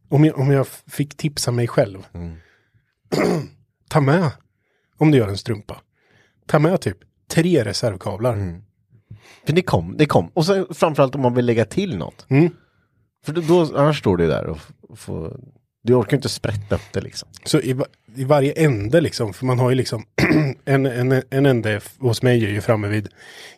om 0.08 0.24
jag, 0.24 0.38
om 0.38 0.50
jag 0.50 0.66
fick 0.66 1.16
tipsa 1.16 1.50
mig 1.50 1.68
själv. 1.68 2.06
Mm. 2.14 2.36
ta 3.88 4.00
med, 4.00 4.30
om 4.98 5.10
du 5.10 5.18
gör 5.18 5.28
en 5.28 5.38
strumpa, 5.38 5.80
ta 6.46 6.58
med 6.58 6.80
typ 6.80 6.98
tre 7.30 7.64
reservkablar. 7.64 8.32
Mm. 8.32 8.62
För 9.46 9.52
det 9.52 9.62
kom, 9.62 9.96
det 9.96 10.06
kom. 10.06 10.30
Och 10.34 10.46
sen 10.46 10.66
framförallt 10.70 11.14
om 11.14 11.20
man 11.20 11.34
vill 11.34 11.46
lägga 11.46 11.64
till 11.64 11.96
något. 11.96 12.26
Mm. 12.28 12.50
För 13.24 13.32
då, 13.32 13.78
annars 13.78 13.98
står 13.98 14.16
det 14.16 14.26
där 14.26 14.46
och 14.46 14.58
får... 14.98 15.40
Du 15.82 15.94
orkar 15.94 16.16
inte 16.16 16.28
sprätta 16.28 16.74
upp 16.74 16.92
det 16.92 17.00
liksom. 17.00 17.28
Så 17.44 17.60
i, 17.60 17.76
i 18.16 18.24
varje 18.24 18.52
ände 18.52 19.00
liksom, 19.00 19.32
för 19.34 19.46
man 19.46 19.58
har 19.58 19.70
ju 19.70 19.76
liksom 19.76 20.04
en, 20.64 20.86
en, 20.86 21.22
en 21.30 21.46
ände 21.46 21.80
hos 21.98 22.22
mig 22.22 22.44
är 22.44 22.48
ju 22.48 22.60
framme 22.60 22.88
vid 22.88 23.08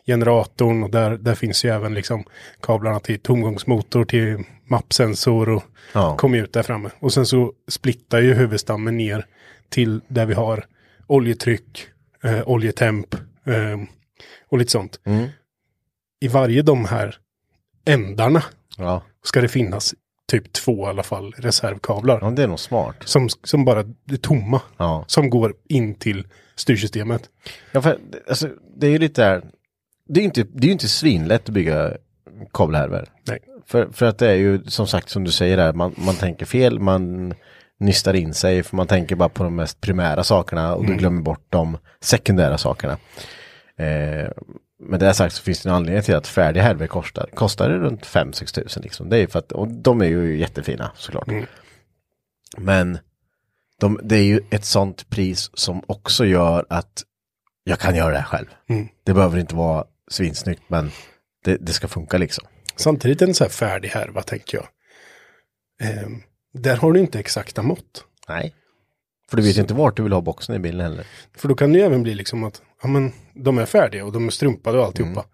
generatorn 0.05 0.83
och 0.83 0.89
där, 0.89 1.17
där 1.17 1.35
finns 1.35 1.65
ju 1.65 1.69
även 1.69 1.93
liksom 1.93 2.23
kablarna 2.61 2.99
till 2.99 3.19
tomgångsmotor, 3.19 4.05
till 4.05 4.43
mappsensor 4.65 5.49
och 5.49 5.63
Ja. 5.93 6.17
kommer 6.17 6.37
ut 6.37 6.53
där 6.53 6.63
framme. 6.63 6.89
Och 6.99 7.13
sen 7.13 7.25
så 7.25 7.53
splittar 7.67 8.19
ju 8.19 8.33
huvudstammen 8.33 8.97
ner 8.97 9.25
till 9.69 10.01
där 10.07 10.25
vi 10.25 10.33
har 10.33 10.65
oljetryck, 11.07 11.87
eh, 12.23 12.41
oljetemp 12.49 13.13
eh, 13.45 13.79
och 14.49 14.57
lite 14.57 14.71
sånt. 14.71 14.99
Mm. 15.05 15.27
I 16.21 16.27
varje 16.27 16.61
de 16.61 16.85
här 16.85 17.15
ändarna 17.85 18.43
Ja. 18.77 19.03
ska 19.23 19.41
det 19.41 19.47
finnas 19.47 19.93
typ 20.33 20.53
två 20.53 20.87
i 20.87 20.89
alla 20.89 21.03
fall 21.03 21.33
reservkablar. 21.37 22.19
ja, 22.21 22.29
det 22.29 22.43
är 22.43 22.47
nog 22.47 22.59
smart. 22.59 22.95
Som, 23.05 23.29
som 23.43 23.65
bara 23.65 23.79
är 23.79 24.17
tomma. 24.17 24.61
Ja. 24.77 25.05
Som 25.07 25.29
går 25.29 25.53
in 25.69 25.95
till 25.95 26.27
styrsystemet. 26.55 27.29
Ja, 27.71 27.81
för, 27.81 27.99
alltså, 28.27 28.49
det 28.77 28.87
är 28.87 28.91
ju 28.91 28.97
lite 28.97 29.21
där. 29.21 29.43
Det 30.07 30.19
är 30.19 30.21
ju 30.21 30.25
inte, 30.25 30.43
det 30.43 30.63
är 30.63 30.65
ju 30.65 30.71
inte 30.71 30.87
svinlätt 30.87 31.49
att 31.49 31.53
bygga 31.53 31.97
kabelhärvor. 32.53 33.05
Nej. 33.27 33.39
För, 33.65 33.87
för 33.91 34.05
att 34.05 34.17
det 34.17 34.29
är 34.29 34.35
ju 34.35 34.63
som 34.63 34.87
sagt 34.87 35.09
som 35.09 35.23
du 35.23 35.31
säger 35.31 35.57
där, 35.57 35.73
man, 35.73 35.95
man 35.97 36.15
tänker 36.15 36.45
fel, 36.45 36.79
man 36.79 37.33
nystar 37.79 38.13
in 38.13 38.33
sig 38.33 38.63
för 38.63 38.75
man 38.75 38.87
tänker 38.87 39.15
bara 39.15 39.29
på 39.29 39.43
de 39.43 39.55
mest 39.55 39.81
primära 39.81 40.23
sakerna 40.23 40.75
och 40.75 40.85
du 40.85 40.95
glömmer 40.95 41.21
bort 41.21 41.45
de 41.49 41.77
sekundära 42.01 42.57
sakerna. 42.57 42.97
Eh, 43.77 44.31
med 44.85 44.99
det 44.99 45.13
sagt 45.13 45.35
så 45.35 45.43
finns 45.43 45.61
det 45.61 45.69
en 45.69 45.75
anledning 45.75 46.03
till 46.03 46.15
att 46.15 46.27
färdiga 46.27 46.63
härvor 46.63 46.87
kostar, 46.87 47.29
kostar 47.33 47.69
det 47.69 47.77
runt 47.77 48.05
5-6 48.05 48.53
tusen 48.55 48.83
liksom. 48.83 49.09
Det 49.09 49.17
är 49.17 49.27
för 49.27 49.39
att, 49.39 49.51
och 49.51 49.67
de 49.67 50.01
är 50.01 50.05
ju 50.05 50.37
jättefina 50.37 50.91
såklart. 50.95 51.27
Men 52.57 52.97
de, 53.79 53.99
det 54.03 54.15
är 54.15 54.23
ju 54.23 54.41
ett 54.49 54.65
sånt 54.65 55.09
pris 55.09 55.51
som 55.53 55.83
också 55.87 56.25
gör 56.25 56.65
att 56.69 57.03
jag 57.63 57.79
kan 57.79 57.95
göra 57.95 58.11
det 58.11 58.19
här 58.19 58.25
själv. 58.25 58.47
Det 59.03 59.13
behöver 59.13 59.39
inte 59.39 59.55
vara 59.55 59.85
svinsnyggt 60.11 60.63
men 60.67 60.91
det, 61.43 61.57
det 61.57 61.73
ska 61.73 61.87
funka 61.87 62.17
liksom. 62.17 62.45
Samtidigt 62.75 63.21
en 63.21 63.33
så 63.33 63.43
här 63.43 63.51
färdig 63.51 63.89
härva 63.89 64.21
tänker 64.21 64.57
jag. 64.57 64.67
Ehm, 65.89 66.21
där 66.53 66.77
har 66.77 66.91
du 66.91 66.99
inte 66.99 67.19
exakta 67.19 67.61
mått. 67.61 68.05
Nej. 68.27 68.55
För 69.29 69.37
du 69.37 69.43
vet 69.43 69.57
ju 69.57 69.61
inte 69.61 69.73
vart 69.73 69.97
du 69.97 70.03
vill 70.03 70.13
ha 70.13 70.21
boxen 70.21 70.55
i 70.55 70.59
bilen 70.59 70.81
heller. 70.81 71.05
För 71.37 71.47
då 71.47 71.55
kan 71.55 71.73
det 71.73 71.79
ju 71.79 71.85
även 71.85 72.03
bli 72.03 72.13
liksom 72.15 72.43
att, 72.43 72.61
ja 72.83 72.89
men 72.89 73.11
de 73.33 73.57
är 73.57 73.65
färdiga 73.65 74.05
och 74.05 74.11
de 74.11 74.27
är 74.27 74.31
strumpade 74.31 74.77
och 74.79 74.85
alltihopa. 74.85 75.11
Mm. 75.19 75.25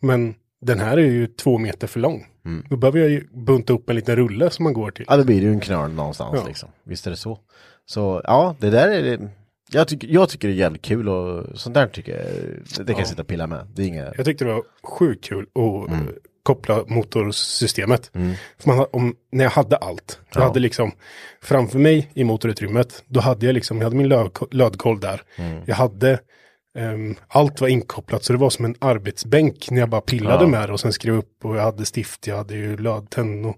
Men 0.00 0.34
den 0.60 0.78
här 0.80 0.96
är 0.96 1.02
ju 1.02 1.26
två 1.26 1.58
meter 1.58 1.86
för 1.86 2.00
lång. 2.00 2.26
Då 2.70 2.76
behöver 2.76 2.98
jag 2.98 3.08
ju 3.10 3.26
bunta 3.46 3.72
upp 3.72 3.90
en 3.90 3.96
liten 3.96 4.16
rulle 4.16 4.50
som 4.50 4.62
man 4.64 4.72
går 4.72 4.90
till. 4.90 5.04
Ja, 5.08 5.16
då 5.16 5.24
blir 5.24 5.40
det 5.40 5.46
ju 5.46 5.52
en 5.52 5.60
knöl 5.60 5.90
någonstans 5.92 6.34
Ja. 6.40 6.46
liksom. 6.46 6.68
Visst 6.84 7.06
är 7.06 7.10
det 7.10 7.16
så. 7.16 7.38
Så 7.86 8.20
ja, 8.24 8.56
det 8.60 8.70
där 8.70 8.88
är 8.88 9.28
jag, 9.70 9.88
tycker 9.88 10.08
jag 10.08 10.28
tycker 10.28 10.48
det 10.48 10.54
är 10.54 10.56
jävligt 10.56 10.82
kul 10.82 11.08
och 11.08 11.58
sånt 11.58 11.74
där 11.74 11.86
tycker 11.86 12.12
jag, 12.16 12.24
det, 12.76 12.82
det 12.82 12.92
kan 12.92 12.98
jag 12.98 13.08
sitta 13.08 13.22
och 13.22 13.28
pilla 13.28 13.46
med. 13.46 13.66
Det 13.74 13.82
är 13.82 13.86
inga, 13.86 14.12
Jag 14.16 14.24
tyckte 14.24 14.44
det 14.44 14.52
var 14.52 14.62
sjukt 14.82 15.24
kul 15.24 15.46
att 15.54 15.88
Mm. 15.92 16.00
eh, 16.06 16.12
koppla 16.42 16.84
motorsystemet. 16.86 18.10
För 18.58 18.66
man, 18.76 18.86
om, 18.92 19.14
när 19.32 19.44
jag 19.44 19.50
hade 19.50 19.76
allt, 19.76 20.20
jag 20.34 20.42
Ja. 20.42 20.46
hade 20.46 20.60
liksom 20.60 20.92
framför 21.42 21.78
mig 21.78 22.10
i 22.14 22.24
motorutrymmet, 22.24 23.04
då 23.08 23.20
hade 23.20 23.46
jag 23.46 23.52
liksom, 23.54 23.76
jag 23.78 23.84
hade 23.84 23.96
min 23.96 24.08
löd, 24.08 24.30
lödkoll 24.50 25.00
där. 25.00 25.22
Mm. 25.36 25.62
Jag 25.66 25.74
hade, 25.74 26.18
ehm, 26.76 27.14
allt 27.28 27.60
var 27.60 27.68
inkopplat 27.68 28.24
så 28.24 28.32
det 28.32 28.38
var 28.38 28.50
som 28.50 28.64
en 28.64 28.74
arbetsbänk 28.78 29.70
när 29.70 29.80
jag 29.80 29.88
bara 29.88 30.00
pillade 30.00 30.44
Ja. 30.44 30.48
med 30.50 30.68
det 30.68 30.72
och 30.72 30.80
sen 30.80 30.92
skrev 30.92 31.14
upp 31.14 31.44
och 31.44 31.56
jag 31.56 31.62
hade 31.62 31.84
stift, 31.84 32.26
jag 32.26 32.36
hade 32.36 32.54
ju 32.54 32.76
lödtenn 32.76 33.44
och 33.44 33.56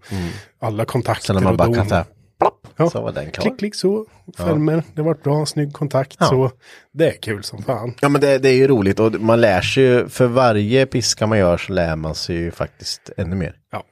alla 0.61 0.85
kontakter 0.85 1.33
Mm. 1.33 1.41
sen 1.41 1.45
när 1.45 1.51
man 1.51 1.57
bara 1.57 1.65
dom. 1.67 1.75
kan 1.75 1.89
säga 1.89 2.05
plopp, 2.41 2.67
Ja. 2.77 2.91
så 2.91 3.01
var 3.01 3.13
den 3.13 3.31
klar. 3.31 3.43
Klick, 3.43 3.59
klick 3.59 3.75
så, 3.75 4.07
färmer, 4.37 4.83
det 4.95 5.03
var 5.03 5.15
bra, 5.15 5.47
snygg 5.47 5.73
kontakt, 5.73 6.17
Ja. 6.21 6.27
så 6.27 6.51
det 6.93 7.09
är 7.09 7.23
kul 7.23 7.43
som 7.43 7.63
fan. 7.63 7.95
Ja 8.01 8.09
men 8.09 8.21
det, 8.21 8.39
det 8.39 8.49
är 8.49 8.55
ju 8.55 8.69
roligt 8.69 9.01
och 9.01 9.21
man 9.21 9.41
lär 9.41 9.61
sig 9.61 9.83
ju, 9.85 10.09
för 10.09 10.27
varje 10.27 10.87
piska 10.87 11.27
man 11.27 11.39
gör 11.39 11.57
så 11.57 11.73
lär 11.73 11.97
man 11.97 12.15
sig 12.15 12.37
ju 12.37 12.51
faktiskt 12.51 13.11
ännu 13.17 13.37
mer. 13.37 13.55
Ja. 13.73 13.83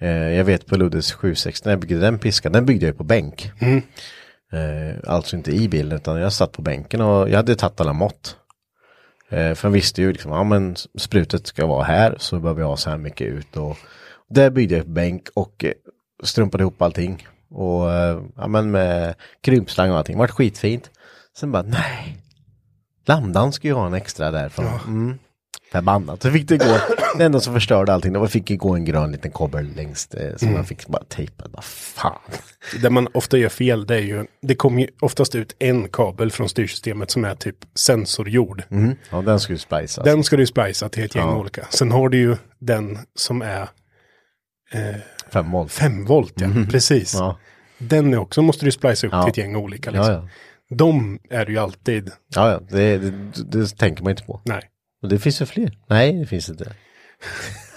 Eh, 0.00 0.10
jag 0.10 0.44
vet 0.44 0.66
på 0.66 0.76
Luddes 0.76 1.12
760 1.12 1.62
när 1.68 1.72
jag 1.72 1.80
byggde 1.80 1.98
den 2.00 2.18
piskan, 2.18 2.52
den 2.52 2.66
byggde 2.66 2.86
jag 2.86 2.96
på 2.98 3.04
bänk. 3.04 3.50
Eh, 4.52 4.96
alltså 5.12 5.36
inte 5.36 5.50
i 5.52 5.68
bilen 5.68 5.92
utan 5.98 6.20
jag 6.20 6.32
satt 6.32 6.52
på 6.52 6.62
bänken 6.62 7.00
och 7.00 7.30
jag 7.30 7.36
hade 7.36 7.54
tagit 7.54 7.80
alla 7.80 7.92
mått. 7.92 8.36
Eh, 9.32 9.54
för 9.54 9.68
jag 9.68 9.72
visste 9.72 10.02
ju 10.02 10.12
liksom, 10.12 10.32
ja 10.32 10.44
men 10.44 10.76
sprutet 10.98 11.46
ska 11.46 11.66
vara 11.66 11.84
här 11.84 12.16
så 12.18 12.40
behöver 12.40 12.60
jag 12.60 12.68
ha 12.68 12.76
så 12.76 12.90
här 12.90 12.98
mycket 12.98 13.26
ut 13.26 13.56
och 13.56 13.76
där 14.28 14.50
byggde 14.50 14.76
jag 14.76 14.88
bänk 14.88 15.28
och 15.34 15.64
eh, 15.64 15.72
strumpade 16.22 16.62
ihop 16.62 16.82
allting. 16.82 17.26
Och 17.50 17.92
eh, 17.92 18.22
ja 18.36 18.46
men 18.46 18.70
med 18.70 19.14
krympslang 19.40 19.90
och 19.90 19.96
allting, 19.96 20.16
det 20.16 20.18
vart 20.18 20.30
skitfint. 20.30 20.90
Sen 21.36 21.52
bara 21.52 21.62
nej, 21.62 22.18
Lambdan 23.06 23.52
ska 23.52 23.68
ju 23.68 23.74
ha 23.74 23.86
en 23.86 23.94
extra 23.94 24.30
därifrån. 24.30 24.66
Mm. 24.86 25.18
Förbannat. 25.72 26.22
Så 26.22 26.30
fick 26.30 26.48
det 26.48 26.56
gå, 26.56 26.76
det 27.18 27.24
enda 27.24 27.40
som 27.40 27.54
förstörde 27.54 27.92
allting, 27.94 28.12
det 28.12 28.28
fick 28.28 28.46
det 28.46 28.56
gå 28.56 28.74
en 28.74 28.84
grön 28.84 29.12
liten 29.12 29.30
kobber 29.30 29.62
längst 29.62 30.14
eh, 30.14 30.36
som 30.36 30.52
man 30.52 30.64
fick 30.64 30.86
bara 30.86 31.04
tejpa. 31.04 31.48
Bara, 31.48 31.62
fan. 31.62 32.18
Det 32.82 32.90
man 32.90 33.08
ofta 33.14 33.38
gör 33.38 33.48
fel, 33.48 33.86
det 33.86 33.94
är 33.94 34.00
ju, 34.00 34.26
det 34.42 34.54
kommer 34.54 34.82
ju 34.82 34.88
oftast 35.00 35.34
ut 35.34 35.56
en 35.58 35.88
kabel 35.88 36.30
från 36.30 36.48
styrsystemet 36.48 37.10
som 37.10 37.24
är 37.24 37.34
typ 37.34 37.56
sensorgjord. 37.74 38.62
Mm. 38.70 38.94
Ja, 39.10 39.22
den 39.22 39.40
skulle 39.40 39.54
ju 39.54 39.58
splicas. 39.58 40.00
Den 40.04 40.24
ska 40.24 40.36
du 40.36 40.46
splicea 40.46 40.88
till 40.88 41.04
ett 41.04 41.14
gäng 41.14 41.28
Ja. 41.28 41.36
olika. 41.38 41.66
Sen 41.70 41.92
har 41.92 42.08
du 42.08 42.18
ju 42.18 42.36
den 42.58 42.98
som 43.14 43.42
är 43.42 43.68
Fem 45.32 45.50
volt. 45.50 45.72
5 45.72 46.04
volt, 46.04 46.32
ja. 46.40 46.48
Precis. 46.70 47.14
Ja. 47.14 47.38
Den 47.78 48.14
är 48.14 48.18
också 48.18 48.42
måste 48.42 48.64
du 48.64 48.72
splicea 48.72 49.08
upp 49.08 49.12
Ja. 49.14 49.22
till 49.22 49.30
ett 49.30 49.36
gäng 49.36 49.56
olika. 49.56 49.90
Liksom. 49.90 50.12
Ja, 50.12 50.28
ja. 50.68 50.76
De 50.76 51.18
är 51.30 51.46
du 51.46 51.52
ju 51.52 51.58
alltid, 51.58 52.10
Ja, 52.34 52.50
ja. 52.50 52.60
Det, 52.70 52.98
det, 52.98 53.12
det 53.58 53.66
tänker 53.78 54.02
man 54.02 54.10
inte 54.10 54.22
på. 54.24 54.40
nej. 54.44 54.62
Och 55.02 55.08
det 55.08 55.18
finns 55.18 55.42
ju 55.42 55.46
fler. 55.46 55.78
Nej, 55.86 56.12
det 56.12 56.26
finns 56.26 56.48
inte. 56.48 56.72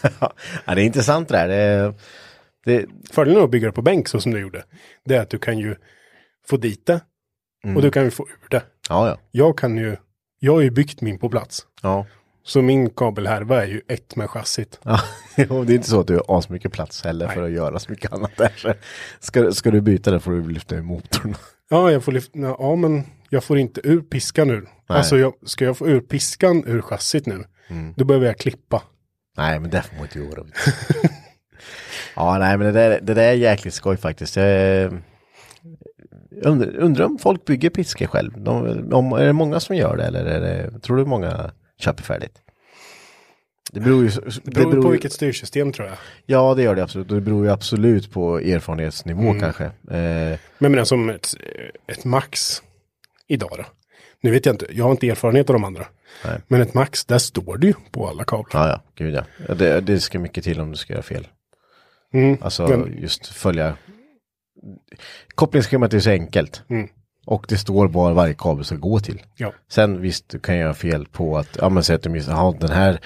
ja, 0.19 0.33
det 0.75 0.81
är 0.81 0.85
intressant 0.85 1.29
det 1.29 1.38
här. 1.38 1.47
Det, 1.47 1.93
det, 2.65 2.85
Fördelen 3.11 3.38
med 3.38 3.43
att 3.45 3.51
bygga 3.51 3.67
det 3.67 3.71
på 3.73 3.81
bänk 3.81 4.07
så 4.07 4.19
som 4.19 4.31
du 4.33 4.39
gjorde, 4.41 4.63
det 5.05 5.15
är 5.15 5.21
att 5.21 5.29
du 5.29 5.38
kan 5.38 5.57
ju 5.57 5.75
få 6.47 6.57
dit 6.57 6.85
det 6.85 7.01
Mm. 7.63 7.75
och 7.77 7.81
du 7.81 7.91
kan 7.91 8.03
ju 8.03 8.11
få 8.11 8.23
ur 8.23 8.49
det. 8.49 8.63
ja, 8.89 9.07
ja. 9.07 9.17
Jag 9.31 9.57
kan 9.57 9.77
ju, 9.77 9.95
jag 10.39 10.53
har 10.53 10.61
ju 10.61 10.71
byggt 10.71 11.01
min 11.01 11.19
på 11.19 11.29
plats. 11.29 11.65
Ja. 11.81 12.05
Så 12.43 12.61
min 12.61 12.89
kabelhärva 12.89 13.63
är 13.63 13.67
ju 13.67 13.81
ett 13.88 14.15
med 14.15 14.29
chassit. 14.29 14.79
Ja, 15.35 15.45
och 15.49 15.65
det 15.65 15.73
är 15.73 15.75
inte 15.75 15.89
så 15.89 15.99
att 15.99 16.07
du 16.07 16.21
har 16.27 16.41
så 16.41 16.53
mycket 16.53 16.71
plats 16.71 17.03
heller 17.03 17.27
för 17.27 17.41
Nej. 17.41 17.45
att 17.45 17.55
göra 17.55 17.79
så 17.79 17.91
mycket 17.91 18.13
annat 18.13 18.38
där. 18.38 18.51
Så 18.57 18.73
ska, 19.19 19.51
ska 19.51 19.71
du 19.71 19.81
byta 19.81 20.11
det 20.11 20.19
får 20.19 20.31
du 20.31 20.49
lyfta 20.49 20.75
ur 20.75 20.81
motorn. 20.81 21.35
Ja, 21.69 21.91
jag 21.91 22.03
får 22.03 22.11
lyfta, 22.11 22.39
ja 22.39 22.75
men 22.75 23.03
jag 23.29 23.43
får 23.43 23.57
inte 23.57 23.81
ur 23.83 24.01
piskan 24.01 24.49
ur. 24.49 24.69
Alltså 24.87 25.17
jag, 25.17 25.33
ska 25.45 25.65
jag 25.65 25.77
få 25.77 25.87
ur 25.87 25.99
piskan 26.01 26.63
ur 26.67 26.81
chassit 26.81 27.25
nu, 27.25 27.43
Mm. 27.67 27.93
då 27.97 28.05
behöver 28.05 28.25
jag 28.25 28.37
klippa. 28.37 28.83
Nej, 29.37 29.59
men 29.59 29.69
det 29.69 29.81
får 29.81 29.95
man 29.95 30.03
inte 30.05 30.19
göra. 30.19 30.45
ja, 32.15 32.37
nej, 32.39 32.57
men 32.57 32.65
det 32.67 32.71
där, 32.73 32.99
det 33.01 33.13
där 33.13 33.23
är 33.23 33.33
jäkligt 33.33 33.73
skoj 33.73 33.97
faktiskt. 33.97 34.35
Jag 34.35 34.91
undrar, 36.43 36.75
undrar 36.77 37.05
om 37.05 37.17
folk 37.17 37.45
bygger 37.45 37.69
piskor 37.69 38.05
själv. 38.07 38.31
De, 38.43 38.93
om, 38.93 39.13
är 39.13 39.25
det 39.25 39.33
många 39.33 39.59
som 39.59 39.75
gör 39.75 39.97
det 39.97 40.03
eller 40.05 40.25
är 40.25 40.39
det, 40.41 40.79
tror 40.79 40.97
du 40.97 41.05
många 41.05 41.51
köper 41.79 42.03
färdigt? 42.03 42.41
Det 43.71 43.79
beror 43.79 44.03
ju, 44.03 44.09
det 44.09 44.31
Det 44.43 44.51
beror 44.51 44.71
på 44.81 44.87
ju- 44.87 44.91
vilket 44.91 45.13
styrsystem 45.13 45.71
tror 45.73 45.87
jag. 45.87 45.97
Ja, 46.25 46.53
det 46.55 46.61
gör 46.63 46.75
det 46.75 46.83
absolut. 46.83 47.07
Det 47.09 47.21
beror 47.21 47.45
ju 47.45 47.51
absolut 47.51 48.11
på 48.11 48.39
erfarenhetsnivå 48.39 49.33
kanske. 49.39 49.63
Eh, 49.65 50.39
Men 50.57 50.71
men 50.71 50.85
som 50.85 51.09
ett, 51.09 51.27
ett 51.87 52.05
max 52.05 52.61
idag 53.27 53.51
då. 53.57 53.63
Nu 54.21 54.32
vet 54.32 54.45
jag 54.45 54.54
inte, 54.54 54.65
jag 54.69 54.84
har 54.86 54.91
inte 54.91 55.10
erfarenhet 55.10 55.49
av 55.49 55.54
de 55.54 55.63
andra. 55.63 55.86
Nej. 56.25 56.39
Men 56.47 56.62
ett 56.62 56.73
max, 56.73 57.06
där 57.06 57.17
står 57.17 57.58
det 57.58 57.67
ju 57.67 57.73
på 57.91 58.08
alla 58.08 58.23
kablar. 58.23 58.67
ja, 58.67 58.69
ja, 58.69 58.82
gud 58.95 59.13
ja. 59.47 59.54
Det, 59.56 59.82
det 59.82 59.99
ska 59.99 60.19
mycket 60.19 60.43
till 60.43 60.60
om 60.62 60.71
du 60.71 60.78
ska 60.78 60.93
göra 60.93 61.04
fel. 61.04 61.28
Mm. 62.13 62.38
Alltså 62.41 62.67
Men- 62.67 62.97
just 63.01 63.28
följa. 63.28 63.75
Kopplingsschemat 65.36 65.93
är 65.93 65.99
så 65.99 66.10
enkelt. 66.10 66.63
Mm. 66.69 66.88
Och 67.25 67.45
det 67.49 67.58
står 67.58 67.88
var 67.88 68.13
varje 68.13 68.34
kabel 68.34 68.65
ska 68.65 68.75
gå 68.75 68.99
till. 68.99 69.21
Ja. 69.38 69.54
Sen 69.69 70.01
visst, 70.01 70.30
du 70.30 70.39
kan 70.39 70.58
göra 70.58 70.73
fel 70.73 71.06
på 71.06 71.38
att, 71.38 71.58
ja 71.62 71.69
men 71.69 71.84
säg 71.84 71.95
att 71.95 72.01
du 72.04 72.10
missar, 72.10 72.32
ja 72.34 72.56
den 72.60 72.69
här 72.69 72.99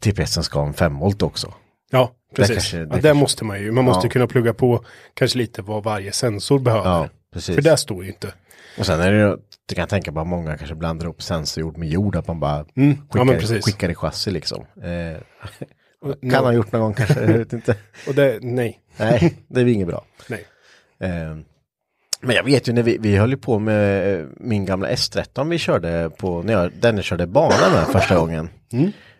TPSen 0.00 0.42
ska 0.44 0.58
ha 0.60 0.66
en 0.66 0.74
5 0.74 0.98
volt 0.98 1.22
också. 1.22 1.54
Ja, 1.90 2.12
precis. 2.36 2.54
kanske- 2.56 2.76
det 2.76 2.82
ja, 2.82 2.86
där 2.86 2.92
kanske- 2.94 3.12
måste 3.14 3.44
man 3.44 3.60
ju, 3.60 3.72
man 3.72 3.84
måste 3.84 4.06
Ja. 4.06 4.10
kunna 4.10 4.26
plugga 4.26 4.54
på 4.54 4.84
kanske 5.14 5.38
lite 5.38 5.62
vad 5.62 5.84
varje 5.84 6.12
sensor 6.12 6.58
behöver. 6.58 6.90
Ja, 6.90 7.08
precis. 7.32 7.54
För 7.54 7.62
där 7.62 7.76
står 7.76 8.04
ju 8.04 8.10
inte. 8.10 8.32
Och 8.78 8.86
sen 8.86 9.00
är 9.00 9.12
det 9.12 9.18
ju, 9.18 9.36
du 9.68 9.74
kan 9.74 9.88
tänka 9.88 10.12
på 10.12 10.20
att 10.20 10.26
många 10.26 10.56
kanske 10.56 10.74
blandar 10.74 11.06
ihop 11.06 11.22
sensorjord 11.22 11.76
med 11.78 11.88
jord, 11.88 12.16
att 12.16 12.26
man 12.28 12.40
bara 12.40 12.64
Mm. 12.76 12.96
Ja, 13.12 13.20
skickar, 13.24 13.38
precis. 13.40 13.64
skickar 13.64 13.88
i 13.90 13.94
chassi 13.94 14.30
liksom. 14.30 14.64
Eh, 14.82 16.30
kan 16.30 16.44
ha 16.44 16.52
gjort 16.52 16.72
någon 16.72 16.80
gång 16.82 16.94
kanske, 16.94 17.20
jag 17.20 17.38
vet 17.38 17.52
inte. 17.52 17.74
och 18.08 18.14
det, 18.14 18.38
nej, 18.42 18.80
Nej, 18.96 19.34
det 19.48 19.60
är 19.60 19.66
inget 19.66 19.88
bra. 19.88 20.04
nej. 20.28 20.46
Eh, 21.00 21.36
men 22.20 22.36
jag 22.36 22.44
vet 22.44 22.68
ju 22.68 22.72
när 22.72 22.82
vi, 22.82 22.98
vi 22.98 23.16
höll 23.16 23.30
ju 23.30 23.36
på 23.36 23.58
med 23.58 24.14
eh, 24.20 24.26
min 24.36 24.64
gamla 24.64 24.88
S13 24.90 25.50
vi 25.50 25.58
körde 25.58 26.10
på, 26.18 26.42
när 26.42 26.52
jag, 26.52 26.72
den 26.80 26.96
jag 26.96 27.04
körde 27.04 27.26
bana 27.26 27.70
med 27.72 27.86
första 27.86 28.14
gången. 28.18 28.48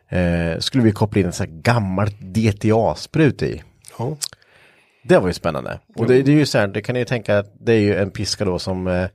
Eh, 0.08 0.58
skulle 0.58 0.84
vi 0.84 0.92
koppla 0.92 1.20
in 1.20 1.26
en 1.26 1.32
sån 1.32 1.46
här 1.46 1.54
gammalt 1.56 2.16
DTA-sprut 2.20 3.42
i. 3.42 3.62
Ja. 3.98 4.16
Det 5.04 5.18
var 5.18 5.26
ju 5.26 5.32
spännande. 5.32 5.80
Och 5.96 6.06
det, 6.06 6.22
det 6.22 6.32
är 6.32 6.36
ju 6.36 6.46
så 6.46 6.58
här, 6.58 6.66
det 6.66 6.82
kan 6.82 6.92
ni 6.92 6.98
ju 6.98 7.04
tänka 7.04 7.38
att 7.38 7.54
det 7.60 7.72
är 7.72 7.78
ju 7.80 7.96
en 7.96 8.10
piska 8.10 8.44
då 8.44 8.58
som 8.58 8.86
eh, 8.86 9.06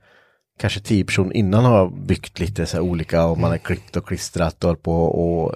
kanske 0.58 0.80
tio 0.80 1.04
personer 1.04 1.36
innan 1.36 1.64
har 1.64 1.90
byggt 1.90 2.40
lite 2.40 2.66
så 2.66 2.76
här 2.76 2.84
olika 2.84 3.24
och 3.24 3.38
man 3.38 3.50
har 3.50 3.58
klippt 3.58 3.96
och 3.96 4.06
klistrat 4.06 4.64
och 4.64 4.82
på 4.82 5.04
och 5.04 5.54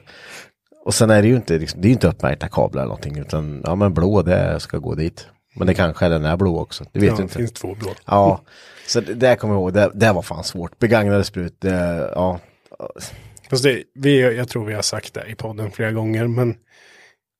och 0.84 0.94
sen 0.94 1.10
är 1.10 1.22
det 1.22 1.28
ju 1.28 1.36
inte, 1.36 1.58
liksom, 1.58 1.80
det 1.80 1.88
är 1.88 1.92
inte 1.92 2.08
uppmärkta 2.08 2.48
kablar 2.48 2.82
eller 2.82 2.88
någonting 2.88 3.18
utan 3.18 3.62
ja 3.64 3.74
men 3.74 3.94
blå 3.94 4.22
det 4.22 4.60
ska 4.60 4.78
gå 4.78 4.94
dit. 4.94 5.26
Men 5.54 5.66
det 5.66 5.74
kanske 5.74 6.06
är 6.06 6.10
den 6.10 6.24
är 6.24 6.36
blå 6.36 6.60
också, 6.60 6.84
det 6.92 7.00
vet 7.00 7.08
ja, 7.08 7.12
du 7.12 7.16
det 7.16 7.22
inte. 7.22 7.34
finns 7.34 7.52
två 7.52 7.74
blå. 7.74 7.90
Ja, 8.06 8.40
så 8.86 9.00
det, 9.00 9.14
det 9.14 9.36
kommer 9.36 9.54
jag 9.54 9.60
ihåg, 9.60 9.72
det, 9.72 9.90
det 9.94 10.12
var 10.12 10.22
fan 10.22 10.44
svårt. 10.44 10.78
Begagnade 10.78 11.24
sprut, 11.24 11.56
det, 11.60 12.10
ja. 12.14 12.40
Fast 13.50 13.62
det, 13.62 13.82
vi, 13.94 14.36
jag 14.36 14.48
tror 14.48 14.64
vi 14.64 14.74
har 14.74 14.82
sagt 14.82 15.14
det 15.14 15.24
i 15.28 15.34
podden 15.34 15.70
flera 15.70 15.92
gånger, 15.92 16.26
men 16.26 16.54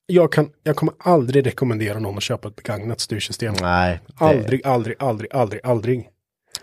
jag, 0.07 0.33
kan, 0.33 0.51
jag 0.63 0.77
kommer 0.77 0.95
aldrig 0.99 1.47
rekommendera 1.47 1.99
någon 1.99 2.17
att 2.17 2.23
köpa 2.23 2.49
ett 2.49 2.57
begagnat 2.57 3.01
styrsystem. 3.01 3.55
Nej. 3.61 4.01
Det, 4.07 4.25
Aldrig, 4.25 4.67
aldrig, 4.67 4.97
aldrig, 4.99 5.35
aldrig, 5.35 5.61
aldrig. 5.65 6.09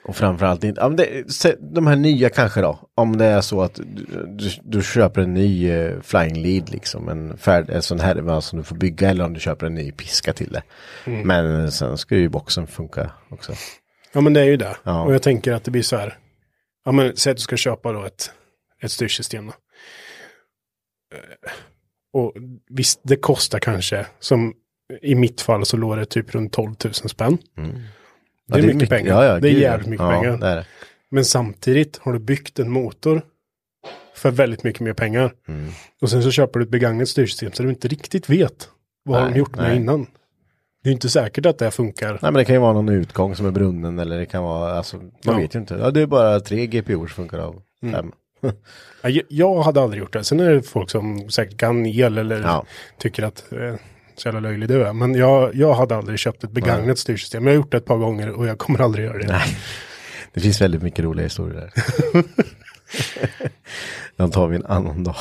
Och 0.05 0.15
framförallt 0.15 0.63
inte, 0.63 0.81
ja, 0.81 0.87
men 0.87 0.97
det, 0.97 1.55
de 1.75 1.87
här 1.87 1.95
nya 1.95 2.29
kanske 2.29 2.61
då. 2.61 2.79
Om 2.95 3.17
det 3.17 3.25
är 3.25 3.41
så 3.41 3.61
att 3.61 3.75
du, 3.75 4.25
du, 4.27 4.49
du 4.63 4.83
köper 4.83 5.21
en 5.21 5.33
ny 5.33 5.69
eh, 5.71 6.01
flying 6.01 6.43
lead 6.43 6.69
liksom. 6.69 7.09
En, 7.09 7.37
färd, 7.37 7.69
en 7.69 7.81
sån 7.81 7.99
här 7.99 8.39
som 8.39 8.59
du 8.59 8.63
får 8.63 8.75
bygga 8.75 9.09
eller 9.09 9.25
om 9.25 9.33
du 9.33 9.39
köper 9.39 9.65
en 9.65 9.75
ny 9.75 9.91
piska 9.91 10.33
till 10.33 10.51
det. 10.51 10.63
Men 11.05 11.71
sen 11.71 11.97
ska 11.97 12.15
ju 12.15 12.29
boxen 12.29 12.67
funka 12.67 13.11
också. 13.29 13.53
Ja 14.13 14.21
men 14.21 14.33
det 14.33 14.41
är 14.41 14.45
ju 14.45 14.57
det. 14.57 14.75
Ja. 14.83 15.03
Och 15.03 15.13
jag 15.13 15.21
tänker 15.21 15.53
att 15.53 15.63
det 15.63 15.71
blir 15.71 15.81
så 15.81 15.97
här. 15.97 16.17
Ja 16.85 16.91
men 16.91 17.15
säg 17.15 17.31
att 17.31 17.37
du 17.37 17.41
ska 17.43 17.57
köpa 17.57 17.91
då 17.91 18.03
ett, 18.05 18.31
ett 18.81 18.91
styrsystem. 18.91 19.45
Då. 19.45 19.53
Eh, 21.17 21.51
Och 22.13 22.33
visst, 22.69 22.99
det 23.03 23.15
kostar 23.15 23.59
kanske, 23.59 24.05
som 24.19 24.53
i 25.01 25.15
mitt 25.15 25.41
fall 25.41 25.65
så 25.65 25.77
låg 25.77 25.97
det 25.97 26.05
typ 26.05 26.35
runt 26.35 26.53
12 26.53 26.73
000 26.83 26.93
spänn. 26.93 27.37
Det 28.47 28.59
är 28.59 28.73
mycket 28.73 28.89
pengar. 28.89 29.11
Ja, 29.13 29.25
ja, 29.25 29.39
det 29.39 29.49
är 29.49 29.51
jävligt 29.53 29.87
mycket 29.87 30.09
pengar. 30.09 30.37
Det 30.37 30.55
det. 30.55 30.65
Men 31.09 31.25
samtidigt 31.25 31.97
har 31.97 32.13
du 32.13 32.19
byggt 32.19 32.59
en 32.59 32.71
motor 32.71 33.21
för 34.15 34.31
väldigt 34.31 34.63
mycket 34.63 34.81
mer 34.81 34.93
pengar. 34.93 35.33
Mm. 35.47 35.69
Och 36.01 36.09
sen 36.09 36.23
så 36.23 36.31
köper 36.31 36.59
du 36.59 36.65
ett 36.65 36.71
begagnat 36.71 37.09
styrsystem 37.09 37.51
så 37.51 37.63
du 37.63 37.69
inte 37.69 37.87
riktigt 37.87 38.29
vet 38.29 38.69
vad 39.03 39.17
har 39.17 39.25
Nej, 39.25 39.33
de 39.33 39.39
gjort 39.39 39.55
med 39.55 39.65
nej. 39.67 39.77
innan. 39.77 40.07
Det 40.83 40.89
är 40.89 40.93
inte 40.93 41.09
säkert 41.09 41.45
att 41.45 41.57
det 41.57 41.71
funkar. 41.71 42.09
Nej 42.11 42.19
men 42.21 42.33
det 42.33 42.45
kan 42.45 42.55
ju 42.55 42.61
vara 42.61 42.73
någon 42.73 42.89
utgång 42.89 43.35
som 43.35 43.45
är 43.45 43.51
brunnen 43.51 43.99
eller 43.99 44.17
det 44.17 44.25
kan 44.25 44.43
vara, 44.43 44.73
alltså 44.73 44.97
man 45.25 45.37
vet 45.37 45.55
ju 45.55 45.59
inte. 45.59 45.73
Ja 45.75 45.91
det 45.91 46.01
är 46.01 46.05
bara 46.05 46.39
tre 46.39 46.67
GPU 46.67 46.97
som 46.97 47.07
funkar 47.07 47.39
av 47.39 47.61
Mm. 47.83 47.93
fem. 47.95 48.11
Ja, 49.01 49.09
jag- 49.09 49.25
Jag 49.29 49.61
hade 49.61 49.81
aldrig 49.81 49.99
gjort 50.01 50.13
det. 50.13 50.23
Sen 50.23 50.39
är 50.39 50.49
det 50.51 50.61
folk 50.63 50.89
som 50.89 51.29
säkert 51.29 51.57
kan 51.57 51.85
el 51.85 52.17
eller 52.17 52.43
tycker 52.97 53.23
att 53.23 53.51
eh, 53.51 53.75
så 54.15 54.27
jävla 54.27 54.39
löjlig 54.39 54.69
du 54.69 54.83
är. 54.85 54.93
Men 54.93 55.15
jag, 55.15 55.55
jag 55.55 55.73
hade 55.73 55.95
aldrig 55.95 56.19
köpt 56.19 56.43
ett 56.43 56.51
begagnat 56.51 56.99
styrsystem. 56.99 57.43
Jag 57.47 57.51
har 57.51 57.55
gjort 57.55 57.71
det 57.71 57.77
ett 57.77 57.85
par 57.85 57.97
gånger 57.97 58.29
och 58.29 58.47
jag 58.47 58.57
kommer 58.57 58.81
aldrig 58.81 59.05
göra 59.05 59.17
det. 59.17 59.27
Nej. 59.27 59.57
Det 60.33 60.39
finns 60.39 60.61
väldigt 60.61 60.81
mycket 60.81 61.05
roliga 61.05 61.23
historier 61.23 61.71
där. 62.13 62.23
De 64.15 64.31
tar 64.31 64.47
vi 64.47 64.55
en 64.55 64.65
annan 64.65 65.03
dag. 65.03 65.15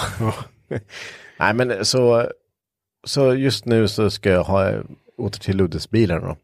Nej 1.38 1.54
men 1.54 1.84
så, 1.84 2.28
så 3.04 3.34
just 3.34 3.64
nu 3.64 3.88
så 3.88 4.10
ska 4.10 4.30
jag 4.30 4.44
ha 4.44 4.72
åter 5.18 5.40
till 5.40 5.56
Luddes 5.56 5.90
bilar 5.90 6.20
då. 6.20 6.36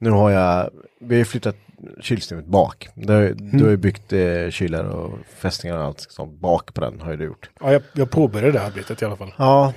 Nu 0.00 0.10
har 0.10 0.30
jag, 0.30 0.70
vi 1.00 1.16
har 1.18 1.24
flyttat 1.24 1.56
kylsystemet 2.00 2.46
bak. 2.46 2.88
Du, 2.94 3.12
har- 3.12 3.34
du 3.58 3.64
har 3.64 3.70
ju 3.70 3.76
byggt 3.76 4.12
eh, 4.12 4.50
kylar 4.50 4.84
och 4.84 5.18
fästningar 5.36 5.76
och 5.76 5.84
allt 5.84 6.00
sånt 6.10 6.40
bak 6.40 6.74
på 6.74 6.80
den 6.80 7.00
har 7.00 7.10
ju 7.10 7.16
du 7.16 7.24
gjort. 7.24 7.50
Ja, 7.60 7.72
jag, 7.72 7.82
jag 7.92 8.10
påbörjade 8.10 8.52
det 8.52 8.58
här 8.58 8.66
arbetet 8.66 9.02
i 9.02 9.04
alla 9.04 9.16
fall. 9.16 9.32
Ja. 9.36 9.72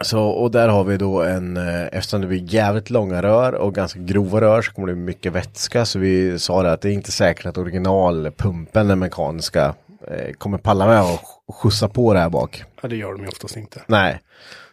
Så, 0.00 0.22
och 0.22 0.50
där 0.50 0.68
har 0.68 0.84
vi 0.84 0.96
då 0.96 1.22
en, 1.22 1.56
eh, 1.56 1.86
eftersom 1.92 2.20
det 2.20 2.26
blir 2.26 2.54
jävligt 2.54 2.90
långa 2.90 3.22
rör 3.22 3.52
och 3.52 3.74
ganska 3.74 3.98
grova 3.98 4.40
rör 4.40 4.62
så 4.62 4.72
kommer 4.72 4.88
det 4.88 4.94
mycket 4.94 5.32
vätska. 5.32 5.84
Så 5.84 5.98
vi 5.98 6.38
sa 6.38 6.62
det 6.62 6.72
att 6.72 6.80
det 6.80 6.88
är 6.88 6.92
inte 6.92 7.12
säkert 7.12 7.46
att 7.46 7.58
originalpumpen, 7.58 8.88
den 8.88 8.98
mekaniska, 8.98 9.74
eh, 10.08 10.32
kommer 10.32 10.58
palla 10.58 10.86
med 10.86 11.02
och 11.02 11.54
skjutsa 11.54 11.88
på 11.88 12.12
det 12.12 12.20
här 12.20 12.30
bak. 12.30 12.64
Ja, 12.82 12.88
det 12.88 12.96
gör 12.96 13.12
de 13.12 13.22
ju 13.22 13.28
oftast 13.28 13.56
inte. 13.56 13.82
Nej. 13.86 14.20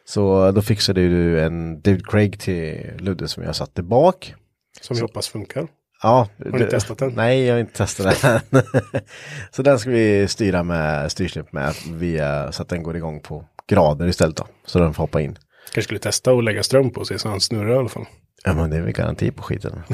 Så 0.05 0.51
då 0.51 0.61
fixade 0.61 1.01
du 1.01 1.41
en 1.41 1.81
David 1.81 2.07
Craig 2.07 2.39
till 2.39 2.91
Ludde 2.97 3.27
som 3.27 3.43
jag 3.43 3.55
satte 3.55 3.83
bak. 3.83 4.35
Som 4.81 4.97
jag 4.97 5.03
hoppas 5.03 5.27
funkar. 5.27 5.67
Ja, 6.01 6.27
Har 6.51 6.59
ni 6.59 6.65
testat 6.65 6.97
den? 6.97 7.13
Nej, 7.15 7.45
jag 7.45 7.53
har 7.53 7.59
inte 7.59 7.77
testat 7.77 8.21
den. 8.21 8.61
så 9.51 9.61
den 9.61 9.79
ska 9.79 9.89
vi 9.89 10.27
styra 10.27 10.63
med 10.63 11.11
styrsläpp 11.11 11.53
med 11.53 11.73
via, 11.91 12.51
så 12.51 12.61
att 12.61 12.69
den 12.69 12.83
går 12.83 12.97
igång 12.97 13.19
på 13.19 13.45
grader 13.69 14.07
istället 14.07 14.35
då. 14.35 14.47
Så 14.65 14.79
den 14.79 14.93
får 14.93 15.03
hoppa 15.03 15.21
in. 15.21 15.37
Kanske 15.65 15.81
skulle 15.81 15.99
testa 15.99 16.31
att 16.31 16.43
lägga 16.43 16.63
ström 16.63 16.89
på 16.89 17.05
sig 17.05 17.19
så 17.19 17.29
han 17.29 17.41
snurrar 17.41 17.75
i 17.75 17.77
alla 17.77 17.89
fall. 17.89 18.05
Ja 18.43 18.53
men 18.53 18.69
det 18.69 18.77
är 18.77 18.81
väl 18.81 18.91
garanti 18.91 19.31
på 19.31 19.43
skiten. 19.43 19.83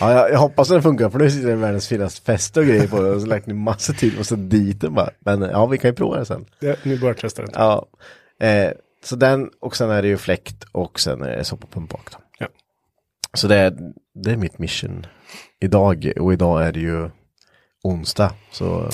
ja, 0.00 0.12
jag, 0.12 0.30
jag 0.30 0.38
hoppas 0.38 0.70
att 0.70 0.74
den 0.74 0.82
funkar 0.82 1.10
för 1.10 1.18
nu 1.18 1.30
sitter 1.30 1.48
det 1.48 1.54
världens 1.54 1.88
finaste 1.88 2.22
fäste 2.22 2.60
och 2.60 2.66
grejer 2.66 2.88
på 2.88 3.02
det 3.02 3.10
och 3.10 3.20
så 3.20 3.26
lagt 3.26 3.46
ni 3.46 3.54
massor 3.54 3.94
tid 3.94 4.18
och 4.18 4.26
så 4.26 4.36
dit 4.36 4.80
den 4.80 4.94
bara. 4.94 5.10
Men 5.18 5.42
ja, 5.42 5.66
vi 5.66 5.78
kan 5.78 5.90
ju 5.90 5.94
prova 5.94 6.18
det 6.18 6.24
sen. 6.24 6.44
Ja, 6.60 6.74
nu 6.82 6.98
börjar 6.98 7.14
testa 7.14 7.42
den. 7.42 7.50
Ja, 7.54 7.86
eh, 8.40 8.70
så 9.04 9.16
den 9.16 9.50
och 9.60 9.76
sen 9.76 9.90
är 9.90 10.02
det 10.02 10.08
ju 10.08 10.16
fläkt 10.16 10.64
och 10.72 11.00
sen 11.00 11.22
är 11.22 11.36
det 11.36 11.44
soppapump 11.44 11.90
bak 11.90 12.10
då. 12.12 12.18
Ja. 12.38 12.46
Så 13.34 13.48
det 13.48 13.56
är, 13.56 13.76
det 14.14 14.30
är 14.30 14.36
mitt 14.36 14.58
mission 14.58 15.06
idag 15.60 16.12
och 16.16 16.32
idag 16.32 16.66
är 16.66 16.72
det 16.72 16.80
ju 16.80 17.10
onsdag. 17.82 18.32
Så 18.50 18.90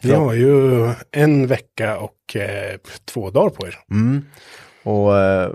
Vi 0.00 0.12
har 0.12 0.34
ju 0.34 0.90
en 1.10 1.46
vecka 1.46 1.98
och 1.98 2.36
eh, 2.36 2.76
två 3.04 3.30
dagar 3.30 3.50
på 3.50 3.66
er. 3.66 3.78
Mm. 3.90 4.24
Och 4.82 5.18
eh, 5.18 5.52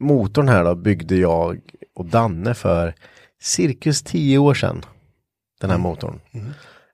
motorn 0.00 0.48
här 0.48 0.64
då 0.64 0.74
byggde 0.74 1.16
jag 1.16 1.60
och 1.94 2.06
Danne 2.06 2.54
för 2.54 2.94
cirkus 3.40 4.02
tio 4.02 4.38
år 4.38 4.54
sedan. 4.54 4.84
Den 5.60 5.70
här 5.70 5.78
motorn. 5.78 6.20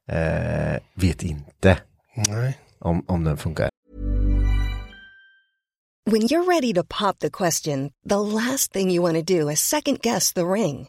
Eh, 0.08 0.80
vet 0.94 1.22
inte 1.22 1.78
Nej. 2.28 2.58
om, 2.78 3.04
om 3.08 3.24
den 3.24 3.36
funkar. 3.36 3.68
When 6.10 6.22
you're 6.22 6.44
ready 6.44 6.74
to 6.74 6.82
pop 6.82 7.18
the 7.18 7.30
question, 7.30 7.90
the 8.08 8.16
last 8.16 8.72
thing 8.72 8.90
you 8.90 9.02
want 9.02 9.26
to 9.26 9.34
do 9.38 9.50
is 9.50 9.60
second 9.60 10.00
guess 10.02 10.32
the 10.32 10.40
ring. 10.40 10.88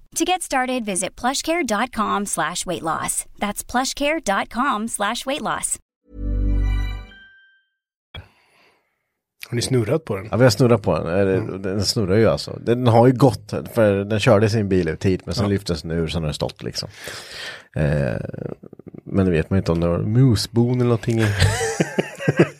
To 0.15 0.25
get 0.25 0.41
started, 0.41 0.85
visit 0.85 1.21
plushcare.com 1.21 2.25
slash 2.25 2.65
weight 2.65 2.81
loss. 2.83 3.25
That's 3.39 3.63
plushcare.com 3.63 4.87
slash 4.87 5.25
weight 5.25 5.41
loss. 5.41 5.79
Har 9.49 9.55
ni 9.55 9.61
snurrat 9.61 10.05
på 10.05 10.15
den? 10.15 10.27
Ja, 10.31 10.37
vi 10.37 10.43
har 10.43 10.49
snurrat 10.49 10.81
på 10.81 10.97
den. 10.99 11.07
Eller, 11.07 11.57
Den 11.57 11.85
snurrar 11.85 12.15
ju 12.17 12.27
alltså. 12.27 12.59
Den 12.61 12.87
har 12.87 13.07
ju 13.07 13.13
gått, 13.13 13.53
för 13.73 14.03
den 14.03 14.19
körde 14.19 14.49
sin 14.49 14.69
bil 14.69 14.87
ut 14.87 15.05
hit, 15.05 15.25
men 15.25 15.35
sen 15.35 15.49
lyftes 15.49 15.81
den 15.81 15.91
ur 15.91 16.07
så 16.07 16.17
den 16.19 16.25
har 16.25 16.33
stått 16.33 16.63
liksom. 16.63 16.89
Eh, 17.75 18.15
men 19.03 19.25
det 19.25 19.31
vet 19.31 19.49
man 19.49 19.57
ju 19.57 19.59
inte 19.59 19.71
om 19.71 19.79
det 19.79 19.87
var 19.87 19.99
musbon 19.99 20.73
eller 20.75 20.83
någonting. 20.83 21.19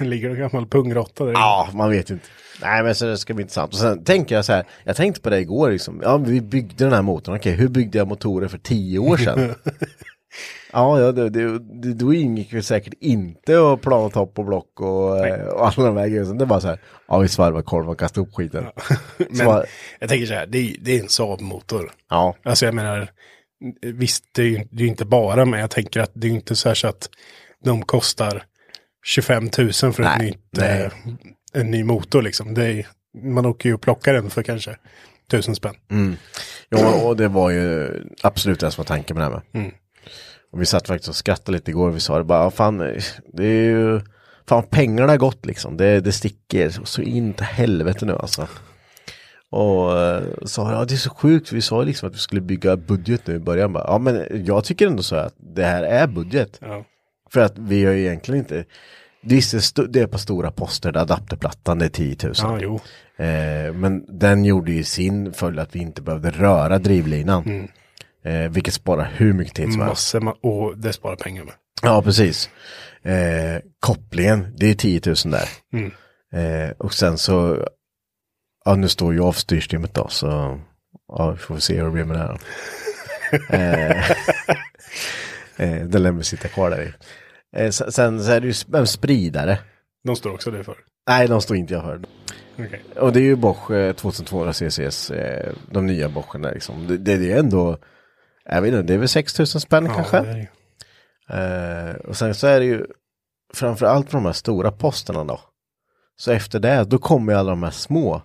i. 0.00 0.04
Det 0.08 0.10
ligger 0.10 0.30
en 0.30 0.38
gammal 0.38 0.66
pungråtta 0.66 1.24
där. 1.24 1.32
Ja, 1.32 1.68
man 1.74 1.90
vet 1.90 2.10
ju 2.10 2.14
inte. 2.14 2.26
Nej 2.62 2.82
men 2.82 2.94
så 2.94 3.04
det 3.06 3.18
ska 3.18 3.34
bli 3.34 3.42
intressant. 3.42 3.72
Och 3.72 3.78
sen 3.78 4.04
tänker 4.04 4.34
jag 4.34 4.44
så 4.44 4.52
här, 4.52 4.64
jag 4.84 4.96
tänkte 4.96 5.20
på 5.20 5.30
det 5.30 5.40
igår 5.40 5.70
liksom. 5.70 6.00
Ja, 6.02 6.16
vi 6.16 6.40
byggde 6.40 6.84
den 6.84 6.92
här 6.92 7.02
motorn. 7.02 7.36
Okej, 7.36 7.52
hur 7.52 7.68
byggde 7.68 7.98
jag 7.98 8.08
motorer 8.08 8.48
för 8.48 8.58
tio 8.58 8.98
år 8.98 9.16
sedan? 9.16 9.54
ja, 10.72 11.00
ja, 11.00 11.12
det, 11.12 11.30
det, 11.30 11.58
det, 11.58 11.94
då 11.94 12.14
ingick 12.14 12.52
ju 12.52 12.62
säkert 12.62 12.94
inte 13.00 13.72
att 13.72 13.80
plana 13.80 14.10
topp 14.10 14.38
och 14.38 14.44
block 14.44 14.80
och, 14.80 15.26
eh, 15.26 15.46
och 15.46 15.66
alla 15.66 15.86
de 15.86 15.96
här 15.96 16.08
grejerna. 16.08 16.34
Det 16.34 16.44
var 16.44 16.60
så 16.60 16.68
här, 16.68 16.78
ja 17.08 17.18
vi 17.18 17.28
svarvar 17.28 17.62
korv 17.62 17.90
och 17.90 17.98
kastar 17.98 18.22
upp 18.22 18.34
skiten. 18.34 18.66
så 18.88 19.24
Men 19.30 19.46
var, 19.46 19.66
jag 20.00 20.08
tänker 20.08 20.26
så 20.26 20.34
här, 20.34 20.46
det 20.46 20.58
är, 20.58 20.76
det 20.80 20.96
är 20.96 21.00
en 21.00 21.08
Saab-motor. 21.08 21.90
ja, 22.10 22.34
Alltså 22.42 22.64
jag 22.64 22.74
menar, 22.74 23.10
visst 23.82 24.24
det 24.32 24.42
är 24.42 24.46
ju 24.46 24.56
det 24.70 24.82
är 24.82 24.84
ju 24.84 24.88
inte 24.88 25.04
bara, 25.04 25.44
men 25.44 25.60
jag 25.60 25.70
tänker 25.70 26.00
att 26.00 26.10
det 26.14 26.26
är 26.26 26.30
inte 26.30 26.56
så 26.56 26.68
här 26.68 26.74
så 26.74 26.88
att 26.88 27.10
de 27.64 27.82
kostar 27.82 28.42
25 29.04 29.44
000 29.58 29.72
för 29.72 29.88
ett 29.88 29.98
Nej, 29.98 30.18
nytt, 30.18 30.38
nej. 30.50 30.82
eh, 30.82 30.90
en 31.52 31.70
ny 31.70 31.84
motor 31.84 32.22
liksom. 32.22 32.54
Det 32.54 32.64
är, 32.66 32.86
man 33.22 33.46
åker 33.46 33.68
ju 33.68 33.74
och 33.74 33.80
plockar 33.80 34.14
den 34.14 34.30
för 34.30 34.42
kanske 34.42 34.76
tusen 35.30 35.54
spänn. 35.54 35.74
ja, 36.68 37.06
och 37.06 37.16
det 37.16 37.28
var 37.28 37.50
ju 37.50 37.90
absolut 38.22 38.60
det 38.60 38.70
som 38.70 38.82
var 38.82 38.86
tanken 38.86 39.16
med 39.18 39.22
det 39.22 39.32
här 39.34 39.42
med. 39.52 39.62
Mm. 39.64 39.74
Och 40.52 40.60
vi 40.60 40.66
satt 40.66 40.86
faktiskt 40.86 41.08
och 41.08 41.16
skrattade 41.16 41.52
lite 41.58 41.70
igår. 41.70 41.90
Vi 41.90 42.00
sa 42.00 42.18
det 42.18 42.24
bara, 42.24 42.50
fan, 42.50 42.78
det 43.32 43.44
är 43.44 43.64
ju, 43.64 44.00
fan 44.48 44.62
pengarna 44.62 45.12
har 45.12 45.16
gått 45.16 45.46
liksom. 45.46 45.76
Det, 45.76 46.00
det 46.00 46.12
sticker 46.12 46.70
så 46.84 47.02
in 47.02 47.34
till 47.34 47.44
helvete 47.46 48.04
nu 48.06 48.12
alltså. 48.12 48.48
Och 49.50 49.98
eh, 49.98 50.22
sa, 50.44 50.72
ja 50.72 50.84
det 50.84 50.94
är 50.94 50.96
så 50.96 51.10
sjukt, 51.10 51.52
vi 51.52 51.62
sa 51.62 51.82
liksom 51.82 52.08
att 52.08 52.14
vi 52.14 52.18
skulle 52.18 52.40
bygga 52.40 52.76
budget 52.76 53.26
nu 53.26 53.34
i 53.34 53.38
början. 53.38 53.72
Bara, 53.72 53.84
ja 53.86 53.98
men 53.98 54.44
jag 54.46 54.64
tycker 54.64 54.86
ändå 54.86 55.02
så 55.02 55.16
att 55.16 55.34
det 55.36 55.64
här 55.64 55.82
är 55.82 56.06
budget. 56.06 56.58
Ja. 56.60 56.84
För 57.32 57.40
att 57.40 57.58
vi 57.58 57.84
har 57.84 57.92
ju 57.92 58.00
egentligen 58.00 58.38
inte, 58.40 58.64
visst 59.22 59.76
det 59.88 60.00
är 60.00 60.06
på 60.06 60.18
stora 60.18 60.50
poster, 60.50 60.96
adapterplattan 60.96 61.78
det 61.78 61.84
är 61.84 61.88
10 61.88 62.16
000. 62.22 62.34
ja. 62.36 62.80
Eh, 63.24 63.72
men 63.72 64.18
den 64.18 64.44
gjorde 64.44 64.72
ju 64.72 64.84
sin 64.84 65.32
följd 65.32 65.58
att 65.58 65.74
vi 65.74 65.78
inte 65.78 66.02
behövde 66.02 66.30
röra 66.30 66.78
drivlinan. 66.78 67.68
Eh, 68.24 68.50
vilket 68.50 68.74
sparar 68.74 69.12
hur 69.16 69.32
mycket 69.32 69.54
tid 69.54 69.72
som 69.72 69.82
helst. 69.82 70.14
Och 70.42 70.78
det 70.78 70.92
sparar 70.92 71.16
pengar 71.16 71.44
med. 71.44 71.54
Ja, 71.82 72.02
precis. 72.02 72.50
Eh, 73.02 73.62
kopplingen, 73.80 74.54
det 74.56 74.66
är 74.66 74.74
10 74.74 75.00
000 75.06 75.14
där. 75.24 75.48
Mm. 75.72 75.90
Eh, 76.32 76.70
och 76.70 76.94
sen 76.94 77.18
så 77.18 77.66
ja 78.64 78.74
nu 78.74 78.88
står 78.88 79.12
ju 79.14 79.20
avstyrsystemet 79.20 79.94
då 79.94 80.08
så 80.08 80.60
ja, 81.08 81.30
vi 81.30 81.38
får 81.38 81.58
se 81.58 81.76
hur 81.76 81.84
det 81.84 81.90
blir 81.90 82.04
med 82.04 82.16
det 82.16 82.22
här. 82.22 82.40
eh, 85.60 85.72
eh, 85.72 85.86
den 85.86 86.02
lär 86.02 86.12
mig 86.12 86.24
sitta 86.24 86.48
kvar 86.48 86.70
där 86.70 86.82
i. 86.82 86.92
Eh, 87.56 87.70
sen, 87.70 88.24
så 88.24 88.30
är 88.32 88.40
det 88.40 88.46
ju 88.46 88.54
en 88.78 88.86
spridare. 88.86 89.58
De 90.04 90.16
står 90.16 90.32
också 90.32 90.50
det 90.50 90.64
för. 90.64 90.76
Nej, 91.08 91.28
de 91.28 91.40
står 91.40 91.56
inte 91.56 91.74
jag 91.74 91.82
för. 91.82 92.00
Okej. 92.54 92.82
Och 92.96 93.12
det 93.12 93.20
är 93.20 93.24
ju 93.24 93.36
Bosch 93.36 93.70
eh, 93.70 93.92
2200 93.92 94.52
CCS, 94.52 95.10
eh, 95.10 95.52
de 95.70 95.86
nya 95.86 96.08
Boscherna 96.08 96.50
liksom. 96.50 96.86
Det, 96.86 96.96
det, 96.96 97.16
det 97.16 97.32
är 97.32 97.38
ändå, 97.38 97.78
jag 98.44 98.62
vet 98.62 98.72
inte, 98.72 98.82
det 98.82 98.94
är 98.94 98.98
väl 98.98 99.08
6000 99.08 99.60
spänn 99.60 99.86
Ja, 99.86 99.94
kanske. 99.94 100.48
Eh, 101.28 101.94
och 101.94 102.16
sen 102.16 102.34
så 102.34 102.46
är 102.46 102.60
det 102.60 102.66
ju 102.66 102.86
framförallt 103.54 104.10
på 104.10 104.16
de 104.16 104.26
här 104.26 104.32
stora 104.32 104.72
posterna 104.72 105.24
då. 105.24 105.40
Så 106.16 106.32
efter 106.32 106.60
det, 106.60 106.84
då 106.84 106.98
kommer 106.98 107.32
ju 107.32 107.38
alla 107.38 107.50
de 107.50 107.62
här 107.62 107.70
små. 107.70 108.22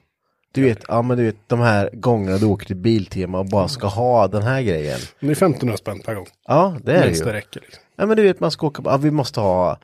Du 0.56 0.62
vet, 0.62 0.80
ja 0.88 1.01
men 1.01 1.18
du 1.18 1.24
vet 1.24 1.36
de 1.47 1.60
här 1.60 1.89
gångerna 1.93 2.38
du 2.38 2.45
åker 2.45 2.66
till 2.66 2.76
Biltema 2.76 3.39
och 3.39 3.45
bara 3.45 3.68
ska 3.68 3.88
ha 3.88 4.28
den 4.28 4.41
här 4.43 4.62
grejen. 4.62 4.99
Det 5.20 5.28
är 5.28 5.32
1500 5.32 5.78
spänn 5.78 5.99
per 6.06 6.16
gång. 6.16 6.26
Ja, 6.47 6.78
det 6.84 6.91
är 6.91 6.99
det 6.99 7.06
Minst 7.06 7.24
det 7.24 7.30
ju. 7.30 7.36
räcker 7.36 7.62
liksom. 7.62 7.84
Ja 7.97 8.06
men 8.06 8.18
du 8.18 8.24
vet 8.24 8.39
man 8.39 8.51
ska 8.51 8.68
åka, 8.68 8.82
ja, 8.86 8.97
vi 8.97 9.12
måste 9.12 9.39
ha 9.39 9.78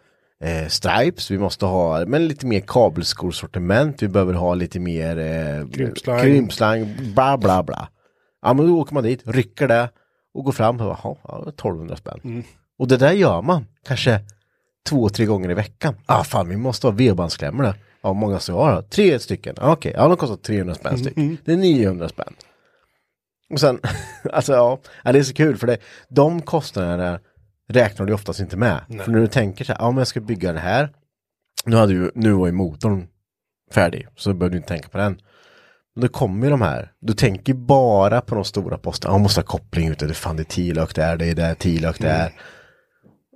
eh, 0.44 0.68
stripes, 0.68 1.32
vi 1.32 1.38
måste 1.38 1.66
ha 1.66 2.06
men 2.06 2.28
lite 2.28 2.46
mer 2.46 2.60
kabelskosortiment, 2.68 4.02
vi 4.04 4.08
behöver 4.08 4.34
ha 4.34 4.54
lite 4.56 4.80
mer 4.80 5.18
eh, 5.18 5.68
Krympslang. 5.70 6.20
krympslang, 6.22 6.96
bla 7.16 7.38
bla 7.38 7.64
bla. 7.64 7.88
Ja 8.42 8.54
men 8.54 8.68
då 8.68 8.80
åker 8.80 8.94
man 8.94 9.04
dit, 9.04 9.22
rycker 9.26 9.68
det 9.68 9.90
och 10.34 10.44
går 10.44 10.52
fram 10.52 10.76
och 10.80 10.86
bara, 10.86 11.00
"Jaha, 11.04 11.16
ja, 11.24 11.50
1200 11.50 11.96
spänn. 11.96 12.20
Mm. 12.24 12.44
Och 12.80 12.88
det 12.88 12.98
där 12.98 13.12
gör 13.12 13.42
man 13.42 13.66
kanske 13.88 14.20
två, 14.90 15.10
tre 15.10 15.26
gånger 15.26 15.52
i 15.52 15.54
veckan. 15.54 15.96
Ah 16.06 16.24
fan, 16.24 16.50
vi 16.50 16.58
måste 16.58 16.88
ha 16.88 16.92
V-bandsklämmor 16.92 17.64
där. 17.64 17.76
Ja, 18.04 18.14
många 18.14 18.40
då. 18.48 18.84
Tre 18.90 19.20
stycken. 19.20 19.56
Okej, 19.62 19.94
ja 19.96 20.08
de 20.08 20.18
kostar 20.18 20.36
300 20.36 20.76
spänn 20.76 20.98
styck. 20.98 21.18
Mm. 21.18 21.38
Det 21.46 21.52
är 21.52 21.58
900 21.58 22.10
spänn. 22.10 22.34
Och 23.54 23.60
sen, 23.60 23.80
alltså 24.34 24.54
ja, 24.54 24.80
det 25.04 25.20
är 25.20 25.24
så 25.24 25.34
kul 25.34 25.58
för 25.58 25.68
det, 25.68 25.78
de 26.10 26.42
kostnaderna 26.42 27.20
räknar 27.70 28.06
du 28.06 28.14
oftast 28.14 28.40
inte 28.40 28.58
med. 28.58 28.82
För 29.04 29.12
när 29.12 29.20
du 29.20 29.28
tänker 29.28 29.66
så 29.66 29.72
här, 29.74 29.80
ja 29.80 29.92
men 29.92 29.98
jag 29.98 30.08
ska 30.08 30.22
bygga 30.22 30.54
det 30.54 30.60
här. 30.60 30.90
Nu, 31.66 31.76
hade 31.76 31.94
ju, 31.94 32.12
nu 32.16 32.32
var 32.32 32.46
ju 32.48 32.52
motorn 32.52 33.08
färdig, 33.74 34.08
så 34.16 34.34
behöver 34.34 34.52
du 34.52 34.58
inte 34.58 34.70
tänka 34.70 34.90
på 34.90 34.98
den. 34.98 35.22
Men 35.96 36.02
då 36.02 36.08
kommer 36.08 36.46
ju 36.46 36.50
de 36.52 36.62
här, 36.62 36.92
du 37.02 37.14
tänker 37.14 37.54
bara 37.54 38.22
på 38.22 38.36
de 38.36 38.44
stora 38.46 38.78
posterna, 38.78 39.14
ja, 39.14 39.18
måste 39.18 39.42
ha 39.42 39.46
koppling 39.46 39.88
ute, 39.88 40.08
det 40.08 40.14
fan 40.14 40.36
det 40.36 40.42
är 40.42 40.46
10 40.46 40.74
lök 40.74 40.96
där, 40.96 41.18
det 41.18 41.26
är 41.26 41.36
där, 41.36 41.56
10 41.56 41.80
lök 41.82 42.00
där. 42.00 42.34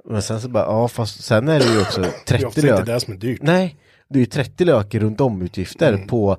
Men 0.10 0.22
sen 0.22 0.42
så 0.42 0.50
bara, 0.50 0.64
ja 0.64 0.88
fast 0.88 1.24
sen 1.24 1.48
är 1.48 1.60
det 1.60 1.66
ju 1.66 1.82
också 1.82 2.02
Det 2.02 2.08
är 2.08 2.12
30 2.26 2.46
ofta 2.46 2.62
inte 2.62 2.76
lök. 2.76 2.86
det 2.86 3.00
som 3.00 3.14
är 3.14 3.18
dyrt. 3.18 3.42
Nej, 3.42 3.76
det 4.10 4.20
är 4.20 4.20
ju 4.20 4.26
30 4.26 4.66
löker 4.66 5.00
runt 5.00 5.22
om 5.22 5.42
utgifter 5.42 5.98
på 6.08 6.38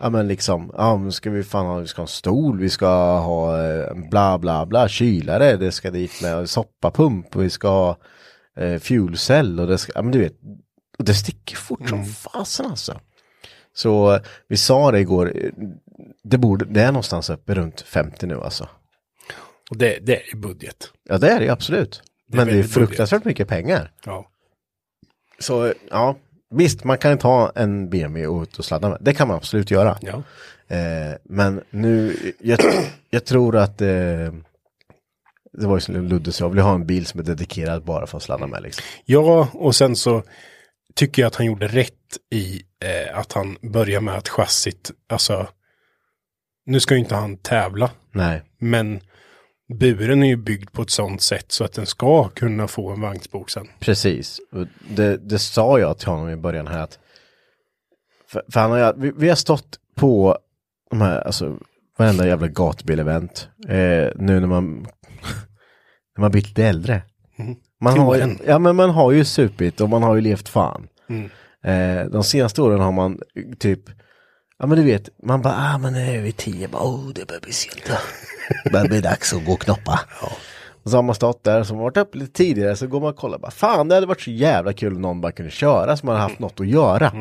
Ja 0.00 0.10
men 0.10 0.28
liksom, 0.28 0.72
ja 0.76 0.96
men 0.96 1.12
ska 1.12 1.30
vi 1.30 1.42
fan 1.42 1.66
ha, 1.66 1.78
vi 1.78 1.86
ska 1.86 2.00
ha 2.00 2.04
en 2.04 2.08
stol, 2.08 2.58
vi 2.58 2.70
ska 2.70 3.18
ha 3.18 3.66
eh, 3.66 3.94
bla 4.10 4.38
bla 4.38 4.66
bla, 4.66 4.88
kylare, 4.88 5.56
det 5.56 5.72
ska 5.72 5.90
dit 5.90 6.22
med 6.22 6.50
soppapump 6.50 7.36
och 7.36 7.42
vi 7.42 7.50
ska 7.50 7.68
ha 7.68 7.96
eh, 8.56 8.78
fuelcell 8.78 9.60
och 9.60 9.66
det 9.66 9.78
ska, 9.78 9.92
ja 9.94 10.02
men 10.02 10.12
du 10.12 10.18
vet, 10.18 10.34
och 10.98 11.04
det 11.04 11.14
sticker 11.14 11.56
fort 11.56 11.88
som 11.88 12.04
fasen 12.04 12.66
alltså. 12.66 13.00
Så 13.74 14.20
vi 14.48 14.56
sa 14.56 14.90
det 14.90 15.00
igår, 15.00 15.52
det 16.24 16.38
borde, 16.38 16.64
det 16.64 16.82
är 16.82 16.92
någonstans 16.92 17.30
uppe 17.30 17.54
runt 17.54 17.80
50 17.80 18.26
nu 18.26 18.40
alltså. 18.40 18.68
Och 19.70 19.76
det, 19.76 19.98
det 20.02 20.30
är 20.30 20.36
budget. 20.36 20.92
Ja 21.08 21.18
det 21.18 21.30
är 21.30 21.40
det 21.40 21.48
absolut. 21.48 22.02
Det 22.26 22.38
är 22.38 22.44
men 22.44 22.54
det 22.54 22.58
är 22.60 22.62
fruktansvärt 22.62 23.24
mycket 23.24 23.48
pengar. 23.48 23.92
Ja. 24.04 24.30
Så 25.38 25.72
ja, 25.90 26.16
visst 26.50 26.84
man 26.84 26.98
kan 26.98 27.18
ta 27.18 27.52
en 27.54 27.90
BMW 27.90 28.26
och 28.26 28.42
ut 28.42 28.58
och 28.58 28.64
sladda 28.64 28.88
med. 28.88 28.98
Det 29.00 29.14
kan 29.14 29.28
man 29.28 29.36
absolut 29.36 29.70
göra. 29.70 29.98
ja. 30.00 30.22
Eh, 30.76 31.16
men 31.22 31.62
nu, 31.70 32.16
jag, 32.38 32.58
jag 33.10 33.24
tror 33.24 33.56
att 33.56 33.80
eh, 33.80 34.32
det 35.52 35.66
var 35.66 35.76
ju 35.76 35.80
som 35.80 35.94
Ludde 35.94 36.32
sa, 36.32 36.44
jag 36.44 36.50
vill 36.50 36.62
ha 36.62 36.74
en 36.74 36.86
bil 36.86 37.06
som 37.06 37.20
är 37.20 37.24
dedikerad 37.24 37.84
bara 37.84 38.06
för 38.06 38.16
att 38.16 38.22
sladda 38.22 38.46
med 38.46 38.62
liksom. 38.62 38.84
Ja, 39.04 39.48
och 39.52 39.76
sen 39.76 39.96
så 39.96 40.22
tycker 40.94 41.22
jag 41.22 41.26
att 41.26 41.34
han 41.34 41.46
gjorde 41.46 41.68
rätt 41.68 41.92
i 42.30 42.62
eh, 42.84 43.18
att 43.18 43.32
han 43.32 43.56
börjar 43.60 44.00
med 44.00 44.14
att 44.14 44.28
chassit, 44.28 44.90
alltså, 45.08 45.48
nu 46.66 46.80
ska 46.80 46.94
ju 46.94 47.00
inte 47.00 47.14
han 47.14 47.36
tävla, 47.36 47.90
Nej, 48.12 48.42
men 48.58 49.00
buren 49.74 50.22
är 50.22 50.26
ju 50.26 50.36
byggd 50.36 50.72
på 50.72 50.82
ett 50.82 50.90
sånt 50.90 51.22
sätt 51.22 51.52
så 51.52 51.64
att 51.64 51.72
den 51.72 51.86
ska 51.86 52.28
kunna 52.28 52.68
få 52.68 52.90
en 52.90 53.00
vagnsbok 53.00 53.50
sen. 53.50 53.68
precis. 53.78 54.40
Det, 54.88 55.16
det 55.16 55.38
sa 55.38 55.78
jag 55.78 55.98
till 55.98 56.08
honom 56.08 56.30
i 56.30 56.36
början 56.36 56.66
här 56.66 56.82
att 56.82 56.98
för, 58.28 58.42
för 58.52 58.60
han 58.60 58.70
har, 58.70 58.94
vi, 58.96 59.12
vi 59.16 59.28
har 59.28 59.36
stått 59.36 59.78
på 59.94 60.38
de 60.90 61.00
här, 61.00 61.20
alltså 61.20 61.58
varenda 61.98 62.26
jävla 62.26 62.46
gatbil-event. 62.46 63.48
Eh, 63.68 64.12
nu 64.16 64.40
när 64.40 64.46
man 64.46 64.74
när 66.16 66.20
man 66.20 66.30
blivit 66.30 66.48
lite 66.48 66.64
äldre. 66.64 67.02
Man 67.80 67.98
har, 67.98 68.16
ju, 68.16 68.36
ja 68.46 68.58
men 68.58 68.76
man 68.76 68.90
har 68.90 69.12
ju 69.12 69.24
supit 69.24 69.80
och 69.80 69.88
man 69.88 70.02
har 70.02 70.14
ju 70.14 70.20
levt 70.20 70.48
fan. 70.48 70.88
Mm. 71.08 71.30
Eh, 71.64 72.10
de 72.10 72.24
senaste 72.24 72.62
åren 72.62 72.80
har 72.80 72.92
man 72.92 73.20
eh, 73.34 73.56
typ, 73.58 73.80
ja 74.58 74.66
men 74.66 74.78
du 74.78 74.84
vet, 74.84 75.08
man 75.22 75.42
bara, 75.42 75.54
ah 75.54 75.78
men 75.78 75.92
nu 75.92 76.00
är 76.00 76.20
vi 76.22 76.32
tio, 76.32 76.68
bara, 76.68 76.82
oh 76.82 77.08
det 77.14 77.26
börjar 77.26 77.40
bli 77.40 77.52
sent. 77.52 77.90
Det 78.64 78.70
börjar 78.70 78.88
bli 78.88 79.00
dags 79.00 79.32
att 79.32 79.44
gå 79.44 79.52
och 79.52 79.60
knoppa. 79.60 80.00
Och 80.82 80.90
så 80.90 80.96
har 80.96 81.02
man 81.02 81.14
stått 81.14 81.44
där, 81.44 81.62
som 81.62 81.78
varit 81.78 81.96
upp 81.96 82.14
lite 82.14 82.32
tidigare, 82.32 82.76
så 82.76 82.86
går 82.86 83.00
man 83.00 83.10
och 83.10 83.16
kollar, 83.16 83.38
bara, 83.38 83.50
fan 83.50 83.88
det 83.88 83.94
hade 83.94 84.06
varit 84.06 84.20
så 84.20 84.30
jävla 84.30 84.72
kul 84.72 84.94
om 84.94 85.02
någon 85.02 85.20
bara 85.20 85.32
kunde 85.32 85.50
köra, 85.50 85.96
så 85.96 86.06
man 86.06 86.14
har 86.14 86.22
haft 86.22 86.38
något 86.38 86.60
att 86.60 86.68
göra. 86.68 87.12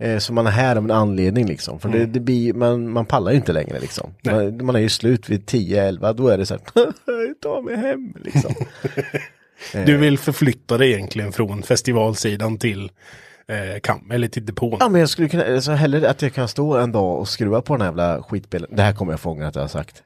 Eh, 0.00 0.18
så 0.18 0.32
man 0.32 0.46
är 0.46 0.50
här 0.50 0.76
av 0.76 0.84
en 0.84 0.90
anledning 0.90 1.46
liksom, 1.46 1.80
för 1.80 1.88
det, 1.88 2.06
det 2.06 2.20
blir, 2.20 2.54
man, 2.54 2.90
man 2.90 3.06
pallar 3.06 3.30
ju 3.30 3.36
inte 3.36 3.52
längre 3.52 3.80
liksom. 3.80 4.14
Man, 4.24 4.64
man 4.66 4.76
är 4.76 4.80
ju 4.80 4.88
slut 4.88 5.28
vid 5.28 5.44
10-11, 5.44 6.12
då 6.14 6.28
är 6.28 6.38
det 6.38 6.46
så 6.46 6.54
här, 6.54 6.62
ta 7.42 7.60
mig 7.62 7.76
hem 7.76 8.14
liksom. 8.24 8.54
Du 9.72 9.96
vill 9.96 10.18
förflytta 10.18 10.78
dig 10.78 10.92
egentligen 10.92 11.32
från 11.32 11.62
festivalsidan 11.62 12.58
till 12.58 12.90
eh, 13.48 13.80
kam, 13.80 14.10
eller 14.10 14.28
till 14.28 14.46
depån. 14.46 14.76
Ja 14.80 14.88
men 14.88 15.00
jag 15.00 15.10
skulle 15.10 15.28
kunna, 15.28 15.44
alltså 15.44 15.72
hellre 15.72 16.10
att 16.10 16.22
jag 16.22 16.34
kan 16.34 16.48
stå 16.48 16.76
en 16.76 16.92
dag 16.92 17.18
och 17.18 17.28
skruva 17.28 17.62
på 17.62 17.74
den 17.74 17.80
här 17.80 17.88
jävla 17.88 18.22
skitbilen. 18.22 18.70
Det 18.72 18.82
här 18.82 18.92
kommer 18.92 19.12
jag 19.12 19.20
fånga 19.20 19.48
att 19.48 19.54
jag 19.54 19.62
har 19.62 19.68
sagt. 19.68 20.02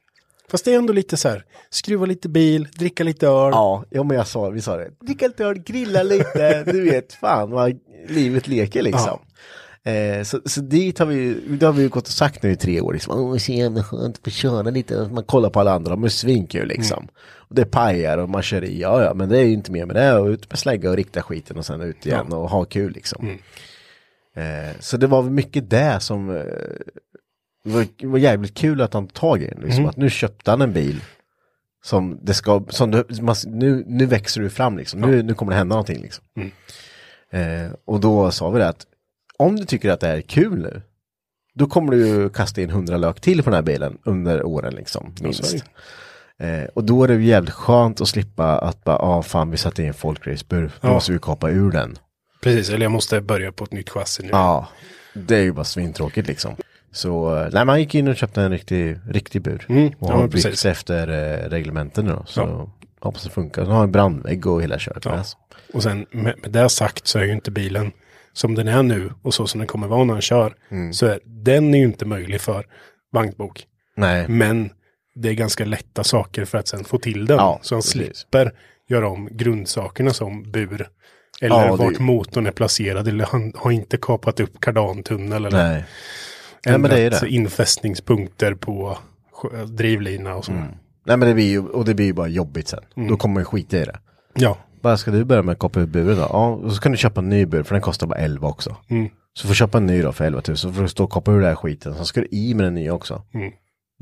Fast 0.51 0.65
det 0.65 0.75
är 0.75 0.79
ändå 0.79 0.93
lite 0.93 1.17
så 1.17 1.29
här, 1.29 1.45
skruva 1.71 2.07
lite 2.07 2.29
bil, 2.29 2.69
dricka 2.79 3.05
lite 3.05 3.27
öl. 3.27 3.51
Ja, 3.53 3.85
ja 3.91 4.03
men 4.03 4.17
jag 4.17 4.27
sa, 4.27 4.51
vi 4.51 4.61
sa 4.61 4.77
det. 4.77 4.91
Dricka 5.01 5.27
lite 5.27 5.45
öl, 5.45 5.59
grilla 5.59 6.03
lite, 6.03 6.65
du 6.65 6.91
vet, 6.91 7.13
fan 7.13 7.51
vad 7.51 7.79
livet 8.09 8.49
leker 8.49 8.83
liksom. 8.83 9.19
Eh, 9.87 10.23
så, 10.23 10.41
så 10.45 10.61
dit 10.61 10.99
har 10.99 11.07
vi 11.07 11.15
ju, 11.15 11.57
det 11.57 11.67
har 11.67 11.73
vi 11.73 11.83
ju 11.83 11.89
gått 11.89 12.07
och 12.07 12.13
sagt 12.13 12.43
nu 12.43 12.51
i 12.51 12.57
tre 12.57 12.81
år, 12.81 12.93
liksom, 12.93 13.19
åh 13.19 13.37
så 13.37 13.53
jävla 13.53 13.83
skönt 13.83 14.17
att 14.17 14.25
få 14.25 14.31
köra 14.31 14.71
lite, 14.71 15.09
man 15.13 15.25
kollar 15.25 15.51
på 15.51 15.61
alla 15.61 15.73
andra, 15.73 15.91
de 15.91 16.05
är 16.05 16.09
svinkul 16.09 16.69
liksom. 16.69 17.09
Och 17.17 17.55
det 17.55 17.65
pajar 17.65 18.19
och 18.19 18.29
man 18.29 18.43
kör 18.43 18.65
i, 18.65 18.81
ja 18.81 19.05
ja, 19.05 19.15
men 19.15 19.29
det 19.29 19.39
är 19.39 19.43
ju 19.45 19.53
inte 19.53 19.73
mer 19.73 19.87
med 19.87 19.97
det, 19.97 20.19
och 20.19 20.27
ut 20.27 20.51
med 20.51 20.59
slägga 20.59 20.91
och 20.91 20.97
rikta 20.97 21.23
skiten 21.23 21.57
och 21.57 21.67
sen 21.67 21.81
ut 21.81 22.07
igen 22.07 22.33
och 22.33 22.51
ha 22.51 22.65
kul 22.65 22.93
liksom. 22.93 23.29
Eh, 24.37 24.77
så 24.81 24.97
det 24.97 25.07
var 25.07 25.23
väl 25.23 25.33
mycket 25.33 25.71
det 25.71 26.01
som 26.01 26.37
eh, 26.37 26.43
var, 27.63 28.07
var 28.07 28.19
jävligt 28.19 28.55
kul 28.55 28.81
att 28.81 28.95
han 28.95 29.07
tog 29.07 29.15
tag 29.15 29.43
i 29.43 29.47
den, 29.47 29.61
liksom, 29.61 29.87
att 29.87 29.97
nu 29.97 30.11
köpte 30.11 30.51
han 30.51 30.63
en 30.63 30.73
bil 30.73 31.01
som 31.85 32.19
det 32.23 32.35
ska, 32.35 32.65
som 32.69 32.91
du, 32.91 33.05
nu, 33.47 33.85
nu 33.87 34.07
växer 34.07 34.41
du 34.41 34.51
fram 34.51 34.79
liksom, 34.79 35.01
nu, 35.01 35.23
nu 35.23 35.35
kommer 35.35 35.53
det 35.53 35.59
hända 35.59 35.75
någonting 35.75 36.03
liksom. 36.03 36.25
Eh, 37.31 37.73
och 37.85 38.01
då 38.01 38.31
sa 38.31 38.51
vi 38.51 38.59
det 38.59 38.69
att 38.69 38.87
om 39.39 39.57
du 39.57 39.65
tycker 39.65 39.91
att 39.91 40.01
det 40.01 40.07
här 40.07 40.17
är 40.17 40.21
kul 40.21 40.59
nu, 40.63 40.83
då 41.55 41.67
kommer 41.67 41.93
du 41.93 42.07
ju 42.09 42.29
kasta 42.29 42.63
in 42.63 42.71
hundra 42.71 42.97
lök 42.97 43.21
till 43.21 43.43
på 43.43 43.51
den 43.51 43.55
här 43.57 43.63
bilen 43.63 43.99
under 44.05 44.43
åren 44.47 44.75
liksom, 44.75 45.15
minst. 45.21 45.55
Eh, 46.39 46.65
och 46.75 46.85
då 46.85 47.05
är 47.05 47.09
det 47.09 47.23
jävligt 47.23 47.55
skönt 47.55 48.01
att 48.01 48.09
slippa 48.09 48.59
att 48.59 48.85
bara, 48.85 48.97
ah 48.97 49.23
fan 49.23 49.51
vi 49.51 49.57
satte 49.57 49.83
in 49.83 49.95
folkracebur, 49.95 50.61
nu 50.63 50.71
Ja. 50.81 50.93
måste 50.93 51.13
vi 51.13 51.19
kapa 51.19 51.51
ur 51.51 51.71
den. 51.71 51.99
Precis, 52.43 52.69
eller 52.71 52.83
jag 52.85 52.93
måste 52.93 53.21
börja 53.21 53.53
på 53.53 53.65
ett 53.65 53.73
nytt 53.73 53.91
chassi 53.91 54.23
nu. 54.23 54.29
Ja, 54.33 54.69
det 55.15 55.37
är 55.37 55.43
ju 55.43 55.53
bara 55.53 55.65
svintråkigt 55.65 56.29
liksom. 56.29 56.57
Så, 56.93 57.37
eh, 57.37 57.49
nej 57.53 57.65
man 57.65 57.81
gick 57.81 57.95
in 57.95 58.09
och 58.09 58.17
köpte 58.17 58.43
en 58.43 58.51
riktig, 58.51 58.99
riktig 59.09 59.43
bur. 59.43 59.67
Mm, 59.69 59.87
och 59.89 59.95
ja, 60.01 60.13
har 60.13 60.21
men 60.21 60.31
byggt 60.31 60.45
precis. 60.45 60.65
efter 60.67 61.09
eh, 61.09 61.49
reglementen 61.51 62.07
då. 62.07 62.23
Så 62.27 62.41
Ja. 62.41 62.71
hoppas 63.01 63.23
det 63.25 63.31
funkar. 63.31 63.65
Så 63.65 63.71
har 63.71 63.83
en 63.85 63.93
brandvägg 63.93 64.47
och 64.47 64.63
hela 64.63 64.79
köret. 64.79 65.05
Ja. 65.05 65.11
med. 65.17 65.25
Och 65.75 65.83
sen 65.83 66.07
med, 66.11 66.35
med 66.43 66.51
det 66.51 66.69
sagt 66.69 67.07
så 67.07 67.19
är 67.19 67.25
ju 67.25 67.33
inte 67.33 67.51
bilen 67.51 67.93
som 68.35 68.55
den 68.55 68.69
är 68.69 68.83
nu 68.83 69.11
och 69.23 69.35
så 69.35 69.47
som 69.47 69.59
den 69.59 69.67
kommer 69.69 69.87
vara 69.89 70.05
när 70.05 70.15
den 70.15 70.23
kör. 70.23 70.55
Mm. 70.71 70.93
Så 70.93 71.07
är, 71.07 71.21
den 71.25 71.75
är 71.75 71.79
ju 71.79 71.85
inte 71.85 72.05
möjlig 72.07 72.41
för 72.41 72.67
vagnsbok. 73.13 73.67
Nej, 73.97 74.29
Men 74.29 74.71
det 75.15 75.29
är 75.29 75.33
ganska 75.35 75.65
lätta 75.65 76.05
saker 76.05 76.45
för 76.45 76.59
att 76.59 76.69
sen 76.69 76.85
få 76.85 76.99
till 76.99 77.27
den. 77.27 77.37
Ja, 77.37 77.59
så 77.63 77.75
han 77.75 77.83
precis. 77.83 77.93
slipper 78.17 78.53
göra 78.89 79.09
om 79.09 79.29
grundsakerna 79.33 80.11
som 80.11 80.51
bur. 80.53 80.89
Eller 81.41 81.57
Ja, 81.57 81.77
det- 81.77 81.85
vart 81.85 81.99
motorn 81.99 82.47
är 82.47 82.51
placerad. 82.51 83.09
Eller 83.09 83.25
han 83.25 83.53
har 83.57 83.71
inte 83.71 83.97
kapat 83.97 84.41
upp 84.41 84.61
kardantunnel. 84.61 85.45
Eller 85.45 85.59
nej. 85.69 85.85
Nej, 86.67 86.79
men 86.79 86.91
det 86.91 87.01
är 87.01 87.11
det. 87.11 87.29
infästningspunkter 87.29 88.55
på 88.55 88.99
drivlina 89.67 90.35
och 90.35 90.45
så. 90.45 90.53
Nej 90.53 91.17
men 91.17 91.21
det 91.21 91.35
blir 91.35 91.49
ju, 91.51 91.67
och 91.69 91.85
det 91.85 91.95
blir 91.95 92.07
ju 92.07 92.13
bara 92.13 92.29
jobbigt 92.29 92.69
sen. 92.69 92.81
Mm. 92.97 93.09
Då 93.09 93.17
kommer 93.17 93.35
man 93.35 93.45
skita 93.45 93.77
i 93.79 93.85
det. 93.85 93.99
Ja, 94.35 94.59
Bara 94.85 94.97
ska 94.97 95.11
du 95.11 95.25
börja 95.25 95.43
med 95.43 95.59
kapa 95.59 95.81
ut 95.81 95.89
buren 95.89 96.17
då? 96.17 96.23
Ja, 96.33 96.49
och 96.49 96.73
så 96.73 96.81
kan 96.81 96.93
du 96.93 96.99
köpa 96.99 97.21
en 97.21 97.29
ny 97.29 97.47
bur 97.47 97.63
för 97.63 97.75
den 97.75 97.83
kostar 97.83 98.07
bara 98.07 98.19
11 98.19 98.49
också. 98.49 98.77
Mm. 98.91 99.09
Så 99.35 99.43
får 99.43 99.49
du 99.49 99.55
köpa 99.55 99.79
en 99.79 99.87
ny 99.87 100.03
då 100.03 100.13
för 100.13 100.25
11 100.25 100.43
000, 100.49 100.57
så 100.57 100.73
får 100.73 100.83
du 100.83 100.89
stå 100.89 101.05
och 101.05 101.11
koppla 101.11 101.33
ur 101.33 101.41
den 101.41 101.49
här 101.49 101.55
skiten, 101.55 101.95
så 101.95 102.05
ska 102.05 102.21
du 102.21 102.27
i 102.31 102.55
med 102.55 102.67
den 102.67 102.75
nya 102.75 102.95
också. 102.95 103.23
Mm. 103.35 103.53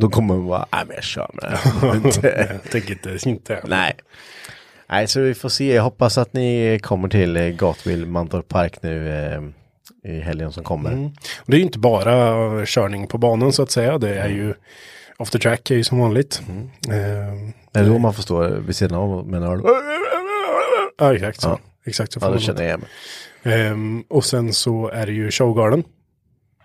Då 0.01 0.09
kommer 0.11 0.35
man 0.35 0.47
bara, 0.47 0.67
nej 0.73 0.85
men 0.87 0.95
jag 0.95 1.05
kör 1.05 1.31
med 1.35 1.53
det. 2.23 2.49
Jag 2.53 2.71
tänker 2.71 2.93
inte, 2.93 3.29
inte. 3.29 3.61
nej. 3.67 3.93
Nej, 4.91 5.07
så 5.07 5.21
vi 5.21 5.35
får 5.35 5.49
se. 5.49 5.75
Jag 5.75 5.83
hoppas 5.83 6.19
att 6.19 6.33
ni 6.33 6.79
kommer 6.83 7.09
till 7.09 7.37
eh, 7.37 7.47
Gatvill 7.47 8.07
Mantorp 8.07 8.49
Park 8.49 8.83
nu 8.83 9.09
eh, 10.05 10.13
i 10.13 10.21
helgen 10.21 10.53
som 10.53 10.65
kommer. 10.65 10.93
Mm. 10.93 11.07
Och 11.39 11.47
Det 11.47 11.53
är 11.57 11.59
ju 11.59 11.65
inte 11.65 11.79
bara 11.79 12.67
körning 12.67 13.07
på 13.07 13.19
banan 13.19 13.53
så 13.53 13.63
att 13.63 13.71
säga. 13.71 13.99
Det 13.99 14.15
är 14.19 14.29
ju 14.29 14.55
After 15.17 15.39
track 15.39 15.71
är 15.71 15.75
ju 15.75 15.85
som 15.85 15.99
vanligt. 15.99 16.43
Eh, 16.89 16.95
Det 17.73 17.81
är 17.81 17.85
då 17.85 17.99
man 17.99 18.15
får 18.15 18.23
stå 18.23 18.49
vid 18.49 18.77
sidan 18.77 18.99
av 18.99 19.29
med 19.29 19.43
en 19.43 19.49
öl. 19.49 19.61
ja, 20.99 21.15
exakt 21.15 21.41
så. 21.41 21.49
Ja. 21.49 21.59
Exakt 21.85 22.13
så. 22.13 22.17
Ja, 22.19 22.21
får 22.21 22.29
det 22.29 22.35
man 22.35 22.41
känner 22.41 22.63
jag 22.63 22.81
med. 22.81 23.71
Ehm, 23.71 24.05
och 24.09 24.25
sen 24.25 24.53
så 24.53 24.89
är 24.89 25.07
det 25.07 25.13
ju 25.13 25.31
Showgarden. 25.31 25.85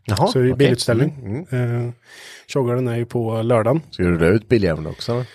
Jaha, 0.06 0.28
så 0.28 0.40
det 0.40 0.46
är 0.46 0.54
okej. 0.54 0.58
bilutställning. 0.58 1.20
Mm, 1.24 1.46
mm. 1.52 1.88
Eh, 1.88 1.94
Showgarden 2.48 2.88
är 2.88 2.96
ju 2.96 3.06
på 3.06 3.42
lördagen. 3.42 3.82
Ska 3.92 4.04
du 4.04 4.12
rulla 4.12 4.28
ut 4.28 4.50
biljäveln 4.50 4.88
också? 4.88 5.12
eller? 5.12 5.26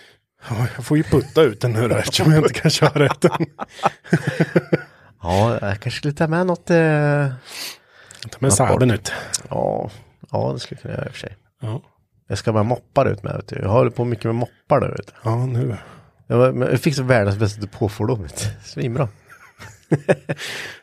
Ja, 0.49 0.66
jag 0.76 0.84
får 0.84 0.97
ju 0.97 1.03
putta 1.03 1.43
ut 1.43 1.61
den 1.61 1.72
nu 1.72 1.88
då 1.88 1.97
eftersom 1.97 2.32
jag 2.32 2.43
inte 2.45 2.61
kan 2.61 2.70
köra 2.70 3.07
ett 3.07 3.20
den. 3.20 3.47
Ja, 5.22 5.53
jag 5.53 5.80
kanske 5.80 5.90
skulle 5.90 6.14
ta 6.14 6.26
med 6.28 6.47
något. 6.47 6.70
Eh... 6.70 7.26
Ta 8.30 8.38
med 8.38 8.53
sadeln 8.53 8.90
ut. 8.90 9.12
Ja, 9.51 9.90
ja, 10.30 10.51
det 10.53 10.59
skulle 10.59 10.78
jag 10.78 10.82
kunna 10.82 10.95
göra 10.95 11.07
i 11.07 11.09
och 11.09 11.12
för 11.12 11.20
sig. 11.20 11.36
Ja, 11.61 11.82
Jag 12.28 12.38
ska 12.38 12.53
med 12.53 12.66
moppar 12.66 13.07
ut 13.07 13.22
med. 13.22 13.36
Vet 13.36 13.49
du. 13.49 13.57
Jag 13.57 13.68
håller 13.68 13.90
på 13.90 14.05
mycket 14.05 14.24
med 14.24 14.34
moppar. 14.34 14.80
Vet 14.80 15.07
du. 15.07 15.12
ja 15.24 15.47
nu. 15.47 15.76
Jag, 16.39 16.59
jag 16.72 16.80
fick 16.80 16.95
så 16.95 17.03
världens 17.03 17.37
bästa 17.39 17.66
påfordon. 17.66 18.22
vet 18.22 18.37
du. 18.37 18.68
Svinbra. 18.68 19.09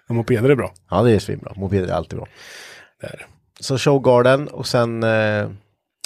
Ja, 0.08 0.16
mopeder 0.16 0.50
är 0.50 0.56
bra. 0.56 0.74
Ja, 0.90 1.02
det 1.04 1.12
är 1.12 1.20
svinbra. 1.20 1.54
Mopeder 1.56 1.88
är 1.88 1.92
alltid 1.94 2.18
bra. 2.20 2.28
Det 3.02 3.08
är 3.08 3.12
det. 3.18 3.26
Så 3.64 3.78
Showgarden 3.78 4.48
och 4.48 4.68
sen 4.68 5.04
eh, 5.04 5.50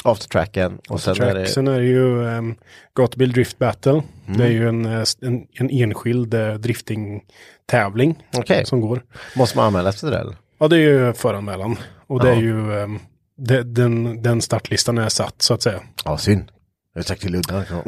Aftertracken. 0.04 0.80
Och 0.90 1.02
sen 1.02 1.22
är 1.22 1.36
det... 1.36 1.46
Sen 1.46 1.68
är 1.68 1.80
det 1.80 1.86
ju 1.86 2.04
um, 2.24 2.56
Gatubil 2.96 3.32
Drift 3.32 3.58
Battle. 3.60 3.92
Mm. 3.92 4.38
Det 4.38 4.44
är 4.44 4.50
ju 4.50 4.70
en, 4.70 4.86
eh, 4.86 5.04
en, 5.22 5.48
en 5.54 5.70
enskild 5.70 6.34
uh, 6.34 6.54
drifting-tävling 6.54 8.24
Okej. 8.34 8.66
som 8.66 8.82
går. 8.82 9.04
Måste 9.36 9.58
man 9.58 9.66
anmäla 9.68 9.92
sig 9.92 10.00
till 10.00 10.10
det 10.10 10.20
eller? 10.20 10.36
Ja, 10.60 10.68
det 10.68 10.76
är 10.76 10.80
ju 10.80 11.14
föranmälan. 11.14 11.76
Och 12.08 12.20
det 12.20 12.28
Ja. 12.30 12.36
är 12.36 12.42
ju, 12.42 12.80
ehm, 12.82 13.00
det, 13.38 13.64
den, 13.64 14.22
den 14.24 14.42
startlistan 14.42 14.98
är 14.98 15.10
satt 15.10 15.42
så 15.42 15.54
att 15.54 15.62
säga. 15.62 15.80
Ja, 16.06 16.18
synd. 16.18 16.52
Jag 16.96 17.06
sagt 17.06 17.22
till 17.22 17.32
Ludde. 17.32 17.66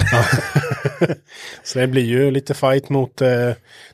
Så 1.64 1.80
det 1.80 1.88
blir 1.88 2.03
ju 2.06 2.32
lite 2.32 2.53
fight 2.53 2.89
mot 2.89 3.22
eh, 3.22 3.51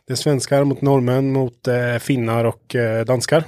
det 0.07 0.15
svenskar, 0.15 0.63
mot 0.63 0.81
norrmän, 0.81 1.33
mot 1.33 1.67
eh, 1.67 1.97
finnar 1.97 2.45
och 2.45 2.75
eh, 2.75 3.05
danskar. 3.05 3.43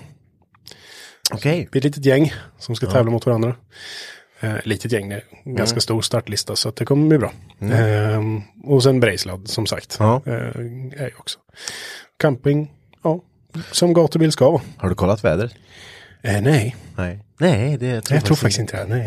Okej. 1.33 1.59
Det 1.63 1.71
blir 1.71 1.79
ett 1.79 1.83
litet 1.85 2.05
gäng 2.05 2.33
som 2.59 2.75
ska 2.75 2.87
tävla 2.87 3.11
mot 3.11 3.25
varandra. 3.25 3.55
Eh, 4.39 4.53
litet 4.63 4.91
gäng, 4.91 5.09
det 5.09 5.15
är 5.15 5.19
en 5.19 5.37
Mm. 5.45 5.55
ganska 5.57 5.79
stor 5.79 6.01
startlista 6.01 6.55
så 6.55 6.69
att 6.69 6.75
det 6.75 6.85
kommer 6.85 7.07
bli 7.07 7.17
bra. 7.17 7.31
Ehm, 7.61 8.41
och 8.63 8.83
sen 8.83 8.99
Brejslad 8.99 9.47
som 9.49 9.65
sagt. 9.65 9.95
Ja. 9.99 10.21
Eh, 10.25 10.33
är 10.33 11.07
ju 11.07 11.11
också. 11.17 11.39
Camping, 12.19 12.71
ja, 13.03 13.21
som 13.71 13.93
gatubil 13.93 14.31
ska 14.31 14.49
vara. 14.51 14.61
Har 14.77 14.89
du 14.89 14.95
kollat 14.95 15.23
vädret? 15.23 15.51
Eh, 16.21 16.41
nej, 16.41 16.75
Nej. 16.95 17.19
Nej, 17.39 17.77
det 17.77 17.87
jag 17.87 18.03
tror, 18.03 18.15
jag 18.15 18.25
tror 18.25 18.35
faktiskt 18.35 18.59
inte 18.59 18.77
det. 18.77 18.85
Nej. 18.95 19.05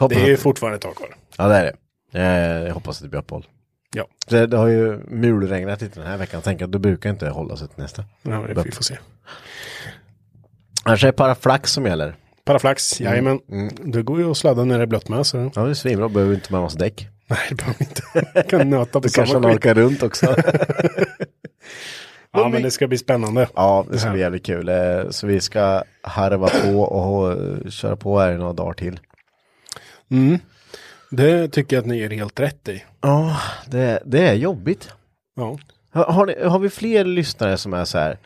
Nej. 0.00 0.08
Det 0.08 0.14
är 0.14 0.26
ju 0.26 0.36
fortfarande 0.36 0.76
ett 0.76 0.82
tag 0.82 0.96
kvar. 0.96 1.16
Ja, 1.38 1.48
det 1.48 1.54
är 1.56 1.64
det. 1.64 1.72
Eh, 2.12 2.22
Jag 2.66 2.74
hoppas 2.74 2.96
att 2.98 3.02
det 3.02 3.08
blir 3.08 3.20
uppehåll. 3.20 3.46
Ja, 3.94 4.06
Det, 4.28 4.46
det 4.46 4.56
har 4.56 4.66
ju 4.66 4.98
mulregnat 5.08 5.80
lite 5.80 6.00
den 6.00 6.08
här 6.08 6.16
veckan. 6.16 6.42
Tänker 6.42 6.64
att 6.64 6.72
det 6.72 6.78
brukar 6.78 7.10
inte 7.10 7.28
hålla 7.28 7.56
sig 7.56 7.68
till 7.68 7.82
nästa. 7.82 8.04
ja 8.22 8.40
vi 8.64 8.70
får 8.70 8.82
se. 8.84 8.98
Annars 10.84 11.02
är 11.04 11.06
det 11.08 11.12
paraflax 11.12 11.72
som 11.72 11.86
gäller. 11.86 12.14
Paraflax, 12.44 13.00
Mm. 13.00 13.10
jajamän. 13.12 13.40
Det 13.84 14.02
går 14.02 14.18
ju 14.20 14.30
att 14.30 14.36
sladda 14.36 14.64
när 14.64 14.78
det 14.78 14.84
är 14.84 14.86
blött 14.86 15.08
med. 15.08 15.26
Så. 15.26 15.50
Ja, 15.54 15.64
det 15.64 15.70
är 15.70 15.74
svinbra. 15.74 16.08
Behöver 16.08 16.34
inte 16.34 16.52
med 16.52 16.60
massa 16.62 16.78
däck. 16.78 17.08
Nej, 17.26 17.38
det 17.48 17.54
behöver 17.54 17.76
vi 17.78 17.84
inte. 17.84 18.42
Kan 18.50 18.70
nöta 18.70 18.92
på 18.92 19.06
Du 19.06 19.08
kanske 19.08 19.32
samma 19.32 19.46
han 19.48 19.52
skit. 19.56 19.64
orkar 19.66 19.74
runt 19.74 20.02
också. 20.02 20.36
Ja, 22.34 22.48
men 22.48 22.62
det 22.62 22.70
ska 22.70 22.88
bli 22.88 22.98
spännande. 22.98 23.48
ja, 23.54 23.86
det 23.90 23.98
ska 23.98 24.10
bli 24.10 24.20
jävligt 24.20 24.46
kul. 24.46 24.68
Eh, 24.68 25.08
Så 25.10 25.26
vi 25.26 25.40
ska 25.40 25.82
harva 26.02 26.48
på 26.48 26.80
och 26.82 27.36
köra 27.72 27.96
på 27.96 28.18
här 28.20 28.32
i 28.32 28.36
några 28.38 28.52
dagar 28.52 28.72
till. 28.72 29.00
Mm. 30.10 30.38
Det 31.16 31.48
tycker 31.48 31.76
jag 31.76 31.82
att 31.82 31.88
ni 31.88 32.00
är 32.00 32.10
helt 32.10 32.40
rätt 32.40 32.68
i. 32.68 32.84
Ja, 33.00 33.36
det, 33.66 34.02
det 34.04 34.28
är 34.28 34.34
jobbigt. 34.34 34.90
Ja. 35.36 35.58
Har, 35.90 36.04
har, 36.04 36.26
ni, 36.26 36.44
har 36.44 36.58
vi 36.58 36.70
fler 36.70 37.04
lyssnare 37.04 37.56
som 37.56 37.74
är 37.74 37.84
så 37.84 37.98
här? 37.98 38.18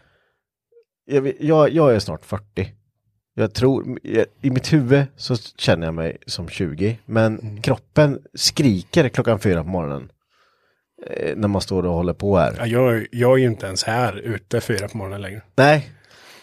Jag, 1.05 1.33
jag, 1.41 1.71
jag 1.71 1.95
är 1.95 1.99
snart 1.99 2.25
40. 2.25 2.73
Jag 3.35 3.55
tror, 3.55 3.99
jag, 4.03 4.27
i 4.41 4.51
mitt 4.51 4.73
huvud 4.73 5.05
så 5.17 5.37
känner 5.37 5.87
jag 5.87 5.95
mig 5.95 6.17
som 6.27 6.49
20. 6.49 6.99
Men 7.05 7.63
kroppen 7.63 8.23
skriker 8.35 9.09
klockan 9.09 9.39
fyra 9.39 9.63
på 9.63 9.69
morgonen. 9.69 10.11
Eh, 11.07 11.37
när 11.37 11.49
man 11.49 11.61
står 11.61 11.87
och 11.87 11.95
håller 11.95 12.15
på 12.15 12.39
här. 12.39 12.55
Ja, 12.59 12.67
jag, 12.67 13.07
jag 13.11 13.33
är 13.33 13.37
ju 13.37 13.47
inte 13.47 13.67
ens 13.67 13.85
här 13.85 14.17
ute 14.17 14.61
fyra 14.61 14.89
på 14.89 14.97
morgonen 14.99 15.23
längre. 15.23 15.43
Nej. 15.57 15.91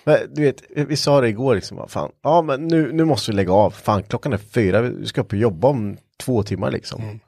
Men 0.03 0.17
du 0.33 0.41
vet, 0.41 0.63
vi 0.69 0.95
sa 0.95 1.21
det 1.21 1.29
igår 1.29 1.55
liksom, 1.55 1.87
fan, 1.87 2.11
ja 2.23 2.41
men 2.41 2.67
nu, 2.67 2.91
nu 2.93 3.05
måste 3.05 3.31
vi 3.31 3.37
lägga 3.37 3.53
av, 3.53 3.71
fan 3.71 4.03
klockan 4.03 4.33
är 4.33 4.37
fyra, 4.37 4.81
vi 4.81 5.07
ska 5.07 5.21
upp 5.21 5.31
och 5.31 5.37
jobba 5.37 5.67
om 5.67 5.97
två 6.23 6.43
timmar 6.43 6.71
liksom. 6.71 7.19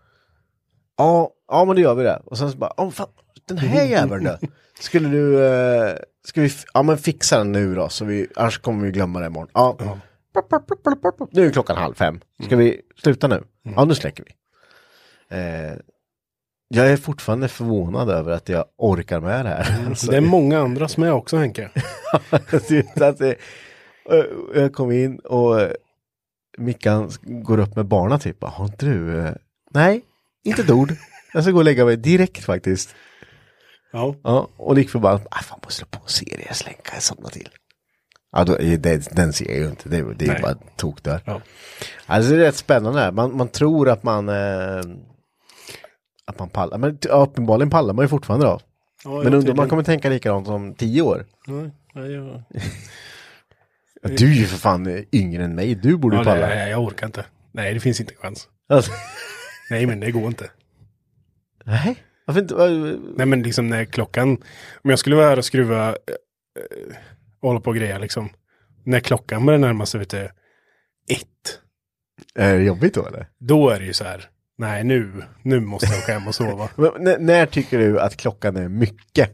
Ja, 0.97 1.29
ja 1.47 1.65
men 1.65 1.75
det 1.75 1.81
gör 1.81 1.95
vi 1.95 2.03
det. 2.03 2.21
Och 2.25 2.37
sen 2.37 2.51
så 2.51 2.57
bara, 2.57 2.73
ja 2.77 2.91
fan, 2.91 3.07
den 3.47 3.57
här 3.57 3.85
jäveln 3.89 4.23
då? 4.23 4.37
Skulle 4.79 5.09
du, 5.09 5.45
eh, 5.45 5.95
ska 6.27 6.41
vi, 6.41 6.49
ja 6.73 6.83
men 6.83 6.97
fixa 6.97 7.37
den 7.37 7.51
nu 7.51 7.75
då, 7.75 7.89
så 7.89 8.05
vi, 8.05 8.27
annars 8.35 8.57
kommer 8.57 8.85
vi 8.85 8.91
glömma 8.91 9.19
det 9.19 9.25
imorgon. 9.25 9.49
Ja. 9.53 9.77
Nu 11.31 11.45
är 11.45 11.51
klockan 11.51 11.77
halv 11.77 11.93
fem, 11.93 12.21
ska 12.45 12.55
vi 12.55 12.81
sluta 13.03 13.27
nu? 13.27 13.43
Ja, 13.75 13.85
nu 13.85 13.95
släcker 13.95 14.23
vi. 14.23 14.31
Eh, 15.37 15.77
jag 16.67 16.91
är 16.91 16.97
fortfarande 16.97 17.47
förvånad 17.47 18.09
över 18.09 18.31
att 18.31 18.49
jag 18.49 18.65
orkar 18.77 19.19
med 19.19 19.45
det 19.45 19.49
här. 19.49 19.85
Alltså, 19.87 20.11
Det 20.11 20.17
är 20.17 20.21
många 20.21 20.59
andra 20.59 20.87
som 20.87 21.03
är 21.03 21.11
också 21.11 21.37
Henke. 21.37 21.69
jag 24.55 24.73
kom 24.73 24.91
in 24.91 25.19
och 25.19 25.69
Mickan 26.57 27.11
går 27.21 27.59
upp 27.59 27.75
med 27.75 27.85
barna 27.85 28.19
typ. 28.19 28.43
Har 28.43 28.65
inte 28.65 28.85
du? 28.85 29.33
Nej, 29.71 30.01
inte 30.43 30.61
ett 30.61 30.69
ord. 30.69 30.93
Jag 31.33 31.43
ska 31.43 31.51
gå 31.51 31.57
och 31.57 31.63
lägga 31.65 31.85
mig 31.85 31.97
direkt 31.97 32.43
faktiskt. 32.43 32.95
Ja. 33.91 34.15
Ja, 34.23 34.47
och 34.57 34.75
lik 34.75 34.89
förbannat. 34.89 35.27
Ah, 35.31 35.43
fan, 35.43 35.59
måste 35.63 35.79
slå 35.79 35.87
på 35.91 35.99
en 36.03 36.09
serie, 36.09 36.45
jag 36.47 36.55
slänka, 36.55 36.91
jag 36.93 37.03
somnar 37.03 37.29
till. 37.29 37.49
Ja, 38.31 38.43
då, 38.43 38.55
det, 38.55 39.15
den 39.15 39.33
ser 39.33 39.45
jag 39.45 39.57
ju 39.57 39.69
inte. 39.69 39.89
Det, 39.89 40.13
det 40.13 40.25
är 40.25 40.33
Nej. 40.33 40.41
bara 40.41 40.55
tok 40.75 41.03
där. 41.03 41.21
Ja. 41.25 41.41
Alltså 42.05 42.31
det 42.31 42.37
är 42.37 42.39
rätt 42.39 42.55
spännande. 42.55 43.11
Man, 43.11 43.37
man 43.37 43.47
tror 43.47 43.89
att 43.89 44.03
man 44.03 44.29
eh, 44.29 44.81
att 46.25 46.39
man 46.39 46.49
pallar. 46.49 46.77
Men 46.77 46.97
uppenbarligen 47.09 47.69
pallar 47.69 47.93
man 47.93 48.03
ju 48.05 48.09
fortfarande 48.09 48.45
då. 48.45 48.59
Men 49.23 49.33
undrar 49.33 49.51
om 49.51 49.57
man 49.57 49.69
kommer 49.69 49.83
tänka 49.83 50.09
likadant 50.09 50.47
om 50.47 50.73
tio 50.73 51.01
år. 51.01 51.25
Nej, 51.47 51.71
nej, 51.93 52.11
jag... 52.11 52.43
Ja, 54.01 54.09
du 54.17 54.31
är 54.31 54.35
ju 54.35 54.45
för 54.45 54.57
fan 54.57 55.05
yngre 55.11 55.43
än 55.43 55.55
mig. 55.55 55.75
Du 55.75 55.97
borde 55.97 56.17
Ja, 56.17 56.23
palla. 56.23 56.47
nej, 56.47 56.69
jag 56.69 56.83
orkar 56.83 57.05
inte. 57.05 57.25
Nej, 57.51 57.73
det 57.73 57.79
finns 57.79 57.99
inte 57.99 58.13
en 58.13 58.19
chans. 58.21 58.47
Alltså, 58.69 58.91
Nej, 59.69 59.85
men 59.85 59.99
det 59.99 60.11
går 60.11 60.27
inte. 60.27 60.49
nej, 61.65 61.95
varför 62.25 62.41
inte? 62.41 62.55
Nej, 63.17 63.25
men 63.25 63.43
liksom 63.43 63.67
när 63.67 63.85
klockan... 63.85 64.29
Om 64.83 64.89
jag 64.89 64.99
skulle 64.99 65.15
vara 65.15 65.27
här 65.29 65.37
och 65.37 65.45
skruva... 65.45 65.91
och 67.41 67.49
hålla 67.49 67.59
på 67.59 67.69
och 67.69 67.75
greja 67.75 67.97
liksom. 67.97 68.29
När 68.83 68.99
klockan 68.99 69.45
börjar 69.45 69.59
närma 69.59 69.85
sig, 69.85 69.99
vet 69.99 70.09
du, 70.09 70.23
ett. 71.07 71.59
Är 72.35 72.57
det 72.57 72.63
jobbigt 72.63 72.93
då 72.93 73.05
eller? 73.07 73.27
Då 73.39 73.69
är 73.69 73.79
det 73.79 73.85
ju 73.85 73.93
så 73.93 74.03
här. 74.03 74.29
Nej, 74.57 74.83
nu, 74.83 75.23
nu 75.41 75.59
måste 75.59 75.87
jag 75.87 75.97
åka 75.97 76.13
hem 76.13 76.27
och 76.27 76.35
sova. 76.35 76.69
Men, 76.75 77.25
när, 77.25 77.45
tycker 77.45 77.79
du 77.79 77.99
att 77.99 78.15
klockan 78.15 78.55
är 78.55 78.67
mycket? 78.67 79.29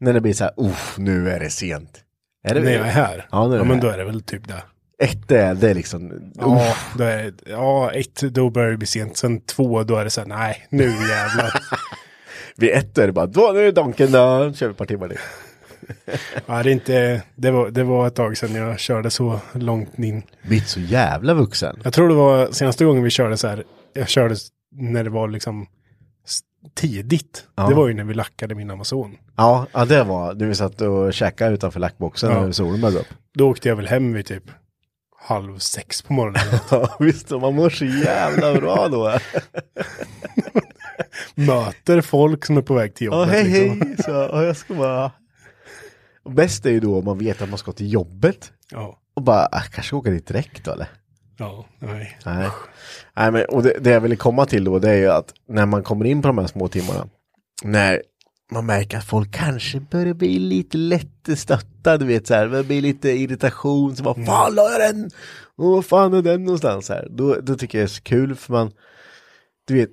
När 0.00 0.12
det 0.12 0.20
blir 0.20 0.32
så 0.32 0.44
här, 0.44 0.52
uff, 0.56 0.94
nu 0.98 1.30
är 1.30 1.40
det 1.40 1.50
sent. 1.50 2.00
Är 2.44 2.54
det 2.54 2.60
när 2.60 2.72
jag 2.72 2.86
är 2.86 2.90
här. 2.90 3.26
Ja, 3.30 3.48
du 3.48 3.54
är 3.54 3.64
men 3.64 3.74
här. 3.74 3.82
då 3.82 3.88
är 3.88 3.98
det 3.98 4.04
väl 4.04 4.22
typ 4.22 4.48
det. 4.48 4.62
Ett 5.04 5.30
är 5.30 5.54
det 5.54 5.70
är 5.70 5.74
liksom, 5.74 6.32
Ja, 6.34 6.74
då 6.98 7.04
är, 7.04 7.32
ja, 7.46 7.92
ett, 7.92 8.20
då 8.20 8.50
börjar 8.50 8.70
det 8.70 8.76
bli 8.76 8.86
sent. 8.86 9.16
Sen 9.16 9.40
två, 9.40 9.82
då 9.82 9.96
är 9.96 10.04
det 10.04 10.10
så 10.10 10.20
här, 10.20 10.28
nej, 10.28 10.66
nu 10.70 10.84
jävlar. 10.84 11.62
vid 12.56 12.70
ett 12.70 12.98
är 12.98 13.06
det 13.06 13.12
bara, 13.12 13.26
då 13.26 13.50
nu 13.54 13.60
är 13.60 13.64
det 13.64 13.72
Donken 13.72 14.12
då, 14.12 14.52
kör 14.54 14.66
vi 14.66 14.70
ett 14.70 14.76
par 14.76 14.86
timmar 14.86 15.08
till. 15.08 15.18
ja, 16.46 16.62
det, 16.62 16.70
är 16.70 16.72
inte, 16.72 17.22
det, 17.34 17.50
var, 17.50 17.70
det 17.70 17.84
var 17.84 18.06
ett 18.06 18.14
tag 18.14 18.36
sedan 18.36 18.54
jag 18.54 18.78
körde 18.78 19.10
så 19.10 19.40
långt 19.52 19.98
in. 19.98 20.22
Blivit 20.42 20.68
så 20.68 20.80
jävla 20.80 21.34
vuxen. 21.34 21.80
Jag 21.84 21.92
tror 21.92 22.08
det 22.08 22.14
var 22.14 22.52
senaste 22.52 22.84
gången 22.84 23.02
vi 23.02 23.10
körde 23.10 23.36
så 23.36 23.48
här, 23.48 23.64
jag 23.92 24.08
körde 24.08 24.36
när 24.72 25.04
det 25.04 25.10
var 25.10 25.28
liksom 25.28 25.66
tidigt. 26.74 27.46
Ja. 27.54 27.68
Det 27.68 27.74
var 27.74 27.88
ju 27.88 27.94
när 27.94 28.04
vi 28.04 28.14
lackade 28.14 28.54
min 28.54 28.70
Amazon. 28.70 29.16
Ja, 29.36 29.66
ja 29.72 29.84
det 29.84 30.04
var, 30.04 30.34
du 30.34 30.54
satt 30.54 30.80
och 30.80 31.14
käkade 31.14 31.54
utanför 31.54 31.80
lackboxen 31.80 32.30
Ja. 32.30 32.40
när 32.40 32.52
solen 32.52 32.80
började 32.80 33.00
upp. 33.00 33.06
Då 33.34 33.50
åkte 33.50 33.68
jag 33.68 33.76
väl 33.76 33.86
hem 33.88 34.12
vid 34.12 34.26
typ 34.26 34.44
halv 35.22 35.58
sex 35.58 36.02
på 36.02 36.12
morgonen. 36.12 36.42
Ja 36.70 36.96
visst, 37.00 37.30
man 37.30 37.54
mår 37.54 37.70
så 37.70 37.84
jävla 37.84 38.54
bra 38.54 38.88
då. 38.88 39.18
Möter 41.34 42.00
folk 42.00 42.46
som 42.46 42.56
är 42.56 42.62
på 42.62 42.74
väg 42.74 42.94
till 42.94 43.06
Ja, 43.06 43.20
jobbet. 43.20 43.34
hej 43.34 43.68
liksom. 43.68 43.80
hej, 43.88 43.96
så, 44.04 44.28
och 44.28 44.44
jag 44.44 44.56
ska 44.56 44.74
bara... 44.74 45.12
Bäst 46.30 46.66
är 46.66 46.70
ju 46.70 46.80
då 46.80 46.98
om 46.98 47.04
man 47.04 47.18
vet 47.18 47.42
att 47.42 47.48
man 47.48 47.58
ska 47.58 47.72
till 47.72 47.92
jobbet. 47.92 48.52
Ja. 48.70 48.98
Och 49.14 49.22
bara, 49.22 49.48
ah, 49.52 49.62
kanske 49.72 49.96
åka 49.96 50.10
dit 50.10 50.26
direkt 50.26 50.64
då 50.64 50.72
eller? 50.72 50.88
Ja, 51.40 51.64
nej. 51.78 52.18
Nej. 52.24 52.48
Nej 53.16 53.32
men, 53.32 53.44
och 53.44 53.62
det, 53.62 53.78
det 53.80 53.90
jag 53.90 54.00
ville 54.00 54.16
komma 54.16 54.46
till 54.46 54.64
då 54.64 54.78
det 54.78 54.90
är 54.90 54.96
ju 54.96 55.10
att 55.10 55.34
när 55.48 55.66
man 55.66 55.82
kommer 55.82 56.04
in 56.04 56.22
på 56.22 56.28
de 56.28 56.38
här 56.38 56.46
små 56.46 56.68
timmarna. 56.68 57.08
När 57.64 58.02
man 58.52 58.66
märker 58.66 58.98
att 58.98 59.04
folk 59.04 59.34
kanske 59.34 59.80
börjar 59.80 60.14
bli 60.14 60.38
lite 60.38 60.78
lätt 60.78 61.28
stötta, 61.38 61.96
du 61.96 62.04
vet 62.04 62.26
så 62.26 62.34
här. 62.34 62.46
Det 62.46 62.64
blir 62.64 62.82
lite 62.82 63.10
irritation, 63.10 63.96
så 63.96 64.04
vad 64.04 64.26
fan 64.26 64.54
la 64.54 64.70
jag 64.72 64.80
den? 64.80 65.10
Och 65.56 65.66
vad 65.66 65.84
fan 65.84 66.14
är 66.14 66.22
den 66.22 66.44
någonstans 66.44 66.88
här? 66.88 67.08
Då, 67.10 67.34
då 67.42 67.54
tycker 67.54 67.78
jag 67.78 67.82
det 67.82 67.90
är 67.92 67.94
så 67.94 68.02
kul 68.02 68.34
för 68.34 68.52
man, 68.52 68.72
du 69.66 69.74
vet, 69.74 69.90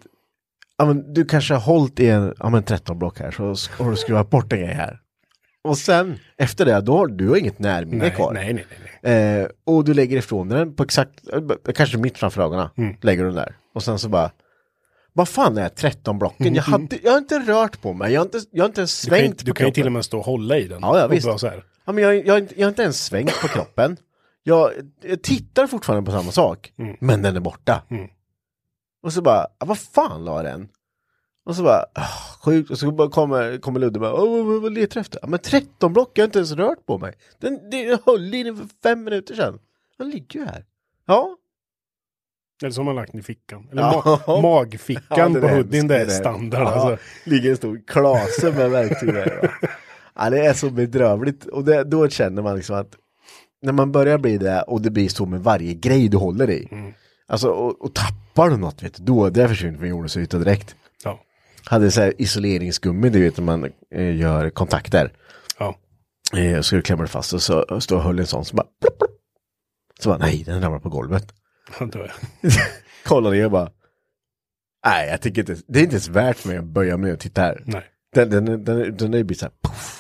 ja, 0.78 0.86
men 0.86 1.14
du 1.14 1.26
kanske 1.26 1.54
har 1.54 1.62
hållit 1.62 2.00
i 2.00 2.10
en, 2.10 2.34
ja 2.40 2.50
men 2.50 2.64
13 2.64 3.00
block 3.00 3.20
här 3.20 3.32
så 3.32 3.44
har 3.84 3.92
du 3.92 3.98
skruvat 3.98 4.30
bort 4.30 4.54
en 4.54 4.60
grej 4.60 4.74
här. 4.74 5.00
Och 5.68 5.78
sen 5.78 6.20
efter 6.38 6.66
det, 6.66 6.82
då 6.82 6.98
har 6.98 7.08
du 7.08 7.40
inget 7.40 7.60
närminne 7.60 8.04
Nej, 8.04 8.12
kvar. 8.16 8.34
nej, 8.34 8.54
nej, 8.54 8.66
nej. 9.02 9.42
Eh, 9.42 9.48
och 9.66 9.84
du 9.84 9.94
lägger 9.94 10.18
ifrån 10.18 10.50
dig 10.50 10.60
den 10.60 10.76
på 10.76 10.84
exakt, 10.84 11.34
eh, 11.34 11.74
kanske 11.76 11.98
mitt 11.98 12.18
framför 12.18 12.42
ögonen. 12.42 12.70
Mm. 12.78 12.96
Lägger 13.02 13.24
du 13.24 13.30
den 13.30 13.36
där. 13.38 13.56
Och 13.76 13.84
sen 13.84 14.00
så 14.00 14.10
bara, 14.10 14.32
vad 15.14 15.30
fan 15.30 15.58
är 15.58 15.70
13 15.70 16.20
blocken? 16.20 16.56
Jag, 16.56 16.64
hade, 16.64 16.98
jag 17.04 17.12
har 17.12 17.18
inte 17.18 17.40
rört 17.40 17.82
på 17.82 17.94
mig, 17.94 18.14
jag 18.14 18.20
har 18.22 18.26
inte, 18.26 18.40
jag 18.52 18.64
har 18.64 18.68
inte 18.70 18.82
ens 18.82 19.02
Du 19.02 19.10
kan, 19.10 19.18
ju- 19.20 19.24
svängt 19.24 19.46
du 19.46 19.52
på 19.52 19.56
kan 19.56 19.66
ju 19.66 19.72
kroppen. 19.72 19.74
till 19.74 19.86
och 19.86 19.92
med 19.92 20.06
stå 20.06 20.18
och 20.20 20.26
hålla 20.26 20.58
i 20.58 20.68
den. 20.68 20.80
Ja, 20.82 21.00
ja, 21.00 21.08
visst. 21.08 21.28
Ja, 21.86 21.92
men 21.92 22.04
jag, 22.04 22.26
jag, 22.28 22.48
jag 22.56 22.66
har 22.66 22.70
inte 22.70 22.84
ens 22.84 23.06
svängt 23.06 23.42
på 23.42 23.48
kroppen. 23.48 23.98
Jag, 24.44 24.72
jag 25.04 25.24
tittar 25.24 25.68
fortfarande 25.68 26.12
på 26.12 26.18
samma 26.18 26.32
sak, 26.32 26.72
Mm. 26.80 26.96
men 27.00 27.22
den 27.22 27.36
är 27.36 27.40
borta. 27.40 27.84
Mm. 27.90 28.08
Och 29.04 29.14
så 29.14 29.22
bara, 29.22 29.48
ah, 29.60 29.66
vad 29.66 29.78
fan 29.78 30.26
la 30.26 30.44
den? 30.44 30.68
Och 31.48 31.56
så 31.56 31.64
bara, 31.64 31.86
ah, 31.94 32.08
sjukt. 32.44 32.72
Och 32.72 32.78
så 32.80 32.92
bara 32.92 33.10
kommer, 33.10 33.58
kommer 33.58 33.80
Ludde 33.80 34.00
bara, 34.00 34.14
"Åh, 34.14 34.62
vad, 34.62 34.74
letar 34.74 34.94
du 34.94 35.00
efter? 35.00 35.20
Ja, 35.22 35.28
men 35.28 35.40
13 35.40 35.94
block, 35.94 36.12
jag 36.14 36.22
har 36.24 36.28
inte 36.28 36.40
ens 36.40 36.52
rört 36.52 36.86
på 36.86 36.98
mig. 36.98 37.14
Den, 37.40 37.60
jag 37.72 38.00
höll 38.06 38.34
i 38.34 38.44
den 38.44 38.58
för 38.58 38.66
fem 38.84 39.04
minuter 39.04 39.36
sedan. 39.36 39.60
Den 39.98 40.10
ligger 40.10 40.40
ju 40.40 40.46
här. 40.46 40.66
Ja, 41.08 41.38
Eller 42.62 42.72
som 42.72 42.86
man 42.86 42.96
lagt 42.96 43.12
den 43.12 43.20
i 43.22 43.24
fickan. 43.24 43.68
Eller 43.72 43.82
Ja. 43.82 44.22
ma- 44.28 44.42
magfickan 44.42 45.34
Ja, 45.34 45.42
på 45.42 45.48
hoodien, 45.48 45.88
det 45.88 45.98
är 45.98 46.08
standard. 46.08 46.62
Ja, 46.62 46.68
Alltså. 46.68 47.06
Ligger 47.30 47.50
en 47.50 47.58
stor 47.58 47.82
klase 47.88 48.52
med 48.52 48.72
verktyg 48.72 49.14
där. 49.14 49.52
Ja, 50.16 50.30
det 50.30 50.46
är 50.46 50.54
så 50.54 50.70
bedrövligt. 50.70 51.46
Och 51.46 51.64
det, 51.64 51.84
då 51.84 52.10
känner 52.10 52.42
man 52.42 52.56
liksom 52.56 52.76
att 52.76 52.96
när 53.62 53.74
man 53.74 53.92
börjar 53.92 54.18
bli 54.18 54.38
det 54.38 54.62
och 54.62 54.82
det 54.82 54.90
blir 54.92 55.10
så 55.10 55.26
med 55.26 55.44
varje 55.44 55.74
grej 55.74 56.08
du 56.10 56.18
håller 56.18 56.50
i. 56.50 56.68
Mm. 56.72 56.94
Alltså 57.28 57.50
och, 57.50 57.82
och 57.82 57.94
tappar 57.96 58.50
du 58.50 58.58
något 58.58 58.84
vet 58.84 58.94
du, 58.98 59.04
då 59.04 59.30
det 59.30 59.48
försvinner 59.48 59.78
från 59.78 59.88
jordens 59.90 60.18
yta 60.18 60.38
direkt. 60.38 60.76
Hade 61.70 61.92
så 61.92 62.02
här 62.02 62.14
isoleringsgummi, 62.22 63.10
du 63.10 63.24
vet 63.24 63.38
när 63.38 63.44
man 63.44 63.72
eh, 63.92 64.16
gör 64.16 64.50
kontakter. 64.50 65.14
Ja. 65.60 65.76
Eh, 66.38 66.62
så 66.62 66.82
klämmer 66.82 67.04
du 67.04 67.08
fast 67.08 67.34
och 67.34 67.42
så 67.42 67.82
står 67.82 67.98
och 67.98 68.04
höll 68.04 68.20
en 68.20 68.28
sån 68.28 68.46
så 68.46 68.56
bara 68.56 68.68
plopp, 68.82 68.98
plopp. 69.00 69.12
Så 70.00 70.10
bara 70.10 70.18
nej, 70.18 70.44
den 70.44 70.62
ramlar 70.62 70.80
på 70.80 70.90
golvet. 70.90 71.34
Kollar 73.06 73.32
ner 73.32 73.46
och 73.46 73.52
bara 73.52 73.72
Nej, 74.86 75.10
jag 75.10 75.22
tycker 75.22 75.42
inte, 75.42 75.64
det 75.68 75.80
är 75.80 75.84
inte 75.84 75.96
ens 75.96 76.08
värt 76.08 76.38
för 76.38 76.50
mig 76.50 76.58
att 76.58 76.64
böja 76.66 76.98
mig 76.98 77.14
och 77.14 77.20
titta 77.20 77.42
här. 77.42 77.64
Nej. 77.66 77.84
Den, 78.14 78.30
den, 78.30 78.46
den, 78.46 78.64
den, 78.64 78.98
den 78.98 79.14
är 79.14 79.18
ju 79.18 79.24
blivit 79.24 79.40
så 79.40 79.46
här, 79.46 79.54
puff. 79.64 79.94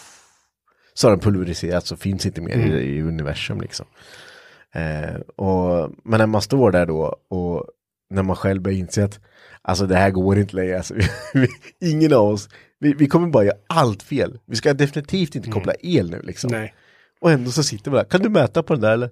Så 0.93 1.07
har 1.07 1.11
den 1.11 1.19
pulveriserats 1.19 1.91
och 1.91 1.99
finns 1.99 2.25
inte 2.25 2.41
mer 2.41 2.53
Mm. 2.53 2.71
i, 2.71 2.79
i 2.79 3.01
universum 3.01 3.61
liksom. 3.61 3.85
Eh, 4.73 5.15
och, 5.35 5.91
men 6.03 6.17
när 6.17 6.25
man 6.27 6.41
står 6.41 6.71
där 6.71 6.85
då 6.85 7.17
och 7.29 7.65
när 8.09 8.23
man 8.23 8.35
själv 8.35 8.61
börjar 8.61 8.77
inse 8.77 9.03
att 9.03 9.19
alltså 9.67 9.87
det 9.87 9.95
här 9.95 10.11
går 10.11 10.39
inte 10.39 10.55
längre. 10.55 10.77
Alltså, 10.77 10.93
vi, 11.33 11.47
ingen 11.79 12.13
av 12.13 12.25
oss, 12.25 12.49
vi, 12.79 12.93
vi 12.93 13.07
kommer 13.07 13.27
bara 13.27 13.43
göra 13.45 13.57
allt 13.67 14.03
fel. 14.03 14.39
Vi 14.45 14.55
ska 14.55 14.73
definitivt 14.73 15.35
inte 15.35 15.49
koppla 15.49 15.73
el 15.79 16.09
nu 16.09 16.21
liksom. 16.23 16.49
Mm. 16.49 16.61
Nej. 16.61 16.73
Och 17.21 17.31
ändå 17.31 17.51
så 17.51 17.63
sitter 17.63 17.91
vi 17.91 17.97
där, 17.97 18.03
kan 18.03 18.21
du 18.21 18.29
mäta 18.29 18.63
på 18.63 18.73
den 18.73 18.81
där 18.81 18.91
eller? 18.91 19.09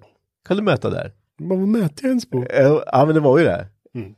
Kan 0.48 0.56
du 0.56 0.62
mäta 0.62 0.90
där? 0.90 1.12
Vad 1.38 1.58
mäter 1.58 1.98
jag 2.02 2.08
ens 2.08 2.30
på? 2.30 2.44
Eh, 2.44 2.80
Ja 2.86 3.04
men 3.06 3.14
det 3.14 3.20
var 3.20 3.38
ju 3.38 3.44
det. 3.44 3.66
Mm. 3.94 4.14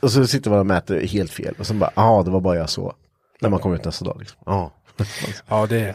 Och 0.00 0.10
så 0.12 0.26
sitter 0.26 0.50
man 0.50 0.58
och 0.58 0.66
mäter 0.66 1.06
helt 1.06 1.30
fel. 1.30 1.54
Och 1.58 1.66
så 1.66 1.74
bara, 1.74 1.90
ja 1.96 2.02
ah, 2.10 2.22
det 2.22 2.30
var 2.30 2.40
bara 2.40 2.56
jag 2.56 2.70
så. 2.70 2.94
När 3.40 3.48
man 3.48 3.60
kommer 3.60 3.76
ut 3.76 3.84
nästa 3.84 4.04
dag 4.04 4.16
liksom. 4.18 4.38
Ja. 4.46 4.72
Ja, 5.48 5.66
det 5.66 5.80
är, 5.80 5.94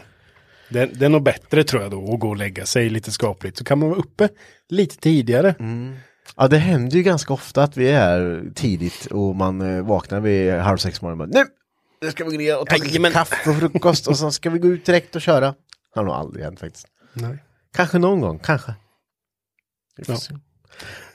det, 0.68 0.86
det 0.86 1.04
är 1.04 1.08
nog 1.08 1.22
bättre 1.22 1.64
tror 1.64 1.82
jag 1.82 1.90
då 1.90 2.14
att 2.14 2.20
gå 2.20 2.28
och 2.28 2.36
lägga 2.36 2.66
sig 2.66 2.88
lite 2.90 3.12
skapligt. 3.12 3.56
Så 3.56 3.64
kan 3.64 3.78
man 3.78 3.88
vara 3.88 3.98
uppe 3.98 4.28
lite 4.68 4.96
tidigare. 4.96 5.54
Ja 6.36 6.48
det 6.48 6.58
händer 6.58 6.96
ju 6.96 7.02
ganska 7.02 7.32
ofta 7.32 7.62
att 7.62 7.76
vi 7.76 7.88
är 7.90 8.42
tidigt 8.54 9.06
och 9.06 9.36
man 9.36 9.60
eh, 9.60 9.82
vaknar 9.86 10.20
vid 10.20 10.52
halv 10.54 10.76
sex 10.78 10.98
på 11.00 11.06
morgonen. 11.06 11.28
och 11.28 11.32
bara, 11.34 11.40
Nu! 11.42 11.46
Nu 12.02 12.10
ska 12.10 12.24
vi 12.24 12.30
gå 12.30 12.36
ner 12.36 12.60
och 12.60 12.66
ta 12.66 12.76
Jajamän. 12.76 13.12
kaffe 13.12 13.50
och 13.50 13.56
frukost 13.56 14.06
och 14.06 14.18
sen 14.18 14.32
ska 14.32 14.50
vi 14.50 14.58
gå 14.58 14.68
ut 14.68 14.86
direkt 14.86 15.16
och 15.16 15.22
köra. 15.22 15.46
Det 15.94 16.00
har 16.00 16.04
nog 16.04 16.14
aldrig 16.14 16.44
hänt 16.44 16.60
faktiskt. 16.60 16.86
Nej. 17.12 17.44
Kanske 17.74 17.98
någon 17.98 18.20
gång, 18.20 18.38
kanske. 18.38 18.74
Ja. 20.06 20.16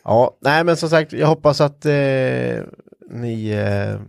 Ja, 0.04 0.38
nej 0.42 0.64
men 0.64 0.78
som 0.78 0.90
sagt, 0.90 1.14
jag 1.14 1.28
hoppas 1.28 1.62
att 1.62 1.86
eh, 1.86 1.94
ni 3.12 3.50
eh, 3.50 4.02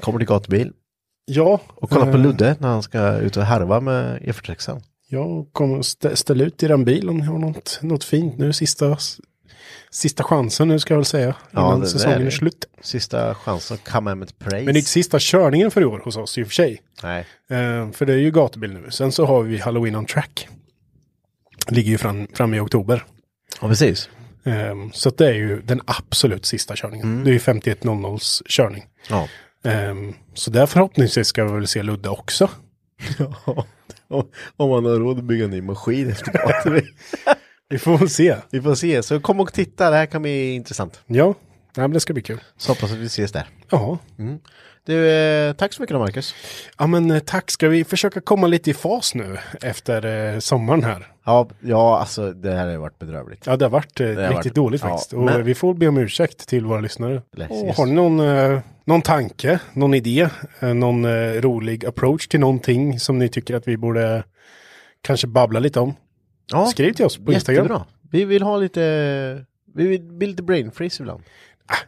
kommer 0.00 0.18
till 0.18 0.28
gatubil 0.28 0.72
Ja. 1.24 1.60
och 1.68 1.90
kollar 1.90 2.06
på 2.06 2.18
eh, 2.18 2.22
Ludde 2.22 2.56
när 2.60 2.68
han 2.68 2.82
ska 2.82 3.16
ut 3.18 3.36
och 3.36 3.42
harva 3.42 3.80
med 3.80 4.20
E46. 4.22 4.82
Jag 5.08 5.46
kommer 5.52 5.82
ställa 6.14 6.44
ut 6.44 6.62
i 6.62 6.68
den 6.68 6.84
bil 6.84 7.08
om 7.08 7.16
ni 7.16 7.24
har 7.24 7.38
något, 7.38 7.78
något 7.82 8.04
fint 8.04 8.38
nu. 8.38 8.52
Sista, 8.52 8.96
sista 9.90 10.24
chansen 10.24 10.68
nu 10.68 10.78
ska 10.78 10.94
jag 10.94 10.98
väl 10.98 11.04
säga. 11.04 11.34
Ja, 11.50 11.66
Innan 11.68 11.80
det 11.80 11.86
säsongen 11.86 12.22
är 12.22 12.26
är, 12.26 12.30
slut. 12.30 12.64
Sista 12.80 13.34
chansen 13.34 13.78
come 13.84 14.14
with 14.14 14.32
praise. 14.38 14.56
Men 14.64 14.66
det 14.74 14.78
är 14.78 14.80
inte 14.80 14.90
sista 14.90 15.18
körningen 15.20 15.70
för 15.70 15.80
i 15.80 15.84
år 15.84 15.98
hos 16.04 16.16
oss 16.16 16.38
i 16.38 16.42
och 16.42 16.46
för 16.46 16.54
sig. 16.54 16.82
Nej. 17.02 17.20
Eh, 17.50 17.90
för 17.90 18.06
det 18.06 18.12
är 18.12 18.16
ju 18.18 18.30
gatubil 18.30 18.72
nu. 18.72 18.90
Sen 18.90 19.12
så 19.12 19.26
har 19.26 19.42
vi 19.42 19.58
Halloween 19.58 19.96
on 19.96 20.06
track. 20.06 20.48
Ligger 21.68 21.90
ju 21.90 21.98
fram, 21.98 22.26
fram 22.34 22.54
i 22.54 22.60
oktober. 22.60 23.04
Ja, 23.60 23.68
precis. 23.68 24.08
Ehm, 24.44 24.92
så 24.92 25.10
det 25.10 25.26
är 25.28 25.34
ju 25.34 25.62
den 25.62 25.80
absolut 25.84 26.46
sista 26.46 26.74
körningen. 26.76 27.06
Mm. 27.12 27.24
Det 27.24 27.30
är 27.30 27.32
ju 27.32 27.38
51.00s 27.38 28.42
körning. 28.48 28.84
Ja. 29.10 29.28
Ehm, 29.64 30.14
så 30.34 30.50
där 30.50 30.66
förhoppningsvis 30.66 31.26
ska 31.28 31.44
vi 31.44 31.52
väl 31.52 31.66
se 31.66 31.82
Ludde 31.82 32.08
också. 32.08 32.50
Om- 34.08 34.28
Om 34.56 34.70
man 34.70 34.84
har 34.84 34.92
råd 34.98 35.18
att 35.18 35.24
bygga 35.24 35.44
en 35.44 35.50
ny 35.50 35.62
maskin 35.62 36.10
efter 36.10 36.32
gatubil. 36.48 36.86
Vi 37.72 37.78
får 37.78 37.98
väl 37.98 38.08
se. 38.10 38.36
Vi 38.50 38.60
får 38.62 38.74
se, 38.74 39.02
så 39.02 39.20
kom 39.20 39.40
och 39.40 39.52
titta, 39.52 39.90
det 39.90 39.96
här 39.96 40.06
kan 40.06 40.22
bli 40.22 40.54
intressant. 40.54 41.00
Ja, 41.06 41.26
Nej, 41.76 41.84
men 41.88 41.90
det 41.90 42.00
ska 42.00 42.12
bli 42.12 42.22
kul. 42.22 42.40
Så 42.56 42.72
hoppas 42.72 42.92
att 42.92 42.98
vi 42.98 43.06
ses 43.06 43.32
där. 43.32 43.46
Ja. 43.70 43.98
Du, 44.86 45.10
eh, 45.10 45.52
tack 45.52 45.72
så 45.72 45.82
mycket 45.82 45.94
då 45.94 45.98
Marcus. 46.00 46.34
ja, 46.78 46.86
men 46.86 47.10
eh, 47.10 47.18
tack. 47.18 47.50
Ska 47.50 47.68
vi 47.68 47.84
försöka 47.84 48.20
komma 48.20 48.46
lite 48.46 48.70
i 48.70 48.74
fas 48.74 49.14
nu 49.14 49.38
efter 49.62 50.32
eh, 50.34 50.38
sommaren 50.38 50.84
här? 50.84 51.06
Ja, 51.24 51.48
ja, 51.60 51.98
alltså 52.00 52.32
det 52.32 52.52
här 52.54 52.66
har 52.70 52.76
varit 52.76 52.98
bedrövligt. 52.98 53.46
Ja, 53.46 53.56
det 53.56 53.64
har 53.64 53.70
varit 53.70 54.00
eh, 54.00 54.06
har 54.06 54.14
riktigt 54.14 54.34
varit- 54.34 54.54
dåligt 54.54 54.82
ja, 54.84 54.88
faktiskt. 54.88 55.12
Och 55.12 55.22
men- 55.22 55.44
vi 55.44 55.54
får 55.54 55.74
be 55.74 55.88
om 55.88 55.96
ursäkt 55.98 56.48
till 56.48 56.64
våra 56.64 56.80
lyssnare. 56.80 57.22
Och 57.48 57.74
har 57.76 57.86
ni 57.86 57.92
någon, 57.92 58.20
eh, 58.20 58.60
någon 58.84 59.02
tanke, 59.02 59.58
någon 59.72 59.94
idé, 59.94 60.28
eh, 60.60 60.74
någon 60.74 61.04
eh, 61.04 61.32
rolig 61.40 61.86
approach 61.86 62.28
till 62.28 62.40
någonting 62.40 63.00
som 63.00 63.18
ni 63.18 63.28
tycker 63.28 63.54
att 63.54 63.68
vi 63.68 63.76
borde 63.76 64.24
kanske 65.02 65.26
babbla 65.26 65.60
lite 65.60 65.80
om? 65.80 65.94
Ja, 66.46 66.66
Skriv 66.66 66.92
till 66.92 67.04
oss 67.04 67.16
på 67.18 67.32
Instagram. 67.32 67.64
jättebra. 67.64 67.84
Vi 68.10 68.24
vill 68.24 68.42
ha 68.42 68.56
lite, 68.56 68.80
vi 69.74 69.86
vill 69.86 70.02
bli 70.02 70.26
lite 70.26 70.42
brain 70.42 70.70
freeze 70.72 71.02
ibland. 71.02 71.22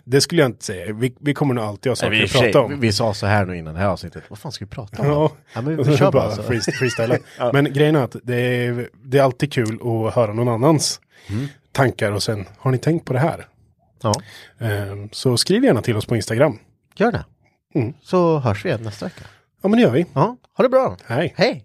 Det 0.05 0.21
skulle 0.21 0.43
jag 0.43 0.49
inte 0.49 0.65
säga. 0.65 0.93
Vi, 0.93 1.15
vi 1.21 1.35
kommer 1.35 1.55
nog 1.55 1.65
alltid 1.65 1.91
ha 1.91 1.97
saker 1.97 2.11
vi, 2.11 2.25
att 2.25 2.33
prata 2.33 2.61
om. 2.61 2.71
vi, 2.71 2.77
vi 2.87 2.93
sa 2.93 3.15
så 3.15 3.27
här 3.27 3.47
nu 3.47 3.57
innan 3.59 3.75
det 3.75 3.81
här 3.81 3.87
avsnittet, 3.89 4.25
vad 4.29 4.39
fan 4.39 4.53
ska 4.53 4.65
vi 4.65 4.69
prata 4.71 5.03
om? 5.03 5.09
Ja, 5.09 5.31
ja 5.55 5.61
men 5.61 5.77
vi 5.77 5.85
kör 5.97 5.99
bara. 5.99 6.11
bara 6.11 6.31
Så. 6.37 6.43
freest- 6.43 6.73
freestyla. 6.73 7.19
Men 7.53 7.73
grejen 7.73 7.97
är 7.97 8.05
att 8.05 8.17
det 8.23 8.37
är, 8.37 8.89
det 9.05 9.19
är 9.19 9.23
alltid 9.23 9.53
kul 9.53 9.75
att 9.83 10.15
höra 10.15 10.33
någon 10.33 10.49
annans 10.49 11.01
Mm. 11.31 11.47
tankar 11.73 12.13
och 12.13 12.23
sen 12.23 12.45
har 12.59 12.71
ni 12.71 12.79
tänkt 12.79 13.05
på 13.07 13.13
det 13.13 13.19
här? 13.19 13.47
Ja, 14.03 14.13
Ehm, 14.59 15.09
Så 15.13 15.37
skriv 15.37 15.65
gärna 15.65 15.83
till 15.83 15.97
oss 15.97 16.07
på 16.07 16.17
Instagram. 16.17 16.59
gör 16.97 17.13
det. 17.13 17.25
Mm. 17.75 17.95
Så 18.03 18.39
hörs 18.39 18.65
vi 18.65 18.69
igen 18.69 18.83
nästa 18.83 19.07
vecka. 19.07 19.25
Ja 19.63 19.69
men 19.69 19.73
det 19.79 19.83
gör 19.83 19.91
vi. 19.91 20.07
Ja, 20.15 20.37
ha 20.57 20.63
det 20.63 20.69
bra. 20.69 20.97
Hej. 21.07 21.35
Hej! 21.37 21.65